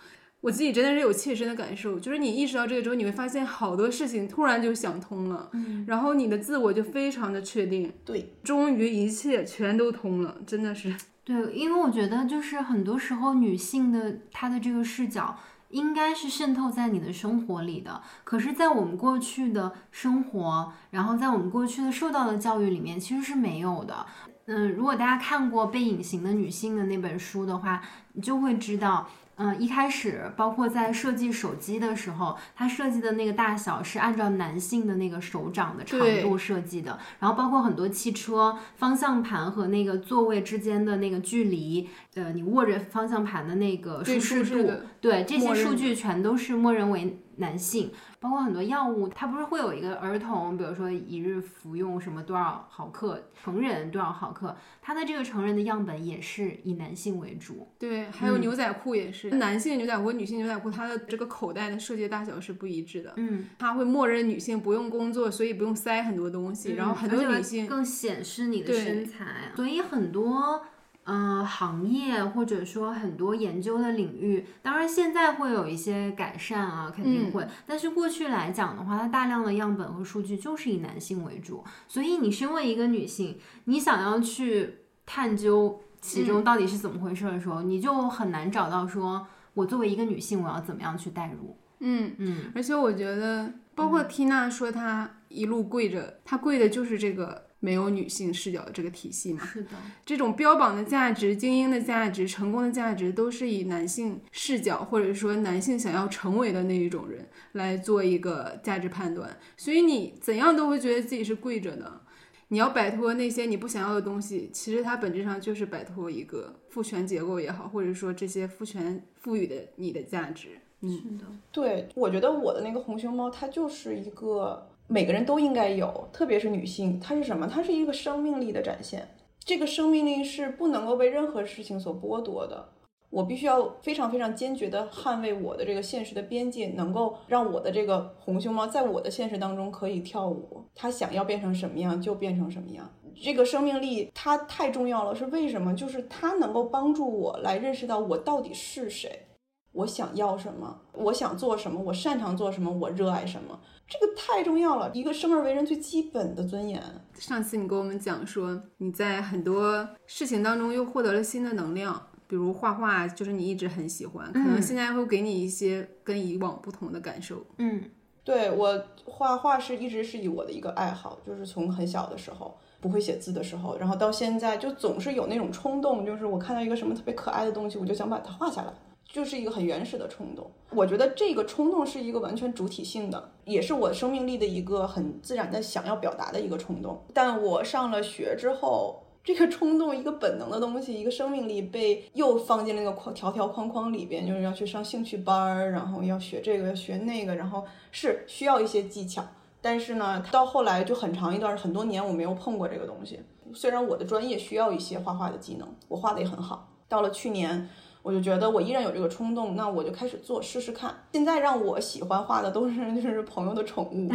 [0.41, 10.95] 我自己真的是有切身的感受，就是你意识到这个之后，你会发现好多事情突然就想通了，嗯然后你的自我就非常的确定，对，终于一切全都通了，真的是。
[11.23, 15.37] 对，因为我觉得就是很多时候女性的她的这个视角
[15.69, 24.07] 应该是渗透在你的生活里的，可是，在我们过去的生活，然后在我们过去的受到的教育里面，其实是没有的。
[24.47, 27.83] 嗯，如果大家看过《被隐形的女性》的那本书的话，
[28.15, 29.07] 你就会知道。
[29.43, 36.99] 嗯，一开始包括在设计手机的时候，它设计的那个大小是按照男性的那个手掌的长度设计的。
[37.19, 47.91] 然后包括很多汽车方向盘和那个座位之间的那个距离，呃，你握着方向盘的那个舒适度，对这些数据全都是默认为男性。
[48.21, 57.67] 包括很多药物，它不是会有一个儿童，比如说一日服用什么多少毫克，成人多少毫克，它的这个成人的样本也是以男性为主。
[57.79, 63.15] 对，还有牛仔裤也是，男性牛仔裤、女性牛仔裤，它的这个口袋的设计大小是不一致的。
[63.17, 70.63] 嗯，它会默认女性不用工作，所以不用塞很多东西，然后很多女性更显示你的身材，所以很多。
[71.05, 77.47] 嗯，行业或者说很多研究的领域，当然现在会有一些改善啊，肯定会。
[77.67, 91.57] 但是过去来讲的话，它大量的样本和数据就是以男性为主，所以你身为一个女性，你想要去探究其中到底是怎么回事的时候，你就很难找到说，我作为一个女性，我要怎么样去代入。
[91.81, 97.50] 嗯嗯，而且我觉得，包括缇娜说她一路跪着，她跪的就是这个。
[97.61, 99.45] 没有女性视角的这个体系嘛？
[99.45, 99.71] 是的，
[100.05, 109.39] 这种标榜的价值、精英的价值、成功的价值，都是以男性视角，或者说男性想要成为的那一种人来做一个价值判断。
[109.59, 112.01] 所以你怎样都会觉得自己是跪着的。
[112.49, 120.59] 你要摆脱那些你不想要的东西，其实它本质上就是摆脱一个父权结构也好，或者说这些父权赋予的你的价值。
[120.81, 124.70] 嗯，是的，对，我觉得我的那个红熊猫，它就是一个。
[124.93, 127.47] 每个人都应该有，特别是女性，它是什么？
[127.47, 129.07] 它是一个生命力的展现。
[129.39, 132.71] 这个生命力是不能够被任何事情所剥夺的。
[133.09, 140.65] 我必须要非常非常坚决地捍卫我的这个现实的边界，能够让我的这个红熊猫在我的现实当中可以跳舞。
[140.75, 142.93] 它想要变成什么样就变成什么样。
[143.15, 145.73] 这个生命力它太重要了，是为什么？
[145.73, 149.27] 就是它能够帮助我来认识到我到底是谁。
[149.73, 154.91] 我想要什么，我想做什么，我擅长做什么，我热爱什么，这个太重要了。
[154.93, 156.83] 一个生而为人最基本的尊严。
[157.15, 167.45] 上次你跟我们讲说，你在很多事情当中又获得了新的能量，比如画画，就是你一直很喜欢，可能现在会给你一些跟以往不同的感受。
[167.59, 167.85] 嗯，
[168.25, 178.73] 对我画画是一直是以我的一个爱好，就是从很小的时候不会写字的时候，然后到现在就总是有那种冲动，就是我看到一个什么特别可爱的东西，我就想把它画下来。
[179.13, 187.03] 就是一个很原始的冲动，我觉得这个冲动是一个完全主体性的，也是我生命力的一个很自然的想要表达的一个冲动。
[187.13, 199.25] 但我上了学之后，这个冲动一个本能的东西，一个生命力被又放进了那个框条条框框里边，就是要去上兴趣班儿，然后要学这个要学那个，然后是需要一些技巧。
[199.61, 203.19] 但是呢，到后来就很长一段很多年我没有碰过这个东西。
[203.53, 206.69] 虽然我的专业需要一些画画的技能，我画的也很好。
[206.89, 207.69] 到了去年。
[208.03, 210.95] 我就觉得我依然有这个冲动，那我就开始做试试看。
[211.13, 214.09] 现在让我喜欢画的都是 就是朋友的宠物，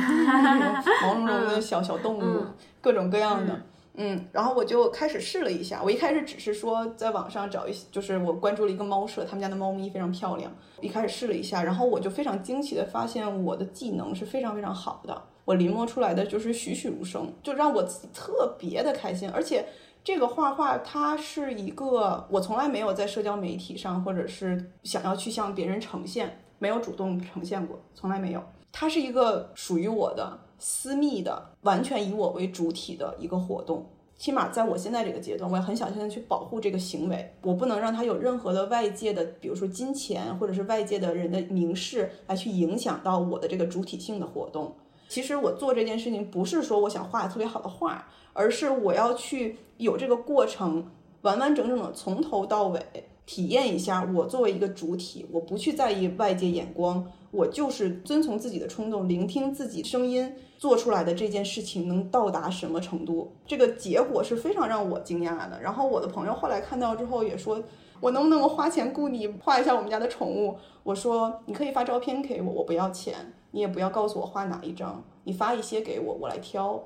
[1.04, 2.44] 毛茸茸的小小动物，
[2.82, 3.62] 各种各样的。
[3.98, 5.82] 嗯，然后我就开始试了一下。
[5.84, 10.52] 我一开始只是说在网上找一些，就是我关注了一个猫舍，他们家的猫咪非常漂亮。
[10.82, 19.66] 一开始试了一下，然后我就非常惊奇的发现我的技能是非常非常好的，我临摹出来的就是栩栩如生，就让我自己特别的开心，而且。
[20.06, 28.44] 这个画画，它是一个我从来没有在社交媒体上，或者是想要去向别人呈现，没有主动呈现过，从来没有。
[28.72, 33.84] 它是一个属于我的私密的，完全以我为主体的一个活动。
[34.16, 44.76] 起码在我现在这个阶段，我也很小心的去保护这个行为，我不能让它有任何的外界的，比如说金钱或者是外界的人的凝视来去影响到我的这个主体性的活动。
[45.08, 49.58] 其实我做这件事情不是说我想画特别好的画，而是我要去。
[49.78, 50.90] 有这个过程，
[51.24, 52.80] 完完整整的从头到尾
[53.26, 54.10] 体验一下。
[54.16, 63.34] 我作为一个主体，我不去在意外界眼光，我就是遵从自己的冲动，聆听自己声音做出来的这件事情能到达什么程度。
[63.46, 65.60] 这个结果是非常让我惊讶的。
[65.62, 67.62] 然后我的朋友后来看到之后也说，
[68.00, 70.56] 我能不能够花钱雇你画一下我们家的宠物？
[70.84, 76.78] 我说你可以发照片给我，我不要钱，你也不要告诉我画哪一张，你发一些给我，我来挑。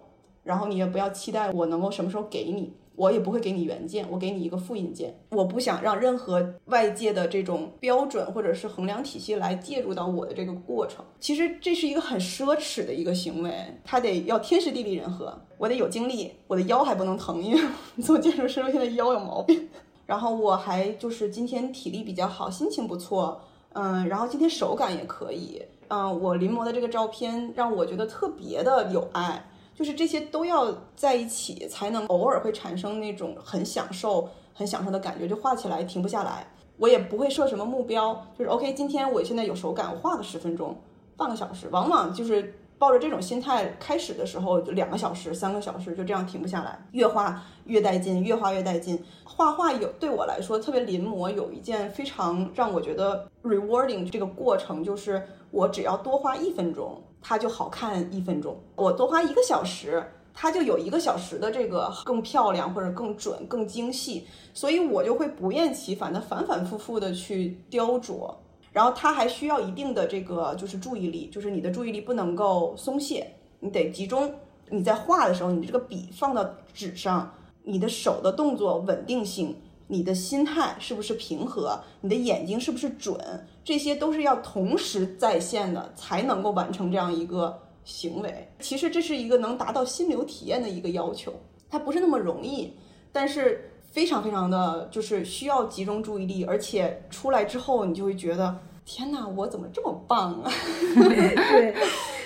[0.44, 5.20] 然后你也不要期待我能够什么时候给你，我也不会给你原件，我给你一个复印件。
[5.32, 11.04] 我不想让任何外界的这种标准或者是衡量体系来介入到我的这个过程。
[11.20, 13.52] 其实这是一个很奢侈的一个行为，
[13.84, 15.36] 它得要天时地利人和。
[15.58, 17.62] 我得有精力，我的腰还不能疼，因为
[18.04, 19.68] 做建筑师现在腰有毛病。
[20.06, 23.41] 然后我还就是今天体力比较好，心情不错，
[23.74, 29.46] 嗯，然后今天手感也可以，嗯，我临摹的这个照片让我觉得特别的有爱。
[29.76, 36.46] 就是这些都要在一起，才能偶尔会产生那种很享受、很享受的感觉，就画起来停不下来。
[36.76, 40.78] 我也不会设什么目标，就是 OK，今天我现在有手感，我画个十分钟、
[41.16, 48.97] 半个小时，往往就是抱着这种心态开始的时候，就两个小时、三个小时就这样停不下来，越画越带劲，越画越带劲。
[49.23, 56.99] 画画有对我来说特别临摹，有一件非常让我觉得 rewarding 这个过程，就是我只要多花一分钟。
[57.22, 60.01] 它就好看一分钟，我多花一个小时，
[60.34, 68.34] 它就有一个小时的这个更漂亮或者更准、更精细，所以我就会不厌其烦的反反复复的去雕琢。
[68.80, 73.30] 然后它还需要一定的这个就是注意力，就是你的注意力不能够松懈，
[73.60, 74.34] 你得集中。
[74.69, 77.34] 你在画的时候，你这个笔放到纸上，
[77.64, 79.53] 你的手的动作稳定性。
[79.88, 81.77] 你的心态是不是平和？
[81.99, 83.19] 你的眼睛是不是准？
[83.65, 88.49] 这些都是要同时在线的，才能够完成这样一个行为。
[88.61, 91.34] 其实这是一个能达到心流体验的一个要求，
[91.69, 92.72] 它不是那么容易，
[93.11, 100.52] 但是非常非常的就是需要集中注意力，而且出来之后你就会觉得，天哪，我怎么这么棒啊？
[100.95, 101.76] 对。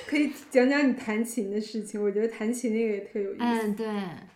[0.06, 3.44] 可以讲讲你弹琴的事情，我觉得弹琴那个也特有意思。
[3.44, 3.88] 嗯，对。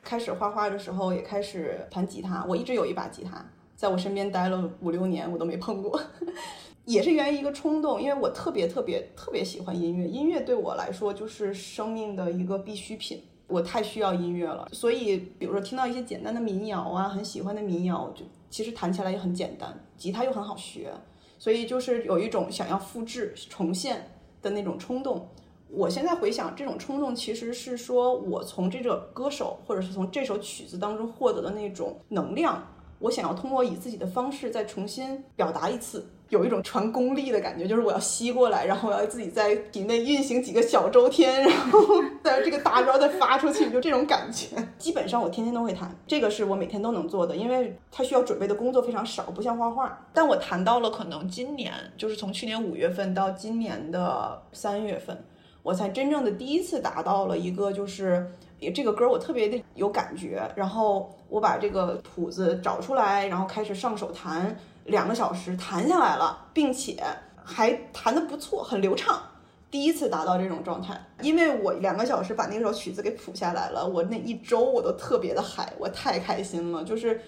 [0.02, 3.46] 开始画画的时候也开始弹吉他，我一直有一把吉他，
[3.76, 6.02] 在我身边待了五六年，我都没碰过。
[6.86, 14.68] 也是源于一个冲动，因为我特别特别特别喜欢音乐，音乐对我来说就是生命的一个必需品，我太需要音乐了。
[14.72, 20.94] 所以，比如说听到一些简单的民谣啊，很喜欢的民谣，就其实弹起来也很简单，吉他又很好学，
[21.40, 24.10] 所以就是有一种想要复制重现
[24.42, 25.28] 的那种冲动。
[25.70, 32.66] 我现在回想，这种冲动其实是说我从这个歌手，或者是从这首曲子当中获得的那种能量，
[33.00, 41.80] 我想要通过以自己的方式再重新表达一次，有一种传功力的感觉，就是我要吸过来，然后我要自己在体内运行几个小周天，然后
[42.24, 44.48] 在这个大招再发出去，就这种感觉。
[44.78, 50.06] 基本上我天天都会弹，这个是我每天都能做的，因为它需要准备的工作非常少，不像画画。
[50.14, 55.24] 但我弹到了可能今年，就是从去年五月份到今年的三月份，
[55.64, 58.32] 我才真正的第一次达到了一个就是。
[58.60, 67.02] 也这个歌我特别的有感觉，然后我把这个谱子找出来，然后开始上手弹，两个小时弹下来了，并且
[67.44, 69.22] 还弹得不错，很流畅。
[69.70, 77.22] 第一次达到这种状态，因为我两个小时把那首曲子给谱下来了，我那一周我都特别的嗨，我太开心了，就是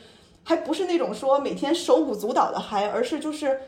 [0.43, 3.59] 还不是那种说每天手舞足蹈的嗨，而是就是。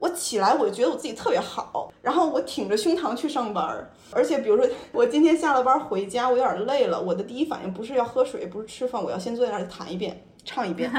[0.00, 10.90] 我起来，我就觉得我自己特别好，然后我挺着胸膛去上班，而且比如说我今天下了班回家，我有点累了，我的第一反应不是要喝水，不是吃饭，我要先坐在那儿弹一遍，唱一遍，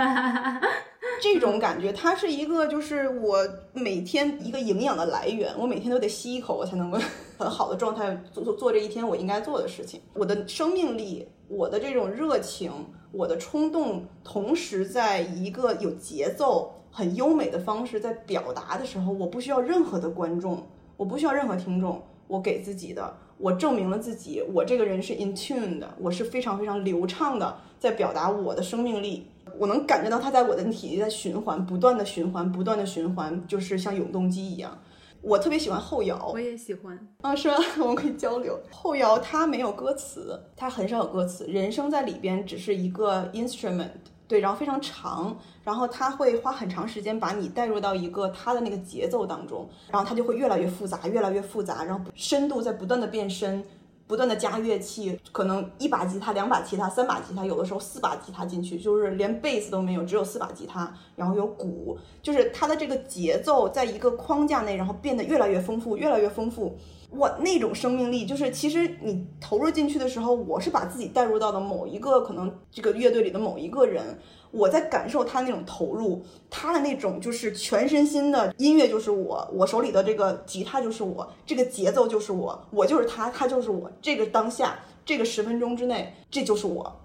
[1.21, 3.37] 这种感觉，它是一个就是我
[3.73, 6.97] 每天一个营养的来源，我每天都得吸一口，我才能够
[7.37, 12.71] 很好的状态做做做这一天我应该做的事情，我的生命力，我的这种热情，
[13.11, 16.71] 我的冲动，同时在一个有节奏。
[16.97, 20.65] 很优美的方式在表达的时候，我不需要任何的观众，
[20.95, 34.77] 我不需要任何听众，我给自己的，我证明了自己，我这个人是 in tune 的，我是非常非常流畅的在表达我的生命力，我能感觉到它在我的体内在循环，不断的循环，不断的循环，就是像永动机一样。
[35.21, 37.57] 我特别喜欢后摇，我也喜欢啊，是吧？
[37.81, 38.59] 我们可以交流。
[38.71, 43.89] 后摇它没有歌词，它很少有歌词，人声在里边只是一个 instrument。
[44.27, 53.65] 对，然后非常长，然后他会花很长时间把你带入到一个他的那个节奏当中，然后他就会越来越复杂，越来越复杂，然后深度在不断的变深，
[54.05, 66.77] 不断的加乐器，可能一把吉他、两把吉他、三把吉他，有的时候四把吉他进去，就是连贝斯都没有，只有四把吉他，然后有鼓，就是它的这个节奏在一个框架内，然后变得越来越丰富，越来越丰富。
[67.11, 74.19] 哇，那种生命力，就是其实你投入进去的时候，我是把自己带入到了某一个可能这个乐队里的某一个人，
[74.55, 87.01] 我在感受他那种投入，他的那种就是全身心的音乐就是我，我手里的这个吉他就是我，这个节奏就是我，我就是他，他就是我，这个当下这个十分钟之内，这就是我。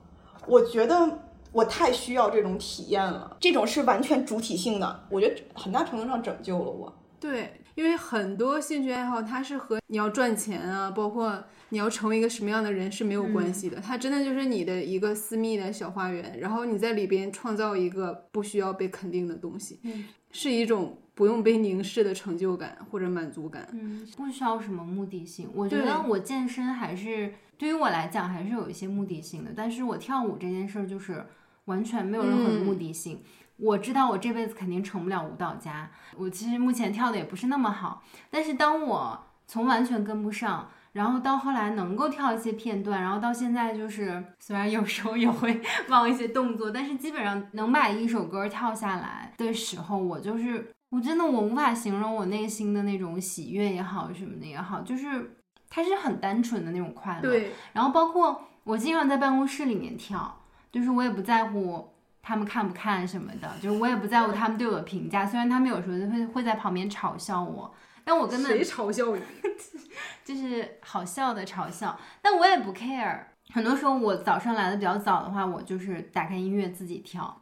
[0.46, 1.18] 我觉得
[1.52, 6.92] 我太需要这种体验了，这种是完全主体性的，我觉得很大程度上拯救了我。
[7.18, 7.52] 对。
[7.74, 13.80] 因为很多兴趣爱好，它是和你要赚钱啊，包括你要成为一个什么样的人是没有关系的。
[13.80, 19.80] 它真的就是你的一个私密的小花园，然后你在里边创造一个不需要被肯定的东西，
[20.30, 23.68] 是一种不用被凝视的成就感或者满足感。
[23.72, 25.48] 嗯，不需要什么目的性。
[25.54, 31.24] 我觉得我健身还是对于我来讲还是有一些目的性的，但是我跳舞这件事儿就是
[31.66, 33.22] 完全没有任何的目的性。
[33.60, 38.02] 我知道我这辈子肯定成不了舞蹈家，我其实目前跳的也不是那么好。
[38.30, 55.36] 但是当我从完全跟不上，然后到后来能够跳一些片段，然后到现在就是虽然有时候也会 忘一些动作，但是基本上能把一首歌跳下来的时候，我就是我真的我无法形容我内心的那种喜悦也好什么的也好，就是
[55.68, 57.22] 它是很单纯的那种快乐。
[57.22, 57.52] 对。
[57.72, 60.40] 然后包括我经常在办公室里面跳，
[60.72, 61.89] 就是我也不在乎。
[62.22, 65.26] 他们看不看什么的，就是我也不在乎他们对我的评价。
[65.26, 67.74] 虽然他们有时候会会在旁边嘲笑我，
[68.04, 69.22] 但我根本谁嘲笑你？
[70.24, 73.18] 就是好笑的嘲笑，但我也不 care。
[73.52, 77.40] 很多时候我早上来的比较早的话，我就是打开音乐自己跳。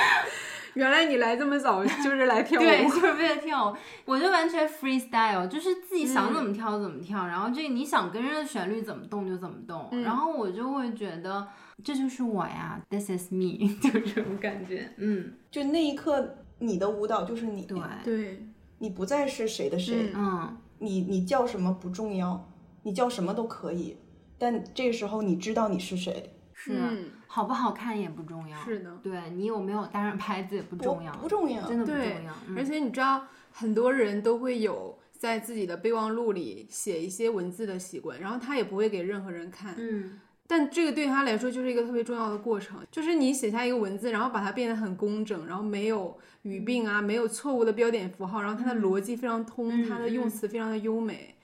[0.74, 3.76] 原来你来这么早就是来跳舞，对，就是为了跳舞。
[4.04, 11.48] 我就完全 freestyle，就是自己想怎么跳怎么跳，然后这个你想跟着旋律怎么动就怎么动，然后我就会觉得。
[11.84, 14.90] 这就是我呀，This is me， 就这种感觉。
[14.96, 17.62] 嗯，就那一刻，你的舞蹈就是你。
[17.62, 18.46] 对对，
[18.78, 20.10] 你不再是谁的谁。
[20.14, 22.50] 嗯，你你叫什么不重要，
[22.82, 23.96] 你叫什么都可以。
[24.36, 26.34] 但这个时候，你知道你是谁。
[26.52, 28.58] 是，好不好看也不重要。
[28.64, 32.34] 是的，对你有没有搭上拍子也不重要，不重要，真的不重要。
[32.56, 39.74] 而且你知道，很多人都会有在自己的备忘录里写一些文字的习惯，然后他也不会给任何人看。
[39.78, 40.18] 嗯。
[40.50, 51.34] 但这个对他来说就是一个特别重要的过程，就是你写下一个文字，然后把它变得很工整，然后没有语病啊，没有错误的标点符号，然后它的逻辑非常通，它的用词非常的优美，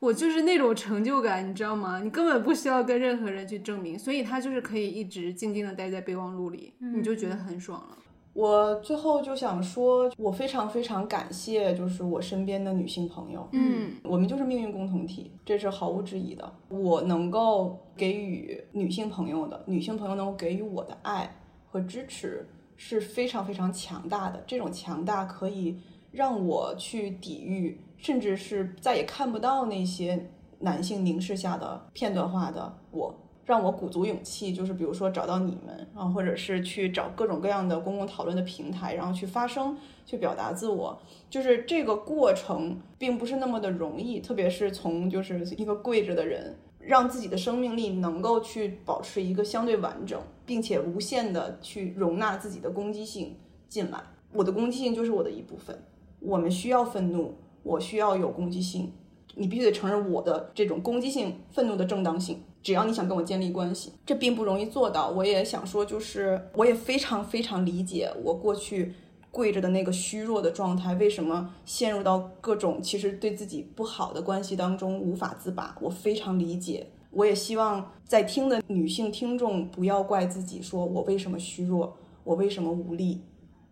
[0.00, 2.00] 我就是那种成就感，你知道吗？
[2.02, 7.98] 你根本不需要跟任何人去证明，所以他就是可以一直静静的待在备忘录里，你就觉得很爽了。
[8.34, 16.52] 我最后就想说，我非常非常感谢，就是我身边的女性朋友，嗯，我们就是命运共同体，这是毫无质疑的。
[16.68, 21.32] 我能够给予女性朋友的，女性朋友能够给予我的爱
[21.70, 22.44] 和支持，
[22.76, 25.78] 是非常非常强大的，这种强大可以
[26.10, 30.28] 让我去抵御，甚至是再也看不到那些
[30.58, 33.14] 男性凝视下的片段化的我。
[33.44, 39.76] 让我鼓足勇气，就是比如说找到你们，然后或者是去找各种各样的公共讨论的平台，然后去发声，
[40.06, 40.98] 去表达自我。
[41.28, 53.36] 就是这个过程并不是那么的容易，特别是从就是一个跪着的人，让自己的生命力能够去保持一个相对完整，并且无限的去容纳自己的攻击性
[53.68, 54.00] 进来。
[54.32, 55.78] 我的攻击性就是我的一部分。
[56.20, 58.90] 我们需要愤怒，我需要有攻击性，
[59.34, 62.42] 你必须得承认我的这种攻击性、愤怒的正当性。
[62.64, 65.10] 只要你想跟我建立关系，这并不容易做到。
[65.10, 68.94] 我也想说，就是我也非常非常理解我过去
[69.30, 75.76] 跪着的那个虚弱的状态，为什么陷入到各种其实对自己不好的关系当中无法自拔。
[75.78, 83.20] 我非常理解，我也希望在听的女性听众不要怪自己，说我为什么虚弱，我为什么无力。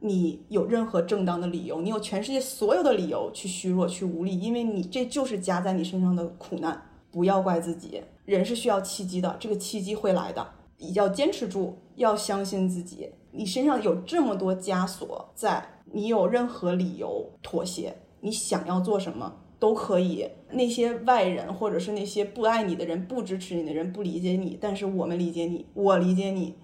[0.01, 6.82] 你有任何正当的理由，你有全世界所有的理由去虚弱、去无力，因为你这就是加在你身上的苦难。
[7.12, 8.02] 不要怪自己。
[8.32, 10.46] 人是需要契机的，这个契机会来的，
[10.78, 13.10] 你要坚持住，要相信自己。
[13.30, 20.28] 你身上有这么多枷锁，在你有任何理由妥协，你想要做什么都可以。
[20.50, 26.54] 那些外人或者是那些不爱你的人、不支持你的人、不理解你，但是我们理解你，我理解你，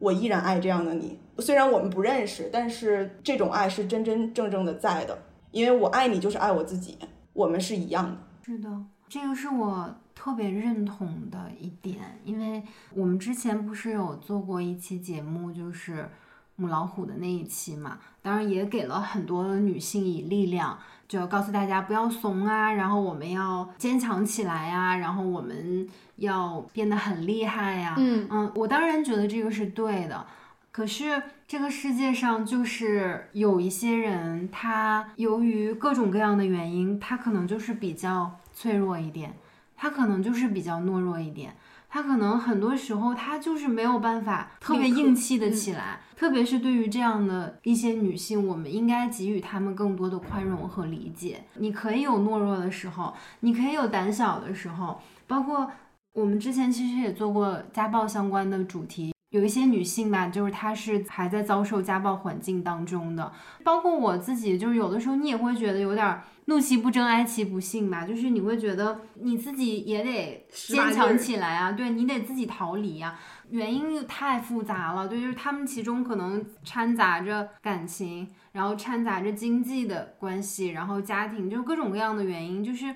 [0.00, 1.18] 我依然爱这样的你。
[1.38, 5.16] 虽然我们不认识，但是这种爱是真真正正的在的，
[5.52, 6.98] 因为我爱你就是爱我自己，
[7.32, 8.16] 我们是一样的。
[8.44, 8.68] 是的，
[9.08, 9.94] 这个是我。
[10.16, 12.64] 特别认同的一点，因为
[12.94, 16.08] 我们之前不是有做过一期节目，就是
[16.56, 20.76] 母老虎的那一期嘛，当然也给了很多女性以力量，
[21.06, 25.86] 就要告诉大家不要怂啊，然后我们要坚强起来呀，然后我们
[26.16, 27.94] 要变得很厉害呀。
[27.98, 30.26] 嗯嗯，我当然觉得这个是对的，
[30.72, 39.36] 可是这个世界上就是有一些人，他由于各种各样的原因，他可能就是比较脆弱一点。
[39.76, 41.54] 他可能就是比较懦弱一点，
[41.88, 51.44] 他可能很多时候他就是没有办法特别硬气的起来，特别是对于这样的一些女性，我们应该给予她们更多的宽容和理解。
[51.54, 55.70] 你可以有懦弱的时候，你可以有胆小的时候，包括
[56.12, 59.12] 我们之前其实也做过家暴相关的主题。
[59.30, 63.30] 有一些女性吧，就是她是还在遭受家暴环境当中的，
[63.62, 73.18] 包括我自己，就是有的时候你也会觉得有点怒其不争，哀其不幸吧，就是你会觉得你自己也得坚强起来啊，对你得自己逃离呀，
[73.50, 82.94] 原因又太复杂了，对，就是他们其中可能掺杂着感情，然后掺杂着经济的关系，然后家庭，就各种各样的原因，就是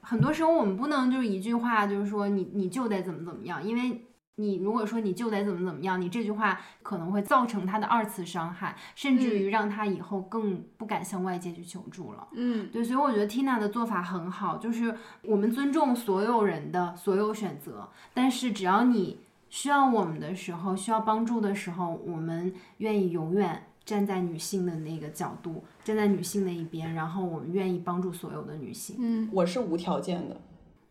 [0.00, 4.06] 很多时候我们不能就是一句话就是说你你就得怎么怎么样，因为。
[4.36, 12.26] 你如果说你就得怎么怎么样，你这句话可能会造成他的二次伤害，甚至于让他以后更不敢向外界去求助了。
[12.32, 28.96] 嗯，对，所以我觉得 Tina 的做法很好，就是我们尊重所有人的所有选择，但是只要你需要我们的时候，需要帮助的时候，我们愿意永远站在女性的那个角度，站在女性那一边，然后我们愿意帮助所有的女性。
[28.98, 30.40] 嗯，我是无条件的。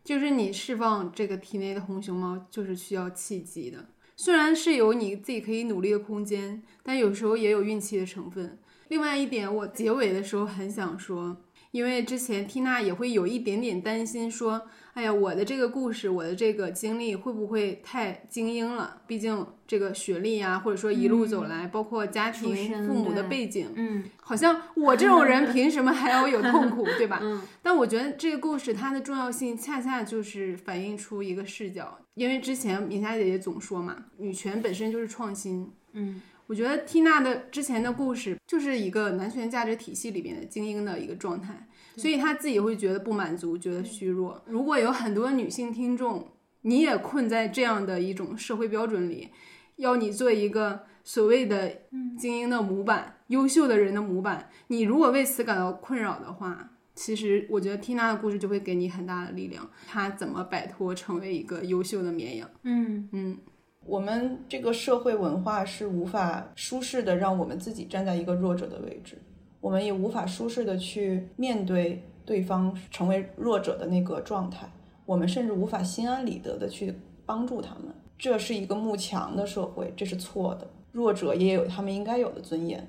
[0.04, 3.86] 就是你释放这个体内的红熊猫，就是需要契机的。
[4.16, 8.58] 虽然是有你自己可以努力的空间，但有时候也有运气的成分。
[8.88, 11.36] 另外一点，我结尾的时候很想说，
[11.70, 14.62] 因为之前缇娜也会有一点点担心，说。
[14.94, 19.00] 哎呀，我的这个故事，我的这个经历会不会太精英了？
[19.06, 22.54] 毕竟这个学历啊，或者说一路走来，包括家庭、
[22.86, 27.20] 父母的背景，嗯，好像我这种人 凭什么还要有痛苦，对吧？
[27.22, 27.40] 嗯。
[27.62, 31.98] 但我觉得这个故事它的重要性，恰恰就是反映出一个视角。
[32.14, 35.72] 因为之前明霞姐姐总说嘛，女权本身就是创新。
[35.92, 36.20] 嗯。
[36.48, 41.66] 我觉得缇娜的之前的故事，就是一个男权价值体系里边的精英的一个状态。
[41.96, 44.42] 所以他自己会觉得不满足，觉得虚弱。
[44.46, 46.26] 如果有很多女性听众，
[46.62, 49.30] 你也困在这样的一种社会标准里，
[49.76, 51.70] 要你做一个所谓的
[52.18, 59.68] 精英的模板、优秀的人的模板，你如果为此感到困扰的话，其实我觉得缇娜的故事就会给你很大的力量。
[59.86, 62.48] 她怎么摆脱成为一个优秀的绵羊？
[62.62, 63.38] 嗯嗯，
[63.84, 69.18] 我们这个社会文化是无法舒适的让我们自己站在一个弱者的位置。
[69.62, 74.68] 我们也无法舒适的去面对对方成为弱者的那个状态，
[75.06, 76.92] 我们甚至无法心安理得的去
[77.24, 77.94] 帮助他们。
[78.18, 80.66] 这是一个慕强的社会，这是错的。
[80.90, 82.86] 弱者也有他们应该有的尊严，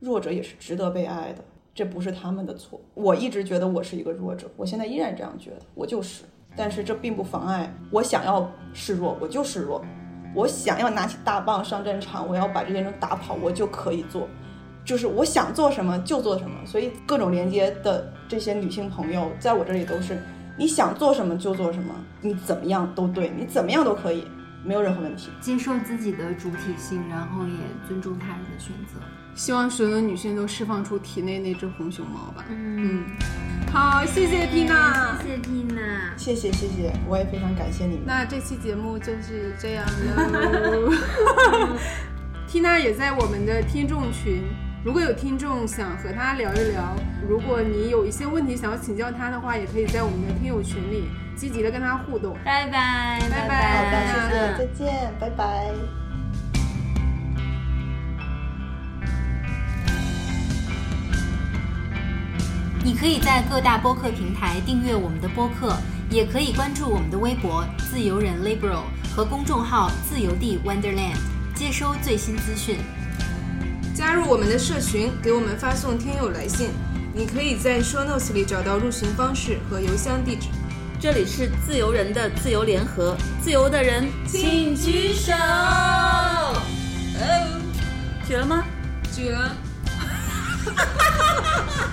[0.00, 1.44] 弱者也是值得被爱的，
[1.74, 2.80] 这不是他们的错。
[2.94, 6.24] 我一直觉得我是一个弱者，我现在依然这样觉得，我就是。
[6.56, 9.84] 但是这并不妨碍我想要示弱，我就示弱。
[10.34, 14.28] 我想要拿起大棒上战场，我要把这些人打跑，我就可以做。
[14.84, 20.18] 就是我想做什么就做什么，所以各种连接的这些女性朋友，在我这里都是
[20.56, 24.26] 你想做什么就做什么，你怎么样都对，你怎么样都可以，
[24.62, 25.30] 没有任何问题。
[25.40, 29.00] 接受自己的主体性，然后也尊重他人的选择。
[29.34, 32.44] 希望所有的女性都释放出体内那只红熊猫吧。
[32.50, 33.04] 嗯，
[33.72, 35.18] 好，谢谢缇娜。
[35.20, 36.16] 谢谢缇娜。
[36.16, 38.04] 谢谢谢谢，我也非常感谢你们。
[38.06, 40.92] 那这期节目就是这样喽。
[42.46, 44.44] 缇娜也在我们的听众群，
[44.84, 46.94] 如果有听众想和他聊一聊，
[47.26, 52.36] 如果你有一些问题想要请教他的话，也可以在我们的听友群里积极的跟他互动。
[52.44, 55.72] 拜拜，拜拜好的，拜谢谢，再见，拜拜。
[62.84, 65.78] 你可以在各大播客平台订阅我们的播客，
[66.10, 68.82] 也可以关注我们的微博“自由人 Libero”
[69.16, 71.16] 和公众号“自由地 Wonderland”，
[71.54, 72.76] 接收最新资讯。
[73.94, 76.70] 加入我们的社群给我们发送听友来信。
[77.14, 80.48] 你可以在 show notes 里找到入群方式和邮箱地址。
[81.00, 85.32] 这里是自由人的自由联合自由的人请举手。
[85.32, 86.60] 哦。
[88.26, 88.64] 举了吗？
[89.14, 89.54] 举了。
[89.86, 91.88] 哈哈哈哈哈哈